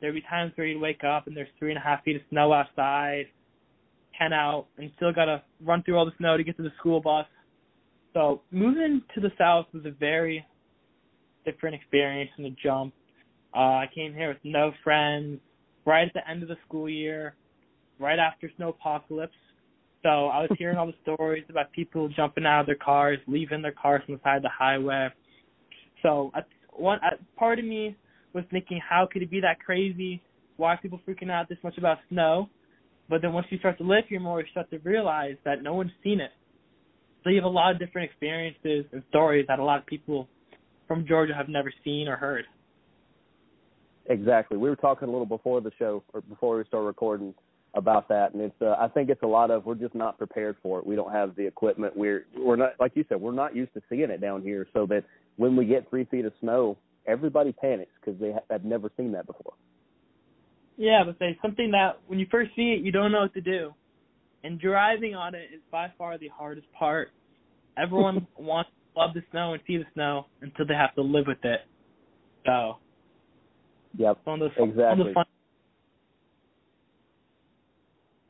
There'd 0.00 0.14
be 0.14 0.22
times 0.22 0.52
where 0.56 0.66
you'd 0.66 0.80
wake 0.80 1.04
up 1.04 1.26
and 1.26 1.36
there's 1.36 1.48
three 1.58 1.70
and 1.70 1.78
a 1.78 1.80
half 1.80 2.02
feet 2.04 2.16
of 2.16 2.22
snow 2.30 2.52
outside, 2.52 3.26
ten 4.18 4.32
out, 4.32 4.66
and 4.78 4.90
still 4.96 5.12
gotta 5.12 5.42
run 5.62 5.82
through 5.82 5.96
all 5.96 6.04
the 6.04 6.12
snow 6.18 6.36
to 6.36 6.44
get 6.44 6.56
to 6.56 6.62
the 6.62 6.72
school 6.78 7.00
bus. 7.00 7.26
So 8.12 8.42
moving 8.50 9.02
to 9.14 9.20
the 9.20 9.30
south 9.38 9.66
was 9.72 9.84
a 9.86 9.90
very 9.90 10.44
different 11.44 11.74
experience 11.74 12.30
in 12.38 12.44
the 12.44 12.54
jump. 12.62 12.94
Uh, 13.54 13.58
I 13.58 13.90
came 13.94 14.14
here 14.14 14.28
with 14.28 14.38
no 14.42 14.72
friends, 14.82 15.40
right 15.84 16.06
at 16.06 16.14
the 16.14 16.28
end 16.28 16.42
of 16.42 16.48
the 16.48 16.56
school 16.66 16.88
year, 16.88 17.34
right 17.98 18.18
after 18.18 18.50
snowpocalypse. 18.58 19.28
So 20.04 20.26
I 20.26 20.42
was 20.42 20.50
hearing 20.58 20.76
all 20.76 20.86
the 20.86 20.94
stories 21.02 21.44
about 21.48 21.72
people 21.72 22.10
jumping 22.10 22.44
out 22.44 22.60
of 22.60 22.66
their 22.66 22.74
cars, 22.76 23.18
leaving 23.26 23.62
their 23.62 23.72
cars 23.72 24.02
on 24.06 24.14
the 24.14 24.20
side 24.22 24.36
of 24.36 24.42
the 24.42 24.50
highway. 24.50 25.08
So 26.02 26.30
at 26.36 26.46
one 26.70 26.98
at, 27.02 27.18
part 27.36 27.58
of 27.58 27.64
me 27.64 27.96
was 28.34 28.44
thinking, 28.50 28.80
how 28.86 29.08
could 29.10 29.22
it 29.22 29.30
be 29.30 29.40
that 29.40 29.60
crazy? 29.60 30.22
Why 30.58 30.74
are 30.74 30.76
people 30.76 31.00
freaking 31.08 31.30
out 31.30 31.48
this 31.48 31.56
much 31.64 31.78
about 31.78 31.98
snow? 32.10 32.50
But 33.08 33.22
then 33.22 33.32
once 33.32 33.46
you 33.48 33.58
start 33.58 33.78
to 33.78 33.84
live 33.84 34.04
here 34.06 34.20
more, 34.20 34.40
you 34.40 34.46
start 34.50 34.68
to 34.70 34.78
realize 34.80 35.36
that 35.46 35.62
no 35.62 35.72
one's 35.72 35.90
seen 36.02 36.20
it. 36.20 36.32
So 37.22 37.30
you 37.30 37.36
have 37.36 37.44
a 37.44 37.48
lot 37.48 37.72
of 37.72 37.78
different 37.78 38.10
experiences 38.10 38.84
and 38.92 39.02
stories 39.08 39.46
that 39.48 39.58
a 39.58 39.64
lot 39.64 39.78
of 39.78 39.86
people 39.86 40.28
from 40.86 41.06
Georgia 41.06 41.32
have 41.34 41.48
never 41.48 41.72
seen 41.82 42.08
or 42.08 42.16
heard. 42.16 42.44
Exactly. 44.10 44.58
We 44.58 44.68
were 44.68 44.76
talking 44.76 45.08
a 45.08 45.10
little 45.10 45.24
before 45.24 45.62
the 45.62 45.72
show 45.78 46.02
or 46.12 46.20
before 46.20 46.58
we 46.58 46.64
started 46.66 46.86
recording 46.86 47.32
about 47.74 48.08
that, 48.08 48.32
and 48.34 48.42
it's. 48.42 48.54
Uh, 48.60 48.76
I 48.78 48.88
think 48.88 49.10
it's 49.10 49.22
a 49.22 49.26
lot 49.26 49.50
of 49.50 49.66
we're 49.66 49.74
just 49.74 49.94
not 49.94 50.16
prepared 50.18 50.56
for 50.62 50.78
it. 50.78 50.86
We 50.86 50.96
don't 50.96 51.12
have 51.12 51.34
the 51.36 51.46
equipment. 51.46 51.96
We're 51.96 52.26
we're 52.36 52.56
not 52.56 52.72
like 52.78 52.92
you 52.94 53.04
said. 53.08 53.20
We're 53.20 53.32
not 53.32 53.54
used 53.54 53.74
to 53.74 53.82
seeing 53.88 54.02
it 54.02 54.20
down 54.20 54.42
here, 54.42 54.66
so 54.72 54.86
that 54.86 55.04
when 55.36 55.56
we 55.56 55.64
get 55.64 55.88
three 55.90 56.04
feet 56.04 56.24
of 56.24 56.32
snow, 56.40 56.76
everybody 57.06 57.52
panics 57.52 57.90
because 58.00 58.18
they 58.20 58.32
ha- 58.32 58.44
have 58.50 58.64
never 58.64 58.90
seen 58.96 59.12
that 59.12 59.26
before. 59.26 59.54
Yeah, 60.76 61.02
but 61.04 61.16
there's 61.18 61.36
something 61.42 61.70
that 61.72 62.00
when 62.06 62.18
you 62.18 62.26
first 62.30 62.50
see 62.56 62.72
it, 62.78 62.84
you 62.84 62.92
don't 62.92 63.12
know 63.12 63.22
what 63.22 63.34
to 63.34 63.40
do. 63.40 63.72
And 64.42 64.60
driving 64.60 65.14
on 65.14 65.34
it 65.34 65.48
is 65.54 65.60
by 65.70 65.92
far 65.96 66.18
the 66.18 66.28
hardest 66.28 66.66
part. 66.72 67.10
Everyone 67.78 68.26
wants 68.38 68.70
to 68.94 69.00
love 69.00 69.14
the 69.14 69.22
snow 69.30 69.54
and 69.54 69.62
see 69.66 69.76
the 69.78 69.84
snow 69.94 70.26
until 70.42 70.66
they 70.66 70.74
have 70.74 70.94
to 70.96 71.02
live 71.02 71.26
with 71.26 71.44
it. 71.44 71.60
So 72.46 72.76
Yep. 73.96 74.16
it's 74.18 74.26
one 74.26 74.42
of 74.42 74.50
those 74.50 74.58
one 74.58 74.68
of 74.68 74.74
Exactly. 74.74 75.08
the 75.08 75.14
fun. 75.14 75.24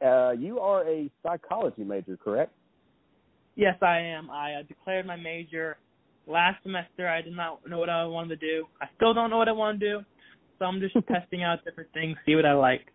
Uh, 0.04 0.32
you 0.32 0.58
are 0.60 0.86
a 0.86 1.10
psychology 1.22 1.82
major, 1.82 2.16
correct? 2.16 2.52
Yes, 3.56 3.76
I 3.80 3.98
am. 3.98 4.30
I 4.30 4.54
uh, 4.54 4.62
declared 4.62 5.06
my 5.06 5.16
major 5.16 5.78
last 6.26 6.62
semester. 6.62 7.08
I 7.08 7.22
did 7.22 7.34
not 7.34 7.60
know 7.68 7.78
what 7.78 7.88
I 7.88 8.04
wanted 8.04 8.40
to 8.40 8.46
do. 8.46 8.66
I 8.82 8.86
still 8.96 9.14
don't 9.14 9.30
know 9.30 9.38
what 9.38 9.48
I 9.48 9.52
want 9.52 9.80
to 9.80 9.88
do. 9.88 10.04
So 10.58 10.66
I'm 10.66 10.80
just 10.80 10.94
testing 11.08 11.42
out 11.42 11.64
different 11.64 11.90
things, 11.92 12.16
see 12.26 12.34
what 12.34 12.44
I 12.44 12.52
like. 12.52 12.86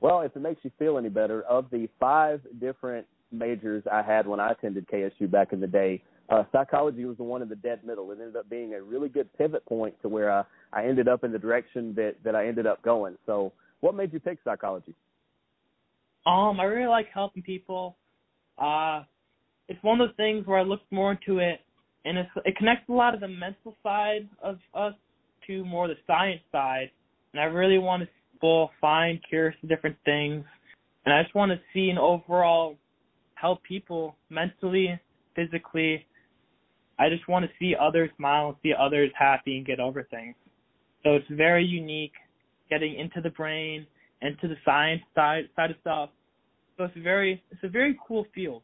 Well, 0.00 0.20
if 0.22 0.34
it 0.36 0.40
makes 0.40 0.64
you 0.64 0.70
feel 0.78 0.98
any 0.98 1.08
better, 1.08 1.42
of 1.42 1.66
the 1.70 1.88
five 1.98 2.40
different 2.60 3.06
majors 3.32 3.84
I 3.90 4.02
had 4.02 4.26
when 4.26 4.40
I 4.40 4.50
attended 4.50 4.86
KSU 4.88 5.30
back 5.30 5.52
in 5.52 5.60
the 5.60 5.66
day, 5.66 6.02
uh, 6.28 6.44
psychology 6.52 7.04
was 7.04 7.16
the 7.16 7.22
one 7.22 7.42
in 7.42 7.48
the 7.48 7.56
dead 7.56 7.84
middle. 7.84 8.10
It 8.10 8.18
ended 8.20 8.36
up 8.36 8.48
being 8.48 8.74
a 8.74 8.82
really 8.82 9.08
good 9.08 9.32
pivot 9.36 9.64
point 9.66 9.94
to 10.02 10.08
where 10.08 10.30
I, 10.30 10.44
I 10.72 10.86
ended 10.86 11.08
up 11.08 11.24
in 11.24 11.32
the 11.32 11.38
direction 11.38 11.94
that, 11.96 12.16
that 12.24 12.34
I 12.34 12.46
ended 12.48 12.66
up 12.66 12.82
going. 12.82 13.16
So, 13.26 13.52
what 13.80 13.94
made 13.94 14.12
you 14.12 14.20
pick 14.20 14.38
psychology? 14.44 14.94
Um, 16.26 16.58
I 16.60 16.64
really 16.64 16.88
like 16.88 17.08
helping 17.12 17.42
people. 17.42 17.96
Uh, 18.58 19.02
it's 19.68 19.82
one 19.82 20.00
of 20.00 20.08
those 20.08 20.16
things 20.16 20.46
where 20.46 20.58
I 20.58 20.62
looked 20.62 20.90
more 20.90 21.12
into 21.12 21.38
it, 21.38 21.60
and 22.04 22.18
it's, 22.18 22.30
it 22.44 22.56
connects 22.56 22.88
a 22.88 22.92
lot 22.92 23.14
of 23.14 23.20
the 23.20 23.28
mental 23.28 23.76
side 23.82 24.28
of 24.42 24.58
us 24.74 24.94
to 25.46 25.64
more 25.64 25.88
the 25.88 25.96
science 26.06 26.40
side. 26.52 26.90
And 27.32 27.40
I 27.40 27.44
really 27.44 27.78
want 27.78 28.02
to 28.02 28.08
people 28.32 28.70
find 28.80 29.20
cures 29.28 29.54
to 29.60 29.66
different 29.66 29.96
things, 30.04 30.44
and 31.04 31.14
I 31.14 31.22
just 31.22 31.34
want 31.34 31.52
to 31.52 31.58
see 31.72 31.90
an 31.90 31.98
overall 31.98 32.76
help 33.34 33.62
people 33.62 34.16
mentally, 34.30 34.98
physically. 35.34 36.06
I 36.98 37.08
just 37.08 37.28
want 37.28 37.44
to 37.44 37.50
see 37.58 37.74
others 37.78 38.10
smile 38.16 38.58
see 38.62 38.72
others 38.78 39.10
happy 39.18 39.56
and 39.56 39.66
get 39.66 39.80
over 39.80 40.06
things. 40.10 40.34
So 41.02 41.14
it's 41.14 41.26
very 41.30 41.64
unique, 41.64 42.12
getting 42.70 42.98
into 42.98 43.20
the 43.20 43.30
brain, 43.30 43.86
into 44.24 44.48
the 44.48 44.56
science 44.64 45.02
side 45.14 45.48
side 45.54 45.70
of 45.70 45.76
stuff. 45.80 46.10
So 46.76 46.84
it's 46.84 46.96
a 46.96 47.00
very 47.00 47.42
it's 47.50 47.62
a 47.62 47.68
very 47.68 47.96
cool 48.06 48.26
field. 48.34 48.62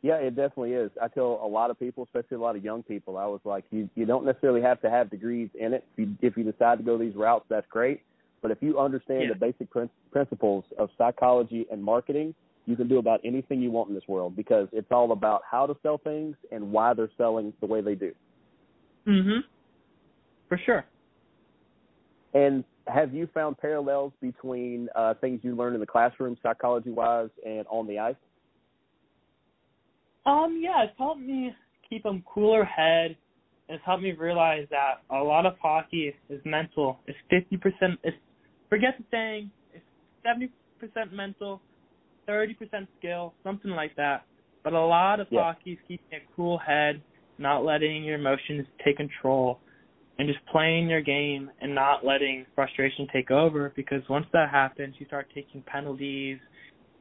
Yeah, 0.00 0.14
it 0.14 0.36
definitely 0.36 0.74
is. 0.74 0.92
I 1.02 1.08
tell 1.08 1.40
a 1.42 1.46
lot 1.46 1.70
of 1.70 1.78
people, 1.78 2.04
especially 2.04 2.36
a 2.36 2.40
lot 2.40 2.54
of 2.54 2.64
young 2.64 2.84
people, 2.84 3.18
I 3.18 3.26
was 3.26 3.40
like, 3.44 3.64
you 3.70 3.90
you 3.96 4.06
don't 4.06 4.24
necessarily 4.24 4.62
have 4.62 4.80
to 4.82 4.90
have 4.90 5.10
degrees 5.10 5.50
in 5.58 5.74
it. 5.74 5.84
If 5.96 5.98
you, 5.98 6.16
if 6.22 6.36
you 6.36 6.44
decide 6.44 6.78
to 6.78 6.84
go 6.84 6.96
these 6.96 7.16
routes, 7.16 7.44
that's 7.48 7.66
great. 7.68 8.02
But 8.40 8.52
if 8.52 8.58
you 8.60 8.78
understand 8.78 9.22
Yeah. 9.22 9.28
the 9.30 9.34
basic 9.34 9.68
prin- 9.70 9.90
principles 10.12 10.64
of 10.78 10.90
psychology 10.96 11.66
and 11.72 11.82
marketing, 11.82 12.34
you 12.66 12.76
can 12.76 12.86
do 12.86 12.98
about 12.98 13.20
anything 13.24 13.60
you 13.60 13.72
want 13.72 13.88
in 13.88 13.94
this 13.94 14.06
world 14.06 14.36
because 14.36 14.68
it's 14.72 14.92
all 14.92 15.10
about 15.10 15.42
how 15.50 15.66
to 15.66 15.76
sell 15.82 15.98
things 15.98 16.36
and 16.52 16.70
why 16.70 16.94
they're 16.94 17.10
selling 17.18 17.52
the 17.60 17.66
way 17.66 17.80
they 17.80 17.96
do. 17.96 18.14
Mhm. 19.06 19.42
For 20.48 20.58
sure. 20.58 20.84
And 22.34 22.64
have 22.86 23.14
you 23.14 23.28
found 23.32 23.58
parallels 23.58 24.12
between 24.20 24.88
uh, 24.94 25.14
things 25.20 25.40
you 25.42 25.54
learned 25.56 25.74
in 25.74 25.80
the 25.80 25.86
classroom, 25.86 26.36
psychology 26.42 26.90
wise, 26.90 27.30
and 27.46 27.66
on 27.68 27.86
the 27.86 27.98
ice? 27.98 28.16
Um, 30.26 30.60
yeah, 30.62 30.84
it's 30.84 30.92
helped 30.98 31.20
me 31.20 31.54
keep 31.88 32.04
a 32.04 32.20
cooler 32.32 32.64
head. 32.64 33.16
It's 33.68 33.82
helped 33.84 34.02
me 34.02 34.12
realize 34.12 34.66
that 34.70 35.02
a 35.10 35.22
lot 35.22 35.46
of 35.46 35.54
hockey 35.60 36.14
is 36.28 36.40
mental. 36.44 36.98
It's 37.06 37.18
fifty 37.30 37.56
percent. 37.56 37.98
It's 38.02 38.16
forget 38.68 38.96
the 38.98 39.04
saying. 39.10 39.50
It's 39.72 39.84
seventy 40.22 40.50
percent 40.78 41.12
mental, 41.12 41.60
thirty 42.26 42.54
percent 42.54 42.88
skill, 42.98 43.34
something 43.42 43.70
like 43.70 43.94
that. 43.96 44.24
But 44.64 44.72
a 44.72 44.80
lot 44.80 45.20
of 45.20 45.28
Yeah. 45.30 45.44
hockey 45.44 45.72
is 45.72 45.78
keeping 45.86 46.18
a 46.18 46.22
cool 46.34 46.58
head, 46.58 47.00
not 47.38 47.64
letting 47.64 48.04
your 48.04 48.18
emotions 48.18 48.66
take 48.84 48.96
control, 48.96 49.60
and 50.18 50.26
just 50.26 50.44
playing 50.46 50.88
your 50.88 51.00
game 51.00 51.50
and 51.60 51.74
not 51.74 52.04
letting 52.04 52.44
frustration 52.54 53.06
take 53.12 53.30
over. 53.30 53.72
Because 53.76 54.02
once 54.08 54.26
that 54.32 54.50
happens, 54.50 54.94
you 54.98 55.06
start 55.06 55.28
taking 55.34 55.62
penalties, 55.62 56.38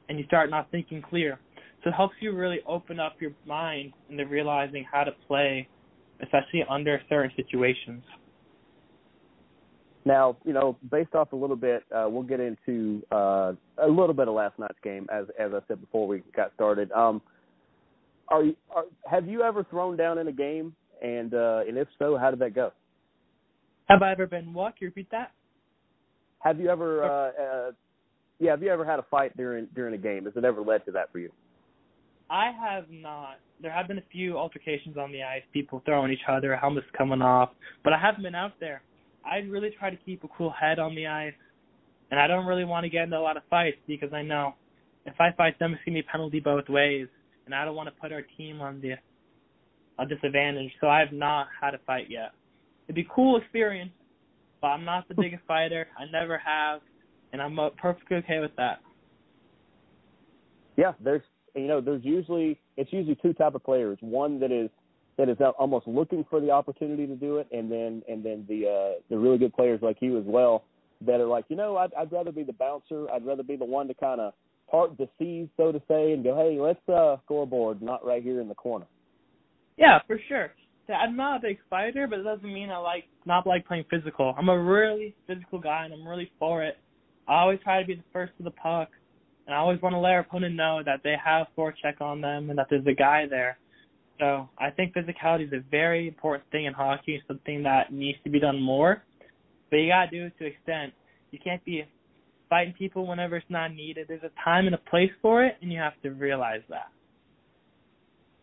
and 0.09 0.17
you 0.17 0.25
start 0.25 0.49
not 0.49 0.69
thinking 0.71 1.01
clear. 1.01 1.39
So 1.83 1.89
it 1.89 1.93
helps 1.93 2.15
you 2.19 2.33
really 2.33 2.59
open 2.67 2.99
up 2.99 3.15
your 3.19 3.31
mind 3.45 3.93
into 4.09 4.25
realizing 4.25 4.85
how 4.91 5.03
to 5.03 5.11
play, 5.27 5.67
especially 6.21 6.63
under 6.69 7.01
certain 7.09 7.31
situations. 7.35 8.03
Now, 10.05 10.37
you 10.45 10.53
know, 10.53 10.77
based 10.89 11.13
off 11.15 11.33
a 11.33 11.35
little 11.35 11.57
bit, 11.57 11.83
uh, 11.93 12.07
we'll 12.09 12.23
get 12.23 12.39
into 12.39 13.03
uh, 13.11 13.53
a 13.77 13.87
little 13.87 14.13
bit 14.13 14.27
of 14.29 14.35
last 14.35 14.57
night's 14.57 14.77
game, 14.83 15.05
as 15.11 15.25
as 15.37 15.51
I 15.53 15.59
said 15.67 15.81
before 15.81 16.07
we 16.07 16.23
got 16.35 16.53
started. 16.55 16.91
Um, 16.93 17.21
are, 18.29 18.43
you, 18.43 18.55
are 18.73 18.85
have 19.09 19.27
you 19.27 19.41
ever 19.41 19.65
thrown 19.65 19.97
down 19.97 20.17
in 20.17 20.27
a 20.29 20.31
game, 20.31 20.73
and 21.01 21.33
uh, 21.33 21.63
and 21.67 21.77
if 21.77 21.89
so, 21.99 22.17
how 22.17 22.29
did 22.29 22.39
that 22.39 22.55
go? 22.55 22.71
Have 23.89 24.01
I 24.01 24.11
ever 24.11 24.27
been 24.27 24.53
what? 24.53 24.77
Can 24.77 24.85
you 24.85 24.87
repeat 24.89 25.09
that? 25.11 25.31
Have 26.39 26.59
you 26.59 26.69
ever, 26.69 27.03
uh, 27.03 27.07
uh, 27.29 27.71
yeah, 28.39 28.51
have 28.51 28.61
you 28.61 28.69
ever 28.69 28.85
had 28.85 28.99
a 28.99 29.05
fight 29.09 29.35
during 29.35 29.67
during 29.75 29.93
a 29.93 29.97
game? 29.97 30.25
Has 30.25 30.33
it 30.35 30.45
ever 30.45 30.61
led 30.61 30.85
to 30.85 30.91
that 30.91 31.11
for 31.11 31.19
you? 31.19 31.31
I 32.29 32.51
have 32.51 32.85
not. 32.89 33.37
There 33.61 33.71
have 33.71 33.87
been 33.87 33.97
a 33.97 34.03
few 34.11 34.37
altercations 34.37 34.97
on 34.97 35.11
the 35.11 35.23
ice, 35.23 35.41
people 35.53 35.81
throwing 35.85 36.11
each 36.11 36.27
other, 36.27 36.55
helmets 36.55 36.87
coming 36.95 37.21
off, 37.21 37.49
but 37.83 37.93
I 37.93 37.97
haven't 37.97 38.23
been 38.23 38.35
out 38.35 38.53
there. 38.59 38.81
I 39.25 39.37
really 39.37 39.69
try 39.79 39.89
to 39.89 39.97
keep 40.05 40.23
a 40.23 40.27
cool 40.37 40.51
head 40.51 40.77
on 40.77 40.93
the 40.93 41.07
ice, 41.07 41.33
and 42.11 42.19
I 42.19 42.27
don't 42.27 42.45
really 42.45 42.65
want 42.65 42.83
to 42.83 42.89
get 42.89 43.03
into 43.03 43.17
a 43.17 43.19
lot 43.19 43.37
of 43.37 43.43
fights 43.49 43.77
because 43.87 44.13
I 44.13 44.21
know 44.21 44.53
if 45.05 45.19
I 45.19 45.31
fight 45.37 45.57
them, 45.57 45.73
it's 45.73 45.81
gonna 45.85 45.95
be 45.95 46.01
a 46.01 46.11
penalty 46.11 46.39
both 46.39 46.67
ways, 46.69 47.07
and 47.45 47.55
I 47.55 47.65
don't 47.65 47.75
want 47.75 47.87
to 47.87 48.01
put 48.01 48.11
our 48.11 48.23
team 48.37 48.61
on 48.61 48.81
the 48.81 48.95
a 49.99 50.05
disadvantage. 50.05 50.71
So 50.79 50.87
I 50.87 50.99
have 50.99 51.11
not 51.11 51.47
had 51.59 51.73
a 51.73 51.79
fight 51.79 52.07
yet. 52.09 52.31
It'd 52.87 52.95
be 52.95 53.01
a 53.01 53.13
cool 53.13 53.37
experience, 53.37 53.91
but 54.61 54.67
I'm 54.67 54.85
not 54.85 55.07
the 55.07 55.15
biggest 55.15 55.43
fighter. 55.47 55.87
I 55.97 56.05
never 56.11 56.37
have, 56.37 56.81
and 57.33 57.41
I'm 57.41 57.57
perfectly 57.77 58.17
okay 58.17 58.39
with 58.39 58.55
that. 58.57 58.79
Yeah, 60.77 60.93
there's 61.03 61.23
you 61.55 61.67
know 61.67 61.81
there's 61.81 62.03
usually 62.03 62.59
it's 62.77 62.93
usually 62.93 63.17
two 63.21 63.33
type 63.33 63.55
of 63.55 63.63
players. 63.63 63.97
One 64.01 64.39
that 64.39 64.51
is 64.51 64.69
that 65.17 65.29
is 65.29 65.37
almost 65.57 65.87
looking 65.87 66.23
for 66.29 66.39
the 66.39 66.51
opportunity 66.51 67.07
to 67.07 67.15
do 67.15 67.37
it, 67.37 67.47
and 67.51 67.71
then 67.71 68.03
and 68.07 68.23
then 68.23 68.45
the 68.47 68.67
uh, 68.67 69.01
the 69.09 69.17
really 69.17 69.37
good 69.37 69.53
players 69.53 69.79
like 69.81 69.97
you 69.99 70.17
as 70.17 70.25
well 70.25 70.63
that 71.05 71.19
are 71.19 71.27
like, 71.27 71.45
you 71.49 71.55
know, 71.55 71.77
I'd, 71.77 71.93
I'd 71.93 72.11
rather 72.11 72.31
be 72.31 72.43
the 72.43 72.53
bouncer. 72.53 73.09
I'd 73.11 73.25
rather 73.25 73.43
be 73.43 73.55
the 73.55 73.65
one 73.65 73.87
to 73.87 73.93
kind 73.93 74.19
of 74.19 74.33
part 74.69 74.97
the 74.97 75.07
seas, 75.19 75.47
so 75.57 75.71
to 75.71 75.81
say, 75.87 76.13
and 76.13 76.23
go, 76.23 76.35
hey, 76.35 76.59
let's 76.59 76.79
uh, 76.89 77.17
scoreboard, 77.23 77.81
not 77.81 78.05
right 78.05 78.23
here 78.23 78.41
in 78.41 78.47
the 78.47 78.55
corner. 78.55 78.85
Yeah, 79.77 79.99
for 80.07 80.19
sure. 80.27 80.51
I'm 80.93 81.15
not 81.15 81.37
a 81.37 81.47
big 81.47 81.57
fighter, 81.69 82.07
but 82.07 82.19
it 82.19 82.23
doesn't 82.23 82.53
mean 82.53 82.69
I 82.69 82.77
like 82.77 83.05
not 83.25 83.45
like 83.45 83.67
playing 83.67 83.85
physical. 83.89 84.33
I'm 84.37 84.49
a 84.49 84.59
really 84.59 85.15
physical 85.27 85.59
guy, 85.59 85.85
and 85.85 85.93
I'm 85.93 86.07
really 86.07 86.31
for 86.39 86.63
it. 86.63 86.77
I 87.27 87.41
always 87.41 87.59
try 87.63 87.81
to 87.81 87.87
be 87.87 87.95
the 87.95 88.03
first 88.13 88.31
to 88.37 88.43
the 88.43 88.51
puck, 88.51 88.89
and 89.45 89.55
I 89.55 89.59
always 89.59 89.81
want 89.81 89.93
to 89.93 89.99
let 89.99 90.13
our 90.13 90.19
opponent 90.19 90.55
know 90.55 90.81
that 90.85 91.01
they 91.03 91.15
have 91.23 91.47
forecheck 91.57 91.99
on 91.99 92.21
them 92.21 92.49
and 92.49 92.57
that 92.57 92.67
there's 92.69 92.87
a 92.87 92.93
guy 92.93 93.25
there. 93.29 93.57
So 94.19 94.49
I 94.57 94.71
think 94.71 94.93
physicality 94.93 95.47
is 95.47 95.53
a 95.53 95.63
very 95.69 96.07
important 96.07 96.49
thing 96.51 96.65
in 96.65 96.73
hockey, 96.73 97.21
something 97.27 97.63
that 97.63 97.91
needs 97.91 98.17
to 98.23 98.29
be 98.29 98.39
done 98.39 98.61
more. 98.61 99.03
But 99.69 99.77
you 99.77 99.89
gotta 99.89 100.09
do 100.09 100.25
it 100.25 100.33
to 100.39 100.45
extent. 100.45 100.93
You 101.31 101.39
can't 101.43 101.63
be 101.65 101.83
fighting 102.49 102.73
people 102.77 103.05
whenever 103.05 103.35
it's 103.35 103.45
not 103.49 103.73
needed. 103.73 104.07
There's 104.07 104.23
a 104.23 104.31
time 104.43 104.65
and 104.65 104.75
a 104.75 104.89
place 104.89 105.11
for 105.21 105.43
it, 105.43 105.57
and 105.61 105.71
you 105.71 105.79
have 105.79 106.01
to 106.03 106.11
realize 106.11 106.61
that. 106.69 106.87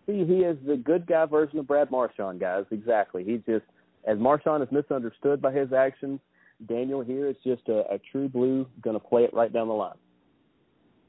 See, 0.06 0.24
he 0.24 0.38
is 0.40 0.56
the 0.66 0.76
good 0.76 1.06
guy 1.06 1.24
version 1.24 1.58
of 1.58 1.66
Brad 1.66 1.90
Marchand, 1.90 2.40
guys. 2.40 2.64
Exactly. 2.70 3.24
He 3.24 3.38
just, 3.50 3.64
as 4.06 4.18
Marchand 4.18 4.62
is 4.62 4.68
misunderstood 4.70 5.40
by 5.40 5.52
his 5.52 5.72
actions, 5.72 6.20
Daniel 6.68 7.02
here 7.02 7.28
is 7.28 7.36
just 7.44 7.68
a, 7.68 7.80
a 7.90 7.98
true 8.12 8.28
blue, 8.28 8.66
going 8.82 8.98
to 8.98 9.04
play 9.04 9.24
it 9.24 9.32
right 9.32 9.52
down 9.52 9.68
the 9.68 9.74
line. 9.74 9.96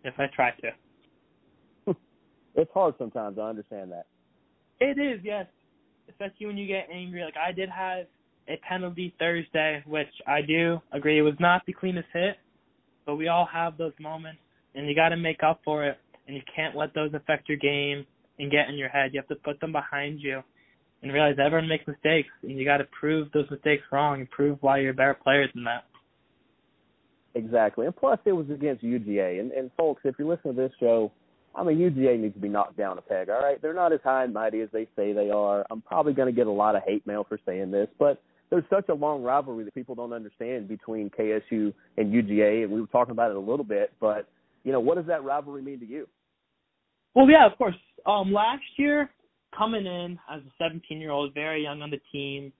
If 0.04 0.14
I 0.18 0.28
try 0.34 0.52
to. 0.62 1.96
it's 2.56 2.72
hard 2.74 2.96
sometimes. 2.98 3.38
I 3.38 3.50
understand 3.50 3.91
that. 3.91 4.06
It 4.80 5.00
is, 5.00 5.20
yes. 5.24 5.48
Especially 6.10 6.46
when 6.46 6.58
you 6.58 6.68
get 6.68 6.88
angry. 6.93 7.24
Like 7.24 7.36
I 7.38 7.52
did 7.52 7.70
have 7.70 8.06
a 8.48 8.58
penalty 8.68 9.14
Thursday, 9.20 9.84
which 9.88 10.08
I 10.28 10.41
do 10.41 10.80
agree 10.91 11.22
was 11.22 11.34
not 11.39 11.64
the 11.66 11.74
cleanest 11.74 12.08
hit, 12.14 12.38
but 13.06 13.16
we 13.16 13.28
all 13.28 13.48
have 13.52 13.78
those 13.78 13.93
moments, 14.00 14.39
and 14.76 14.88
you 14.88 14.96
got 14.96 15.10
to 15.10 15.18
make 15.18 15.41
up 15.43 15.62
for 15.66 15.86
it, 15.86 15.98
and 16.28 16.36
you 16.36 16.43
can't 16.56 16.76
let 16.76 16.93
those 16.93 17.14
affect 17.14 17.50
your 17.50 17.58
game 17.58 18.06
and 18.40 18.52
get 18.52 18.70
in 18.70 18.76
your 18.76 18.90
head. 18.90 19.12
You 19.14 19.20
have 19.20 19.28
to 19.30 19.36
put 19.36 19.60
them 19.60 19.72
behind 19.72 20.20
you 20.22 20.42
and 21.02 21.14
realize 21.14 21.36
everyone 21.44 21.70
makes 21.70 21.86
mistakes, 21.88 22.30
and 22.42 22.58
you 22.58 22.66
got 22.66 22.78
to 22.78 22.88
prove 23.00 23.32
those 23.32 23.50
mistakes 23.52 23.84
wrong 23.92 24.20
and 24.20 24.30
prove 24.30 24.58
why 24.62 24.80
you're 24.80 24.92
a 24.92 24.94
better 24.94 25.14
player 25.14 25.48
than 25.54 25.64
that. 25.66 25.86
Exactly, 27.36 27.86
and 27.86 27.96
plus 27.96 28.18
it 28.26 28.32
was 28.32 28.50
against 28.50 28.84
UGA, 28.84 29.40
and 29.40 29.52
and 29.52 29.70
folks, 29.78 30.02
if 30.06 30.16
you're 30.18 30.28
listening 30.28 30.56
to 30.56 30.62
this 30.62 30.72
show, 30.80 31.12
I 31.54 31.64
mean 31.64 31.78
UGA 31.78 32.18
needs 32.20 32.34
to 32.34 32.40
be 32.40 32.48
knocked 32.48 32.78
down 32.78 32.98
a 32.98 33.02
peg. 33.02 33.30
All 33.30 33.42
right, 33.42 33.62
they're 33.62 33.74
not 33.74 33.92
as 33.92 34.00
high 34.04 34.24
and 34.24 34.34
mighty 34.34 34.62
as 34.62 34.70
they 34.72 34.88
say 34.96 35.12
they 35.12 35.30
are. 35.30 35.66
I'm 35.70 35.82
probably 35.82 36.14
going 36.14 36.34
to 36.34 36.36
get 36.36 36.48
a 36.48 36.52
lot 36.52 36.78
of 36.78 36.84
hate 36.84 37.06
mail 37.06 37.26
for 37.28 37.38
saying 37.46 37.72
this, 37.72 37.90
but 38.00 38.22
there's 38.50 38.64
such 38.70 38.88
a 38.90 38.94
long 38.94 39.22
rivalry 39.22 39.66
that 39.66 39.74
people 39.74 39.96
don't 39.96 40.14
understand 40.14 40.70
between 40.70 41.10
KSU 41.10 41.74
and 41.98 42.14
UGA, 42.14 42.64
and 42.64 42.72
we 42.72 42.80
were 42.80 42.88
talking 42.88 43.12
about 43.12 43.32
it 43.32 43.38
a 43.38 43.40
little 43.40 43.66
bit. 43.66 43.92
But 44.00 44.30
you 44.64 44.72
know, 44.72 44.80
what 44.80 44.96
does 44.96 45.08
that 45.08 45.24
rivalry 45.24 45.62
mean 45.62 45.80
to 45.82 45.86
you? 45.86 46.08
Well, 47.16 47.30
yeah, 47.30 47.45
of 47.45 47.57
course. 47.57 47.76
Um, 48.05 48.32
last 48.32 48.63
year, 48.78 49.09
coming 49.57 49.86
in 49.86 50.20
as 50.30 50.41
a 50.41 50.51
17 50.63 50.99
year 50.99 51.11
old, 51.11 51.34
very 51.34 51.63
young 51.63 51.82
on 51.82 51.89
the 51.89 52.01
team, 52.11 52.51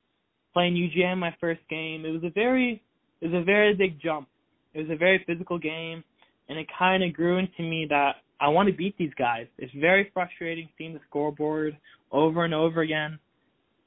playing 0.54 0.74
UGA 0.74 1.14
in 1.14 1.20
my 1.20 1.36
first 1.40 1.62
game, 1.70 2.06
it 2.06 2.12
was 2.12 2.24
a 2.24 2.30
very, 2.30 2.82
it 3.22 3.32
was 3.32 3.42
a 3.42 3.44
very 3.44 3.76
big 3.76 4.02
jump. 4.02 4.28
It 4.74 4.80
was 4.80 4.90
a 4.90 4.98
very 4.98 5.24
physical 5.28 5.60
game, 5.60 6.04
and 6.50 6.58
it 6.58 6.68
kind 6.78 7.04
of 7.04 7.14
grew 7.14 7.38
into 7.38 7.62
me 7.62 7.86
that 7.90 8.16
I 8.40 8.48
want 8.48 8.68
to 8.68 8.76
beat 8.76 8.98
these 8.98 9.14
guys. 9.18 9.48
It's 9.58 9.74
very 9.80 10.10
frustrating 10.14 10.70
seeing 10.78 10.94
the 10.94 11.00
scoreboard 11.08 11.78
over 12.12 12.46
and 12.46 12.54
over 12.54 12.82
again, 12.82 13.20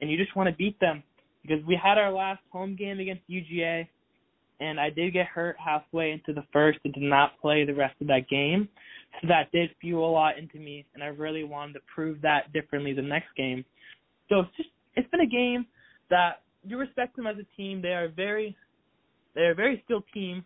and 0.00 0.10
you 0.10 0.16
just 0.16 0.36
want 0.36 0.48
to 0.48 0.56
beat 0.56 0.78
them 0.80 1.02
because 1.42 1.64
we 1.66 1.78
had 1.82 1.98
our 1.98 2.12
last 2.12 2.40
home 2.50 2.76
game 2.76 3.00
against 3.00 3.22
UGA, 3.28 3.86
and 4.60 4.80
I 4.80 4.90
did 4.90 5.12
get 5.12 5.26
hurt 5.26 5.56
halfway 5.62 6.10
into 6.12 6.32
the 6.32 6.46
first 6.52 6.78
and 6.84 6.92
did 6.92 7.02
not 7.02 7.40
play 7.40 7.64
the 7.64 7.74
rest 7.74 7.94
of 8.00 8.06
that 8.08 8.28
game. 8.28 8.68
That 9.26 9.50
did 9.52 9.70
fuel 9.80 10.08
a 10.08 10.12
lot 10.12 10.38
into 10.38 10.58
me, 10.58 10.84
and 10.94 11.02
I 11.02 11.06
really 11.06 11.44
wanted 11.44 11.74
to 11.74 11.80
prove 11.92 12.20
that 12.22 12.52
differently 12.52 12.92
the 12.92 13.02
next 13.02 13.28
game. 13.36 13.64
So 14.28 14.40
it's 14.40 14.56
just 14.56 14.68
it's 14.94 15.10
been 15.10 15.20
a 15.20 15.26
game 15.26 15.66
that 16.10 16.42
you 16.64 16.78
respect 16.78 17.16
them 17.16 17.26
as 17.26 17.36
a 17.36 17.56
team. 17.56 17.82
They 17.82 17.88
are 17.88 18.08
very 18.08 18.56
they're 19.34 19.52
a 19.52 19.54
very 19.54 19.82
skilled 19.84 20.04
team, 20.14 20.44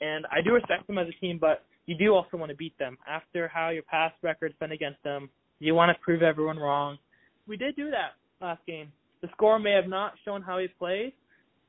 and 0.00 0.26
I 0.30 0.40
do 0.42 0.52
respect 0.52 0.86
them 0.86 0.98
as 0.98 1.06
a 1.08 1.20
team. 1.20 1.38
But 1.40 1.64
you 1.86 1.96
do 1.96 2.14
also 2.14 2.36
want 2.36 2.50
to 2.50 2.56
beat 2.56 2.76
them 2.78 2.96
after 3.08 3.48
how 3.48 3.70
your 3.70 3.82
past 3.84 4.14
record's 4.22 4.54
been 4.60 4.72
against 4.72 5.02
them. 5.02 5.30
You 5.58 5.74
want 5.74 5.96
to 5.96 6.02
prove 6.02 6.22
everyone 6.22 6.58
wrong. 6.58 6.98
We 7.46 7.56
did 7.56 7.76
do 7.76 7.90
that 7.90 8.12
last 8.40 8.64
game. 8.66 8.92
The 9.22 9.28
score 9.32 9.58
may 9.58 9.72
have 9.72 9.88
not 9.88 10.14
shown 10.24 10.40
how 10.40 10.58
he 10.58 10.68
played, 10.68 11.12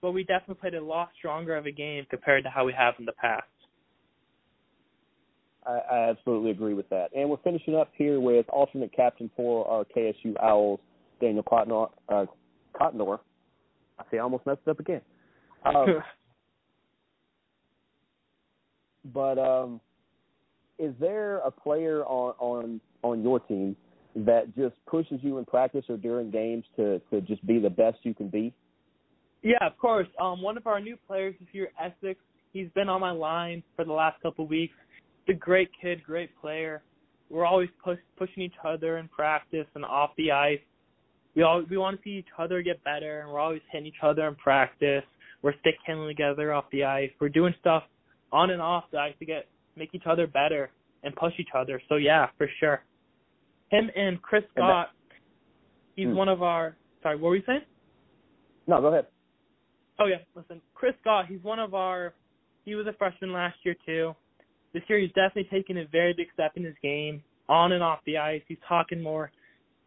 but 0.01 0.11
we 0.11 0.23
definitely 0.23 0.55
played 0.55 0.75
a 0.75 0.83
lot 0.83 1.09
stronger 1.17 1.55
of 1.55 1.65
a 1.65 1.71
game 1.71 2.05
compared 2.09 2.43
to 2.43 2.49
how 2.49 2.65
we 2.65 2.73
have 2.73 2.93
in 2.99 3.05
the 3.05 3.11
past. 3.13 3.43
I, 5.65 5.79
I 5.91 6.09
absolutely 6.09 6.51
agree 6.51 6.73
with 6.73 6.89
that. 6.89 7.09
And 7.15 7.29
we're 7.29 7.37
finishing 7.43 7.75
up 7.75 7.91
here 7.95 8.19
with 8.19 8.47
alternate 8.49 8.93
captain 8.93 9.29
for 9.35 9.67
our 9.67 9.85
KSU 9.85 10.35
Owls, 10.41 10.79
Daniel 11.19 11.43
Cotnoir. 11.43 11.89
Uh, 12.09 12.25
Cotnoir. 12.79 13.19
I 13.99 14.03
see, 14.09 14.17
I 14.17 14.21
almost 14.21 14.45
messed 14.45 14.61
it 14.65 14.71
up 14.71 14.79
again. 14.79 15.01
Um, 15.65 15.85
but 19.13 19.37
um, 19.37 19.81
is 20.79 20.93
there 20.99 21.37
a 21.39 21.51
player 21.51 22.03
on 22.05 22.33
on 22.39 22.81
on 23.03 23.21
your 23.21 23.39
team 23.41 23.75
that 24.15 24.55
just 24.55 24.75
pushes 24.87 25.19
you 25.21 25.37
in 25.37 25.45
practice 25.45 25.85
or 25.89 25.97
during 25.97 26.31
games 26.31 26.63
to 26.77 26.99
to 27.11 27.21
just 27.21 27.45
be 27.45 27.59
the 27.59 27.69
best 27.69 27.99
you 28.03 28.15
can 28.15 28.29
be? 28.29 28.51
Yeah, 29.43 29.57
of 29.61 29.77
course. 29.77 30.07
Um, 30.19 30.41
one 30.41 30.57
of 30.57 30.65
our 30.65 30.79
new 30.79 30.97
players 31.07 31.35
this 31.39 31.49
year, 31.51 31.71
Essex. 31.79 32.19
He's 32.53 32.67
been 32.75 32.89
on 32.89 32.99
my 32.99 33.11
line 33.11 33.63
for 33.77 33.85
the 33.85 33.93
last 33.93 34.21
couple 34.21 34.43
of 34.43 34.49
weeks 34.49 34.73
a 35.29 35.33
great 35.33 35.69
kid, 35.81 36.03
great 36.03 36.29
player. 36.39 36.83
We're 37.29 37.45
always 37.45 37.69
push, 37.83 37.99
pushing 38.17 38.43
each 38.43 38.55
other 38.65 38.97
in 38.97 39.07
practice 39.07 39.67
and 39.75 39.85
off 39.85 40.11
the 40.17 40.31
ice. 40.31 40.59
We 41.35 41.43
all 41.43 41.63
we 41.69 41.77
want 41.77 41.97
to 41.97 42.03
see 42.03 42.17
each 42.17 42.27
other 42.37 42.61
get 42.61 42.83
better, 42.83 43.21
and 43.21 43.29
we're 43.31 43.39
always 43.39 43.61
hitting 43.71 43.87
each 43.87 44.03
other 44.03 44.27
in 44.27 44.35
practice. 44.35 45.03
We're 45.41 45.57
stick 45.61 45.75
handling 45.85 46.09
together 46.09 46.53
off 46.53 46.65
the 46.71 46.83
ice. 46.83 47.09
We're 47.21 47.29
doing 47.29 47.53
stuff 47.59 47.83
on 48.31 48.51
and 48.51 48.61
off 48.61 48.85
the 48.91 48.97
ice 48.97 49.13
to 49.19 49.25
get 49.25 49.47
make 49.77 49.89
each 49.93 50.03
other 50.05 50.27
better 50.27 50.71
and 51.03 51.15
push 51.15 51.33
each 51.39 51.49
other. 51.55 51.81
So 51.87 51.95
yeah, 51.95 52.27
for 52.37 52.49
sure. 52.59 52.83
Him 53.69 53.89
and 53.95 54.21
Chris 54.21 54.43
Scott, 54.53 54.89
he's 55.95 56.07
hmm. 56.07 56.15
one 56.15 56.27
of 56.27 56.43
our. 56.43 56.75
Sorry, 57.01 57.15
what 57.15 57.29
were 57.29 57.35
you 57.37 57.43
saying? 57.47 57.61
No, 58.67 58.81
go 58.81 58.87
ahead. 58.87 59.07
Oh 59.99 60.07
yeah, 60.07 60.17
listen, 60.35 60.61
Chris 60.73 60.93
Scott, 60.99 61.27
he's 61.29 61.41
one 61.43 61.59
of 61.59 61.73
our. 61.73 62.13
He 62.65 62.75
was 62.75 62.85
a 62.87 62.93
freshman 62.93 63.31
last 63.31 63.55
year 63.63 63.75
too 63.85 64.13
this 64.73 64.83
year 64.87 64.99
he's 64.99 65.09
definitely 65.09 65.49
taken 65.51 65.77
a 65.77 65.85
very 65.87 66.13
big 66.13 66.27
step 66.33 66.53
in 66.55 66.63
his 66.63 66.75
game, 66.81 67.23
on 67.49 67.71
and 67.71 67.83
off 67.83 67.99
the 68.05 68.17
ice. 68.17 68.41
He's 68.47 68.57
talking 68.67 69.01
more, 69.01 69.31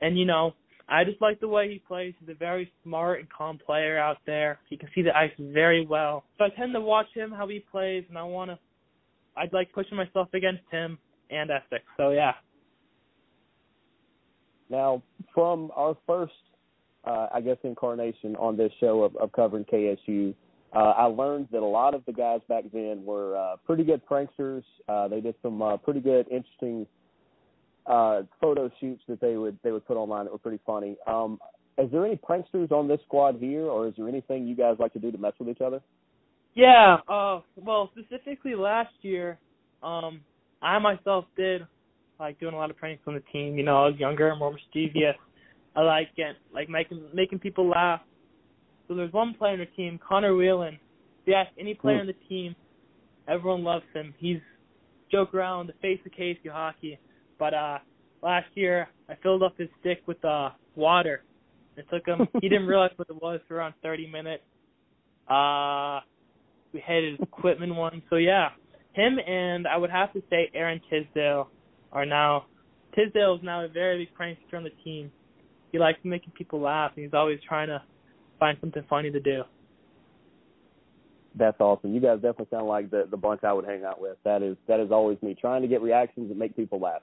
and 0.00 0.18
you 0.18 0.24
know, 0.24 0.54
I 0.88 1.04
just 1.04 1.20
like 1.20 1.40
the 1.40 1.48
way 1.48 1.70
he 1.70 1.78
plays. 1.78 2.14
He's 2.20 2.28
a 2.28 2.34
very 2.34 2.70
smart 2.82 3.20
and 3.20 3.28
calm 3.30 3.58
player 3.64 3.98
out 3.98 4.18
there. 4.26 4.58
He 4.68 4.76
can 4.76 4.88
see 4.94 5.02
the 5.02 5.16
ice 5.16 5.32
very 5.38 5.86
well. 5.86 6.24
So 6.36 6.44
I 6.44 6.48
tend 6.50 6.74
to 6.74 6.80
watch 6.80 7.06
him 7.14 7.30
how 7.30 7.48
he 7.48 7.64
plays, 7.70 8.04
and 8.08 8.18
I 8.18 8.22
want 8.24 8.50
to. 8.50 8.58
I'd 9.36 9.52
like 9.52 9.72
pushing 9.72 9.96
myself 9.96 10.28
against 10.34 10.62
him 10.70 10.98
and 11.30 11.50
Essex. 11.50 11.84
So 11.96 12.10
yeah. 12.10 12.32
Now, 14.70 15.02
from 15.34 15.70
our 15.74 15.96
first, 16.06 16.32
uh, 17.04 17.28
I 17.34 17.40
guess, 17.40 17.56
incarnation 17.64 18.36
on 18.36 18.56
this 18.56 18.72
show 18.80 19.02
of, 19.02 19.16
of 19.16 19.32
covering 19.32 19.64
KSU, 19.64 20.34
Uh, 20.74 20.78
I 20.96 21.04
learned 21.04 21.48
that 21.52 21.62
a 21.62 21.64
lot 21.64 21.94
of 21.94 22.04
the 22.04 22.12
guys 22.12 22.40
back 22.48 22.64
then 22.72 23.04
were 23.04 23.36
uh, 23.36 23.56
pretty 23.64 23.84
good 23.84 24.02
pranksters. 24.04 24.64
Uh, 24.88 25.06
they 25.08 25.20
did 25.20 25.36
some 25.40 25.62
uh, 25.62 25.76
pretty 25.76 26.00
good, 26.00 26.26
interesting 26.28 26.86
uh, 27.86 28.22
photo 28.40 28.70
shoots 28.80 29.02
that 29.08 29.20
they 29.20 29.36
would 29.36 29.58
they 29.62 29.70
would 29.70 29.86
put 29.86 29.96
online 29.96 30.24
that 30.24 30.32
were 30.32 30.38
pretty 30.38 30.60
funny. 30.66 30.96
Um, 31.06 31.38
is 31.78 31.90
there 31.90 32.04
any 32.04 32.16
pranksters 32.16 32.72
on 32.72 32.88
this 32.88 33.00
squad 33.06 33.36
here, 33.38 33.66
or 33.66 33.88
is 33.88 33.94
there 33.96 34.08
anything 34.08 34.46
you 34.46 34.56
guys 34.56 34.76
like 34.78 34.92
to 34.94 34.98
do 34.98 35.12
to 35.12 35.18
mess 35.18 35.32
with 35.38 35.48
each 35.48 35.60
other? 35.60 35.80
Yeah, 36.54 36.98
uh 37.08 37.40
well 37.56 37.90
specifically 37.96 38.54
last 38.54 38.94
year, 39.02 39.38
um 39.82 40.20
I 40.62 40.78
myself 40.78 41.26
did 41.36 41.62
like 42.18 42.38
doing 42.38 42.54
a 42.54 42.56
lot 42.56 42.70
of 42.70 42.76
pranks 42.76 43.02
on 43.06 43.14
the 43.14 43.22
team, 43.32 43.58
you 43.58 43.64
know, 43.64 43.84
I 43.84 43.88
was 43.88 43.98
younger, 43.98 44.34
more 44.36 44.52
mischievous. 44.52 45.16
I 45.76 45.82
like 45.82 46.14
getting 46.16 46.36
like 46.52 46.68
making 46.68 47.02
making 47.12 47.40
people 47.40 47.68
laugh. 47.68 48.00
So 48.88 48.94
there's 48.94 49.12
one 49.12 49.34
player 49.34 49.54
on 49.54 49.58
the 49.60 49.66
team, 49.66 49.98
Connor 50.06 50.34
Whelan. 50.34 50.74
If 50.74 51.28
you 51.28 51.34
ask 51.34 51.50
any 51.58 51.74
player 51.74 52.00
on 52.00 52.06
the 52.06 52.14
team, 52.28 52.54
everyone 53.26 53.64
loves 53.64 53.84
him. 53.94 54.14
He's 54.18 54.40
joke 55.10 55.34
around 55.34 55.68
the 55.68 55.72
face 55.74 56.00
of 56.04 56.12
KSU 56.12 56.50
hockey. 56.50 56.98
But 57.38 57.54
uh 57.54 57.78
last 58.22 58.46
year 58.54 58.88
I 59.08 59.14
filled 59.22 59.42
up 59.42 59.56
his 59.56 59.68
stick 59.80 60.02
with 60.06 60.22
uh 60.24 60.50
water. 60.74 61.22
It 61.76 61.86
took 61.92 62.06
him 62.06 62.28
he 62.40 62.48
didn't 62.48 62.66
realize 62.74 62.90
what 62.96 63.08
it 63.08 63.20
was 63.20 63.40
for 63.48 63.56
around 63.56 63.74
thirty 63.82 64.06
minutes. 64.06 64.42
Uh 65.28 66.00
we 66.72 66.82
had 66.84 67.04
his 67.04 67.18
equipment 67.22 67.74
one. 67.74 68.02
So 68.10 68.16
yeah, 68.16 68.48
him 68.92 69.18
and 69.26 69.66
I 69.66 69.76
would 69.76 69.90
have 69.90 70.12
to 70.12 70.22
say 70.28 70.50
Aaron 70.54 70.80
Tisdale 70.90 71.48
are 71.92 72.06
now 72.06 72.46
Tisdale 72.94 73.36
is 73.36 73.40
now 73.42 73.64
a 73.64 73.68
very 73.68 74.04
big 74.04 74.14
prankster 74.16 74.56
on 74.56 74.64
the 74.64 74.70
team. 74.84 75.10
He 75.72 75.78
likes 75.78 75.98
making 76.04 76.32
people 76.36 76.60
laugh 76.60 76.92
and 76.96 77.04
he's 77.04 77.14
always 77.14 77.38
trying 77.48 77.68
to 77.68 77.82
find 78.44 78.58
something 78.60 78.84
funny 78.90 79.10
to 79.10 79.20
do. 79.20 79.42
That's 81.34 81.58
awesome. 81.60 81.94
You 81.94 82.00
guys 82.00 82.16
definitely 82.16 82.48
sound 82.50 82.68
like 82.68 82.90
the 82.90 83.08
the 83.10 83.16
bunch 83.16 83.42
I 83.42 83.52
would 83.54 83.64
hang 83.64 83.84
out 83.84 84.00
with. 84.00 84.18
That 84.24 84.42
is 84.42 84.56
that 84.68 84.80
is 84.80 84.90
always 84.90 85.16
me 85.22 85.34
trying 85.40 85.62
to 85.62 85.68
get 85.68 85.80
reactions 85.80 86.30
and 86.30 86.38
make 86.38 86.54
people 86.54 86.78
laugh. 86.78 87.00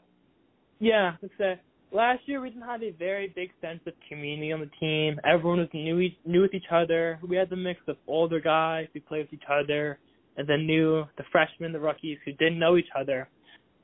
Yeah, 0.80 1.14
let's 1.22 1.60
last 1.92 2.22
year 2.28 2.42
we 2.42 2.50
didn't 2.50 2.68
have 2.68 2.84
a 2.84 2.92
very 2.92 3.34
big 3.36 3.50
sense 3.60 3.82
of 3.88 3.94
community 4.08 4.52
on 4.52 4.60
the 4.60 4.70
team. 4.80 5.20
Everyone 5.26 5.60
was 5.60 5.68
new 5.74 6.10
new 6.26 6.42
with 6.42 6.54
each 6.54 6.72
other. 6.72 7.20
We 7.28 7.36
had 7.36 7.50
the 7.50 7.56
mix 7.56 7.82
of 7.88 7.98
older 8.08 8.40
guys 8.40 8.88
who 8.94 9.02
played 9.02 9.26
with 9.26 9.34
each 9.34 9.50
other, 9.50 9.98
and 10.38 10.48
then 10.48 10.68
new 10.68 11.04
the 11.18 11.24
freshmen, 11.32 11.74
the 11.74 11.80
rookies 11.80 12.20
who 12.24 12.34
didn't 12.34 12.60
know 12.60 12.78
each 12.78 12.94
other. 12.98 13.28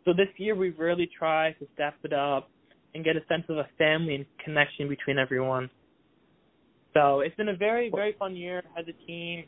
So 0.06 0.14
this 0.14 0.30
year 0.38 0.56
we 0.56 0.70
really 0.70 1.10
tried 1.18 1.56
to 1.60 1.68
step 1.74 1.96
it 2.04 2.14
up 2.14 2.50
and 2.94 3.04
get 3.04 3.18
a 3.18 3.26
sense 3.28 3.44
of 3.50 3.58
a 3.58 3.68
family 3.78 4.16
and 4.16 4.26
connection 4.46 4.88
between 4.88 5.18
everyone. 5.18 5.70
So 6.98 7.20
it's 7.20 7.36
been 7.36 7.50
a 7.50 7.56
very 7.56 7.92
very 7.94 8.16
fun 8.18 8.36
year 8.36 8.64
as 8.76 8.86
a 8.88 9.06
team, 9.06 9.44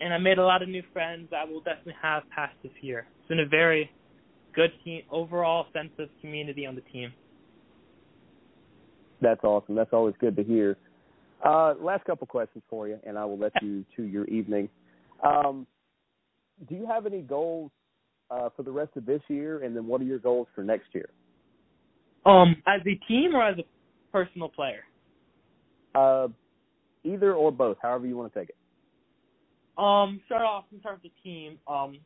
and 0.00 0.14
I 0.14 0.18
made 0.18 0.38
a 0.38 0.44
lot 0.44 0.62
of 0.62 0.68
new 0.70 0.82
friends 0.94 1.28
that 1.30 1.46
will 1.46 1.60
definitely 1.60 1.96
have 2.00 2.22
past 2.34 2.54
this 2.62 2.72
year. 2.80 3.06
It's 3.18 3.28
been 3.28 3.40
a 3.40 3.46
very 3.46 3.90
good 4.54 4.70
team 4.82 5.02
overall 5.10 5.66
sense 5.74 5.90
of 5.98 6.08
community 6.22 6.64
on 6.64 6.74
the 6.74 6.80
team. 6.92 7.12
That's 9.20 9.44
awesome. 9.44 9.74
That's 9.74 9.92
always 9.92 10.14
good 10.18 10.36
to 10.36 10.44
hear. 10.44 10.78
Uh, 11.44 11.74
last 11.78 12.04
couple 12.06 12.26
questions 12.26 12.64
for 12.70 12.88
you, 12.88 12.98
and 13.06 13.18
I 13.18 13.26
will 13.26 13.38
let 13.38 13.52
you 13.60 13.84
to 13.96 14.02
your 14.02 14.24
evening. 14.28 14.70
Um, 15.22 15.66
do 16.66 16.74
you 16.74 16.86
have 16.86 17.04
any 17.04 17.20
goals 17.20 17.72
uh, 18.30 18.48
for 18.56 18.62
the 18.62 18.70
rest 18.72 18.92
of 18.96 19.04
this 19.04 19.20
year, 19.28 19.62
and 19.62 19.76
then 19.76 19.86
what 19.86 20.00
are 20.00 20.04
your 20.04 20.18
goals 20.18 20.48
for 20.54 20.64
next 20.64 20.86
year? 20.94 21.10
Um, 22.24 22.56
as 22.66 22.80
a 22.86 22.94
team 23.06 23.34
or 23.34 23.46
as 23.46 23.58
a 23.58 23.64
personal 24.12 24.48
player? 24.48 24.84
Uh, 25.94 26.28
either 27.06 27.34
or 27.34 27.52
both, 27.52 27.76
however 27.80 28.06
you 28.06 28.16
want 28.16 28.32
to 28.32 28.40
take 28.40 28.50
it. 28.50 28.56
Um, 29.78 30.20
start 30.26 30.42
off 30.42 30.64
in 30.72 30.80
terms 30.80 31.00
of 31.04 31.10
the 31.10 31.22
team. 31.22 31.58
Um, 31.68 31.98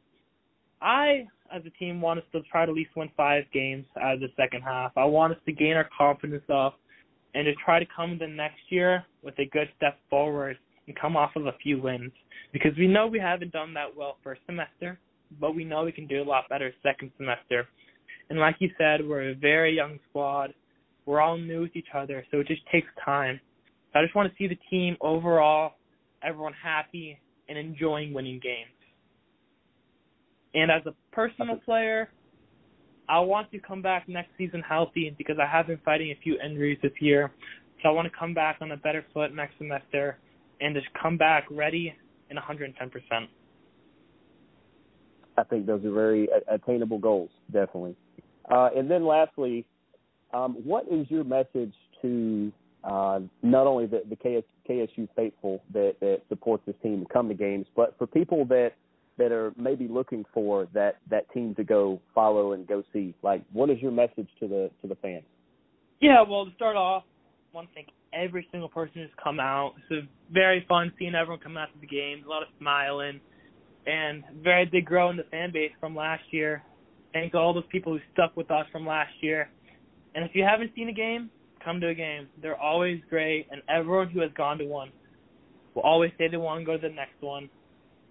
I, 0.83 1.27
as 1.55 1.63
a 1.67 1.71
team, 1.71 2.01
want 2.01 2.21
us 2.21 2.27
to 2.33 2.41
try 2.51 2.65
to 2.65 2.73
at 2.73 2.77
least 2.77 2.91
win 2.97 3.11
five 3.17 3.45
games 3.53 3.85
out 4.01 4.15
of 4.15 4.21
the 4.21 4.29
second 4.37 4.63
half. 4.63 4.93
I 4.97 5.05
want 5.05 5.33
us 5.33 5.39
to 5.47 5.53
gain 5.53 5.75
our 5.75 5.89
confidence 5.97 6.45
up 6.53 6.79
and 7.35 7.45
to 7.45 7.53
try 7.65 7.79
to 7.79 7.87
come 7.95 8.19
the 8.19 8.27
next 8.27 8.61
year 8.71 9.05
with 9.23 9.39
a 9.39 9.47
good 9.47 9.69
step 9.77 9.99
forward 10.09 10.57
and 10.87 10.99
come 10.99 11.17
off 11.17 11.37
of 11.37 11.47
a 11.47 11.53
few 11.63 11.81
wins 11.81 12.13
because 12.53 12.73
we 12.77 12.89
know 12.89 13.07
we 13.07 13.21
haven't 13.21 13.53
done 13.53 13.75
that 13.75 13.95
well 13.95 14.17
first 14.25 14.41
semester, 14.47 14.99
but 15.39 15.55
we 15.55 15.65
know 15.65 15.85
we 15.85 15.93
can 15.93 16.07
do 16.07 16.23
a 16.23 16.25
lot 16.25 16.49
better 16.49 16.73
second 16.83 17.13
semester. 17.17 17.69
And 18.29 18.39
like 18.39 18.57
you 18.59 18.71
said, 18.79 19.07
we're 19.07 19.31
a 19.31 19.35
very 19.35 19.75
young 19.75 19.99
squad. 20.09 20.53
We're 21.07 21.21
all 21.21 21.37
new 21.37 21.63
with 21.63 21.77
each 21.77 21.89
other, 21.95 22.25
so 22.31 22.41
it 22.41 22.47
just 22.47 22.63
takes 22.73 22.89
time. 23.05 23.41
So 23.93 23.99
I 23.99 24.03
just 24.03 24.15
want 24.15 24.31
to 24.31 24.37
see 24.39 24.47
the 24.47 24.59
team 24.71 24.97
overall, 25.01 25.73
everyone 26.23 26.53
happy 26.53 27.19
and 27.49 27.59
enjoying 27.59 28.13
winning 28.13 28.41
games. 28.43 28.71
And 30.55 30.71
as 30.71 30.83
a 30.87 30.95
personal 31.13 31.57
player, 31.57 32.11
I 33.09 33.19
want 33.21 33.51
to 33.51 33.59
come 33.59 33.83
back 33.83 34.09
next 34.09 34.31
season 34.39 34.63
healthy 34.67 35.15
because 35.19 35.37
I 35.41 35.47
have 35.47 35.67
been 35.67 35.81
fighting 35.85 36.11
a 36.11 36.19
few 36.23 36.39
injuries 36.41 36.79
this 36.83 36.93
year. 37.01 37.33
So 37.83 37.89
I 37.89 37.93
want 37.93 38.11
to 38.11 38.17
come 38.17 38.35
back 38.35 38.59
on 38.61 38.71
a 38.73 38.77
better 38.77 39.05
foot 39.13 39.35
next 39.35 39.59
semester 39.59 40.19
and 40.61 40.75
just 40.75 40.87
come 41.01 41.17
back 41.17 41.45
ready 41.51 41.93
and 42.29 42.39
110%. 42.39 43.29
I 45.37 45.45
think 45.45 45.67
those 45.67 45.85
are 45.85 45.93
very 45.93 46.29
attainable 46.49 46.99
goals, 46.99 47.31
definitely. 47.51 47.97
Uh, 48.51 48.69
and 48.77 48.91
then 48.91 49.07
lastly, 49.07 49.65
um, 50.33 50.55
what 50.65 50.87
is 50.91 51.07
your 51.11 51.25
message 51.25 51.73
to 52.03 52.53
uh, 52.85 53.21
not 53.43 53.67
only 53.67 53.87
the, 53.87 54.03
the 54.09 54.17
KS, 54.17 54.47
KSU 54.69 55.09
faithful 55.15 55.63
that, 55.73 55.97
that 56.01 56.23
support 56.29 56.63
this 56.67 56.77
team 56.83 56.95
and 56.95 57.09
come 57.09 57.29
to 57.29 57.35
games, 57.35 57.67
but 57.77 57.95
for 57.99 58.07
people 58.07 58.45
that 58.47 58.73
that 59.21 59.33
are 59.33 59.53
maybe 59.59 59.87
looking 59.87 60.25
for 60.33 60.67
that 60.73 60.97
that 61.11 61.31
team 61.33 61.55
to 61.55 61.63
go 61.63 62.01
follow 62.15 62.53
and 62.55 62.67
go 62.67 62.83
see? 62.93 63.15
Like, 63.23 63.43
what 63.53 63.69
is 63.69 63.79
your 63.81 63.93
message 63.93 64.29
to 64.41 64.49
the 64.49 64.71
to 64.81 64.89
the 64.89 64.95
fans? 64.97 65.25
Yeah, 66.01 66.23
well, 66.27 66.47
to 66.47 66.55
start 66.55 66.77
off, 66.77 67.05
to 67.53 67.61
thank 67.75 67.89
every 68.15 68.49
single 68.51 68.71
person 68.71 68.95
who's 68.97 69.11
come 69.23 69.39
out. 69.39 69.75
It's 69.91 70.07
very 70.33 70.65
fun 70.67 70.93
seeing 70.99 71.15
everyone 71.15 71.41
come 71.41 71.59
out 71.59 71.69
to 71.75 71.81
the 71.81 71.87
games, 71.87 72.25
a 72.27 72.29
lot 72.29 72.43
of 72.43 72.49
smiling, 72.59 73.21
and 73.87 74.25
very 74.43 74.65
big 74.65 74.87
grow 74.87 75.11
in 75.11 75.19
the 75.19 75.25
fan 75.25 75.53
base 75.53 75.73
from 75.79 75.95
last 75.95 76.23
year. 76.31 76.63
Thank 77.13 77.35
all 77.35 77.53
those 77.53 77.65
people 77.71 77.93
who 77.93 78.01
stuck 78.15 78.37
with 78.37 78.51
us 78.51 78.67
from 78.73 78.87
last 78.87 79.13
year. 79.21 79.51
And 80.15 80.25
if 80.25 80.31
you 80.35 80.45
haven't 80.45 80.73
seen 80.75 80.89
a 80.89 80.93
game, 80.93 81.29
come 81.65 81.81
to 81.81 81.89
a 81.89 81.95
game. 81.95 82.29
They're 82.43 82.61
always 82.61 83.01
great, 83.09 83.47
and 83.51 83.63
everyone 83.69 84.09
who 84.11 84.21
has 84.21 84.31
gone 84.37 84.59
to 84.59 84.65
one 84.65 84.91
will 85.75 85.83
always 85.83 86.11
say 86.19 86.29
they 86.29 86.37
want 86.37 86.61
to 86.61 86.67
go 86.67 86.77
to 86.77 86.89
the 86.89 86.95
next 86.95 87.21
one 87.21 87.49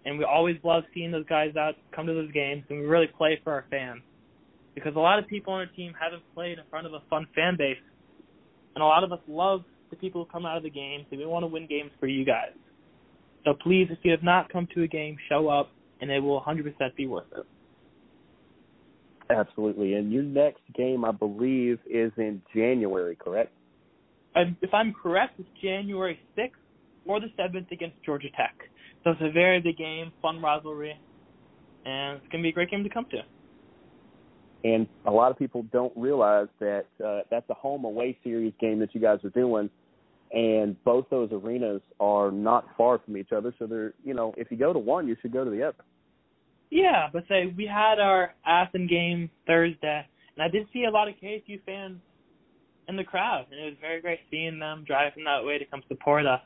and 0.05 0.17
we 0.17 0.23
always 0.23 0.57
love 0.63 0.83
seeing 0.93 1.11
those 1.11 1.25
guys 1.25 1.55
out 1.55 1.75
come 1.95 2.07
to 2.07 2.13
those 2.13 2.31
games, 2.31 2.63
and 2.69 2.79
we 2.79 2.85
really 2.85 3.07
play 3.07 3.39
for 3.43 3.53
our 3.53 3.65
fans 3.69 4.01
because 4.75 4.95
a 4.95 4.99
lot 4.99 5.19
of 5.19 5.27
people 5.27 5.53
on 5.53 5.59
our 5.59 5.65
team 5.75 5.93
haven't 5.99 6.23
played 6.33 6.57
in 6.57 6.63
front 6.69 6.87
of 6.87 6.93
a 6.93 7.01
fun 7.09 7.27
fan 7.35 7.55
base, 7.57 7.77
and 8.75 8.81
a 8.81 8.85
lot 8.85 9.03
of 9.03 9.11
us 9.11 9.19
love 9.27 9.61
the 9.89 9.95
people 9.95 10.23
who 10.23 10.31
come 10.31 10.45
out 10.45 10.57
of 10.57 10.63
the 10.63 10.69
games, 10.69 11.05
and 11.11 11.19
we 11.19 11.25
want 11.25 11.43
to 11.43 11.47
win 11.47 11.67
games 11.67 11.91
for 11.99 12.07
you 12.07 12.23
guys. 12.23 12.53
So 13.45 13.53
please, 13.61 13.87
if 13.89 13.99
you 14.03 14.11
have 14.11 14.23
not 14.23 14.51
come 14.51 14.67
to 14.75 14.83
a 14.83 14.87
game, 14.87 15.17
show 15.27 15.47
up, 15.47 15.71
and 16.01 16.09
it 16.09 16.19
will 16.19 16.41
100% 16.41 16.95
be 16.95 17.07
worth 17.07 17.25
it. 17.35 17.45
Absolutely. 19.29 19.93
And 19.93 20.11
your 20.11 20.23
next 20.23 20.61
game, 20.75 21.05
I 21.05 21.11
believe, 21.11 21.79
is 21.89 22.11
in 22.17 22.41
January, 22.53 23.15
correct? 23.15 23.51
if 24.35 24.73
I'm 24.73 24.93
correct, 24.93 25.39
it's 25.39 25.49
January 25.61 26.19
6th 26.37 26.51
or 27.05 27.19
the 27.19 27.27
7th 27.37 27.71
against 27.71 27.97
Georgia 28.05 28.29
Tech. 28.37 28.55
So 29.03 29.11
it's 29.11 29.21
a 29.21 29.31
very 29.31 29.59
big 29.59 29.77
game, 29.77 30.11
fun 30.21 30.41
rivalry, 30.41 30.97
and 31.85 32.17
it's 32.17 32.27
going 32.31 32.41
to 32.41 32.45
be 32.45 32.49
a 32.49 32.53
great 32.53 32.71
game 32.71 32.83
to 32.83 32.89
come 32.89 33.05
to. 33.11 33.21
And 34.63 34.87
a 35.05 35.11
lot 35.11 35.31
of 35.31 35.37
people 35.37 35.65
don't 35.71 35.93
realize 35.95 36.47
that 36.59 36.85
uh, 37.05 37.21
that's 37.31 37.49
a 37.49 37.53
home 37.53 37.85
away 37.85 38.17
series 38.23 38.53
game 38.59 38.79
that 38.79 38.93
you 38.93 39.01
guys 39.01 39.19
are 39.23 39.29
doing, 39.29 39.69
and 40.31 40.81
both 40.83 41.05
those 41.09 41.29
arenas 41.31 41.81
are 41.99 42.31
not 42.31 42.67
far 42.77 42.99
from 42.99 43.17
each 43.17 43.31
other. 43.31 43.53
So 43.57 43.67
they're, 43.67 43.93
you 44.03 44.13
know, 44.13 44.33
if 44.37 44.51
you 44.51 44.57
go 44.57 44.73
to 44.73 44.79
one, 44.79 45.07
you 45.07 45.15
should 45.21 45.31
go 45.31 45.45
to 45.45 45.51
the 45.51 45.63
other. 45.63 45.83
Yeah, 46.69 47.07
but 47.11 47.23
say 47.27 47.53
we 47.55 47.65
had 47.65 47.99
our 47.99 48.35
Athens 48.45 48.89
game 48.89 49.29
Thursday, 49.47 50.05
and 50.35 50.43
I 50.43 50.47
did 50.47 50.67
see 50.71 50.85
a 50.85 50.91
lot 50.91 51.07
of 51.07 51.15
KSU 51.21 51.63
fans 51.65 51.97
in 52.87 52.95
the 52.95 53.03
crowd, 53.03 53.45
and 53.51 53.59
it 53.59 53.65
was 53.65 53.75
very 53.81 54.01
great 54.01 54.19
seeing 54.29 54.59
them 54.59 54.83
driving 54.85 55.23
that 55.23 55.43
way 55.43 55.57
to 55.57 55.65
come 55.65 55.81
support 55.87 56.25
us. 56.25 56.41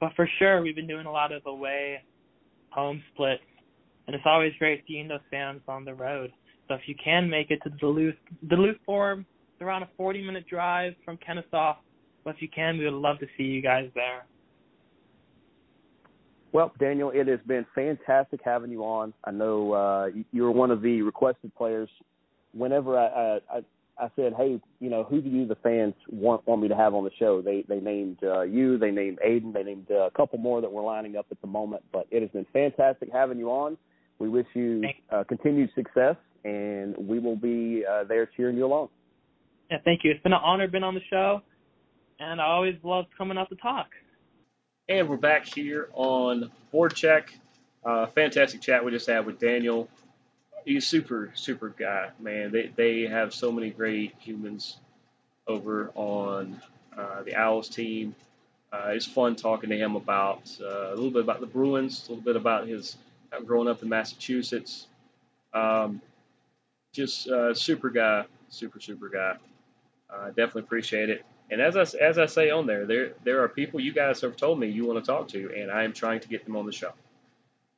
But 0.00 0.12
for 0.14 0.28
sure, 0.38 0.62
we've 0.62 0.76
been 0.76 0.86
doing 0.86 1.06
a 1.06 1.12
lot 1.12 1.32
of 1.32 1.42
away 1.46 2.02
home 2.70 3.02
splits, 3.12 3.42
and 4.06 4.14
it's 4.14 4.24
always 4.26 4.52
great 4.58 4.84
seeing 4.86 5.08
those 5.08 5.20
fans 5.30 5.60
on 5.66 5.84
the 5.84 5.94
road. 5.94 6.32
So 6.68 6.74
if 6.74 6.82
you 6.86 6.94
can 7.02 7.28
make 7.28 7.50
it 7.50 7.60
to 7.64 7.70
Duluth, 7.70 8.14
Duluth 8.48 8.76
Forum, 8.84 9.26
it's 9.52 9.62
around 9.62 9.82
a 9.82 9.88
40 9.96 10.22
minute 10.22 10.46
drive 10.48 10.94
from 11.04 11.16
Kennesaw. 11.16 11.76
But 12.24 12.36
if 12.36 12.42
you 12.42 12.48
can, 12.54 12.78
we 12.78 12.84
would 12.84 12.94
love 12.94 13.18
to 13.20 13.26
see 13.36 13.44
you 13.44 13.62
guys 13.62 13.88
there. 13.94 14.26
Well, 16.52 16.72
Daniel, 16.78 17.10
it 17.10 17.26
has 17.28 17.40
been 17.46 17.66
fantastic 17.74 18.40
having 18.44 18.70
you 18.70 18.82
on. 18.82 19.12
I 19.24 19.30
know 19.30 19.72
uh, 19.72 20.06
you 20.32 20.42
were 20.42 20.50
one 20.50 20.70
of 20.70 20.80
the 20.80 21.02
requested 21.02 21.54
players. 21.54 21.90
Whenever 22.52 22.98
I, 22.98 23.40
I, 23.52 23.60
I 23.98 24.08
said, 24.16 24.32
hey, 24.36 24.60
you 24.80 24.88
know, 24.88 25.04
who 25.04 25.20
do 25.20 25.28
you 25.28 25.46
the 25.46 25.56
fans 25.56 25.94
want 26.08 26.46
want 26.46 26.62
me 26.62 26.68
to 26.68 26.76
have 26.76 26.94
on 26.94 27.04
the 27.04 27.10
show? 27.18 27.42
They 27.42 27.64
they 27.68 27.80
named 27.80 28.18
uh, 28.22 28.42
you, 28.42 28.78
they 28.78 28.90
named 28.90 29.18
Aiden, 29.26 29.52
they 29.52 29.62
named 29.62 29.88
uh, 29.90 30.06
a 30.06 30.10
couple 30.10 30.38
more 30.38 30.60
that 30.60 30.72
we're 30.72 30.84
lining 30.84 31.16
up 31.16 31.26
at 31.30 31.40
the 31.42 31.46
moment. 31.46 31.82
But 31.92 32.06
it 32.10 32.22
has 32.22 32.30
been 32.30 32.46
fantastic 32.52 33.10
having 33.12 33.38
you 33.38 33.50
on. 33.50 33.76
We 34.18 34.28
wish 34.28 34.46
you 34.54 34.84
uh, 35.10 35.24
continued 35.24 35.70
success, 35.74 36.16
and 36.44 36.96
we 36.96 37.18
will 37.18 37.36
be 37.36 37.84
uh, 37.88 38.04
there 38.04 38.28
cheering 38.36 38.56
you 38.56 38.64
along. 38.66 38.88
Yeah, 39.70 39.78
thank 39.84 40.00
you. 40.02 40.10
It's 40.10 40.22
been 40.22 40.32
an 40.32 40.40
honor 40.42 40.66
being 40.66 40.82
on 40.82 40.94
the 40.94 41.00
show, 41.10 41.42
and 42.20 42.40
I 42.40 42.44
always 42.44 42.76
love 42.82 43.04
coming 43.16 43.36
out 43.36 43.50
to 43.50 43.56
talk. 43.56 43.88
And 44.88 45.08
we're 45.08 45.16
back 45.16 45.44
here 45.44 45.88
on 45.92 46.50
BoardCheck. 46.72 47.24
Uh, 47.84 48.06
fantastic 48.06 48.60
chat 48.60 48.84
we 48.84 48.90
just 48.90 49.06
had 49.06 49.26
with 49.26 49.38
Daniel 49.38 49.88
he's 50.68 50.86
super 50.86 51.30
super 51.34 51.70
guy, 51.70 52.10
man. 52.20 52.52
They 52.52 52.70
they 52.76 53.02
have 53.06 53.34
so 53.34 53.50
many 53.50 53.70
great 53.70 54.14
humans 54.18 54.78
over 55.46 55.90
on 55.94 56.60
uh, 56.96 57.22
the 57.22 57.34
Owls 57.34 57.68
team. 57.68 58.14
Uh, 58.70 58.88
it's 58.88 59.06
fun 59.06 59.34
talking 59.34 59.70
to 59.70 59.76
him 59.76 59.96
about 59.96 60.42
uh, 60.60 60.88
a 60.88 60.94
little 60.94 61.10
bit 61.10 61.22
about 61.22 61.40
the 61.40 61.46
Bruins, 61.46 62.06
a 62.06 62.12
little 62.12 62.24
bit 62.24 62.36
about 62.36 62.68
his 62.68 62.98
uh, 63.32 63.40
growing 63.40 63.66
up 63.66 63.82
in 63.82 63.88
Massachusetts. 63.88 64.86
Um, 65.54 66.02
just 66.92 67.28
uh, 67.28 67.54
super 67.54 67.88
guy, 67.88 68.26
super 68.50 68.80
super 68.80 69.08
guy. 69.08 69.36
Definitely 70.28 70.62
appreciate 70.62 71.10
it. 71.10 71.24
And 71.50 71.60
as 71.60 71.76
I 71.76 71.98
as 71.98 72.18
I 72.18 72.26
say 72.26 72.50
on 72.50 72.66
there, 72.66 72.86
there 72.86 73.12
there 73.24 73.42
are 73.42 73.48
people 73.48 73.80
you 73.80 73.92
guys 73.92 74.20
have 74.20 74.36
told 74.36 74.58
me 74.60 74.68
you 74.68 74.86
want 74.86 75.02
to 75.02 75.10
talk 75.10 75.28
to, 75.28 75.52
and 75.56 75.70
I 75.70 75.84
am 75.84 75.92
trying 75.92 76.20
to 76.20 76.28
get 76.28 76.44
them 76.44 76.56
on 76.56 76.66
the 76.66 76.72
show 76.72 76.92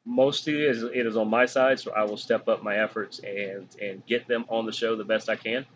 mostly 0.04 0.54
it 0.54 0.76
is, 0.76 0.82
it 0.82 1.06
is 1.06 1.16
on 1.16 1.28
my 1.28 1.46
side, 1.46 1.80
so 1.80 1.92
I 1.92 2.04
will 2.04 2.16
step 2.16 2.48
up 2.48 2.62
my 2.62 2.78
efforts 2.78 3.20
and 3.20 3.66
and 3.80 4.04
get 4.06 4.26
them 4.26 4.44
on 4.48 4.66
the 4.66 4.72
show 4.72 4.96
the 4.96 5.04
best 5.04 5.28
I 5.28 5.36
can. 5.36 5.66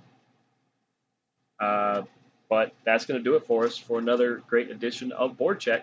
Uh, 1.60 2.02
but 2.48 2.72
that's 2.84 3.06
going 3.06 3.18
to 3.18 3.24
do 3.24 3.36
it 3.36 3.46
for 3.46 3.64
us 3.64 3.78
for 3.78 3.98
another 3.98 4.42
great 4.48 4.70
edition 4.70 5.12
of 5.12 5.36
BoardCheck. 5.36 5.82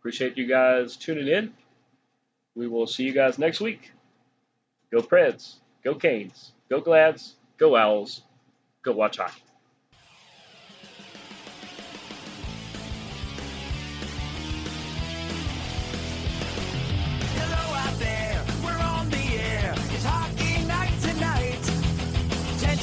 Appreciate 0.00 0.36
you 0.36 0.46
guys 0.46 0.96
tuning 0.96 1.28
in. 1.28 1.52
We 2.54 2.66
will 2.66 2.86
see 2.86 3.04
you 3.04 3.12
guys 3.12 3.38
next 3.38 3.60
week. 3.60 3.92
Go 4.90 5.00
Preds, 5.00 5.54
go 5.84 5.94
Canes, 5.94 6.52
go 6.68 6.80
Glads, 6.80 7.34
go 7.56 7.76
Owls, 7.76 8.22
go 8.82 8.92
watch 8.92 9.18
hockey. 9.18 9.42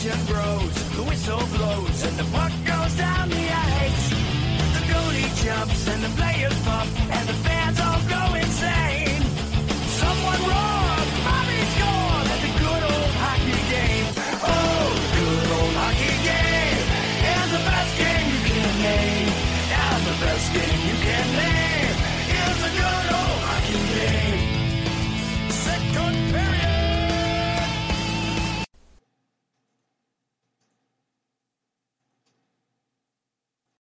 England 0.10 0.28
grows, 0.28 0.74
the 0.96 1.04
whistle 1.04 1.38
blows, 1.56 2.04
and 2.04 2.18
the 2.18 2.24
puck 2.36 2.52
goes 2.66 2.94
down 2.98 3.30
the 3.30 3.48
ice. 3.54 4.10
The 4.10 4.82
goalie 4.92 5.44
jumps, 5.44 5.88
and 5.88 6.04
the 6.04 6.10
players 6.18 6.60
pop, 6.66 6.88
and 7.12 7.30
the 7.30 7.49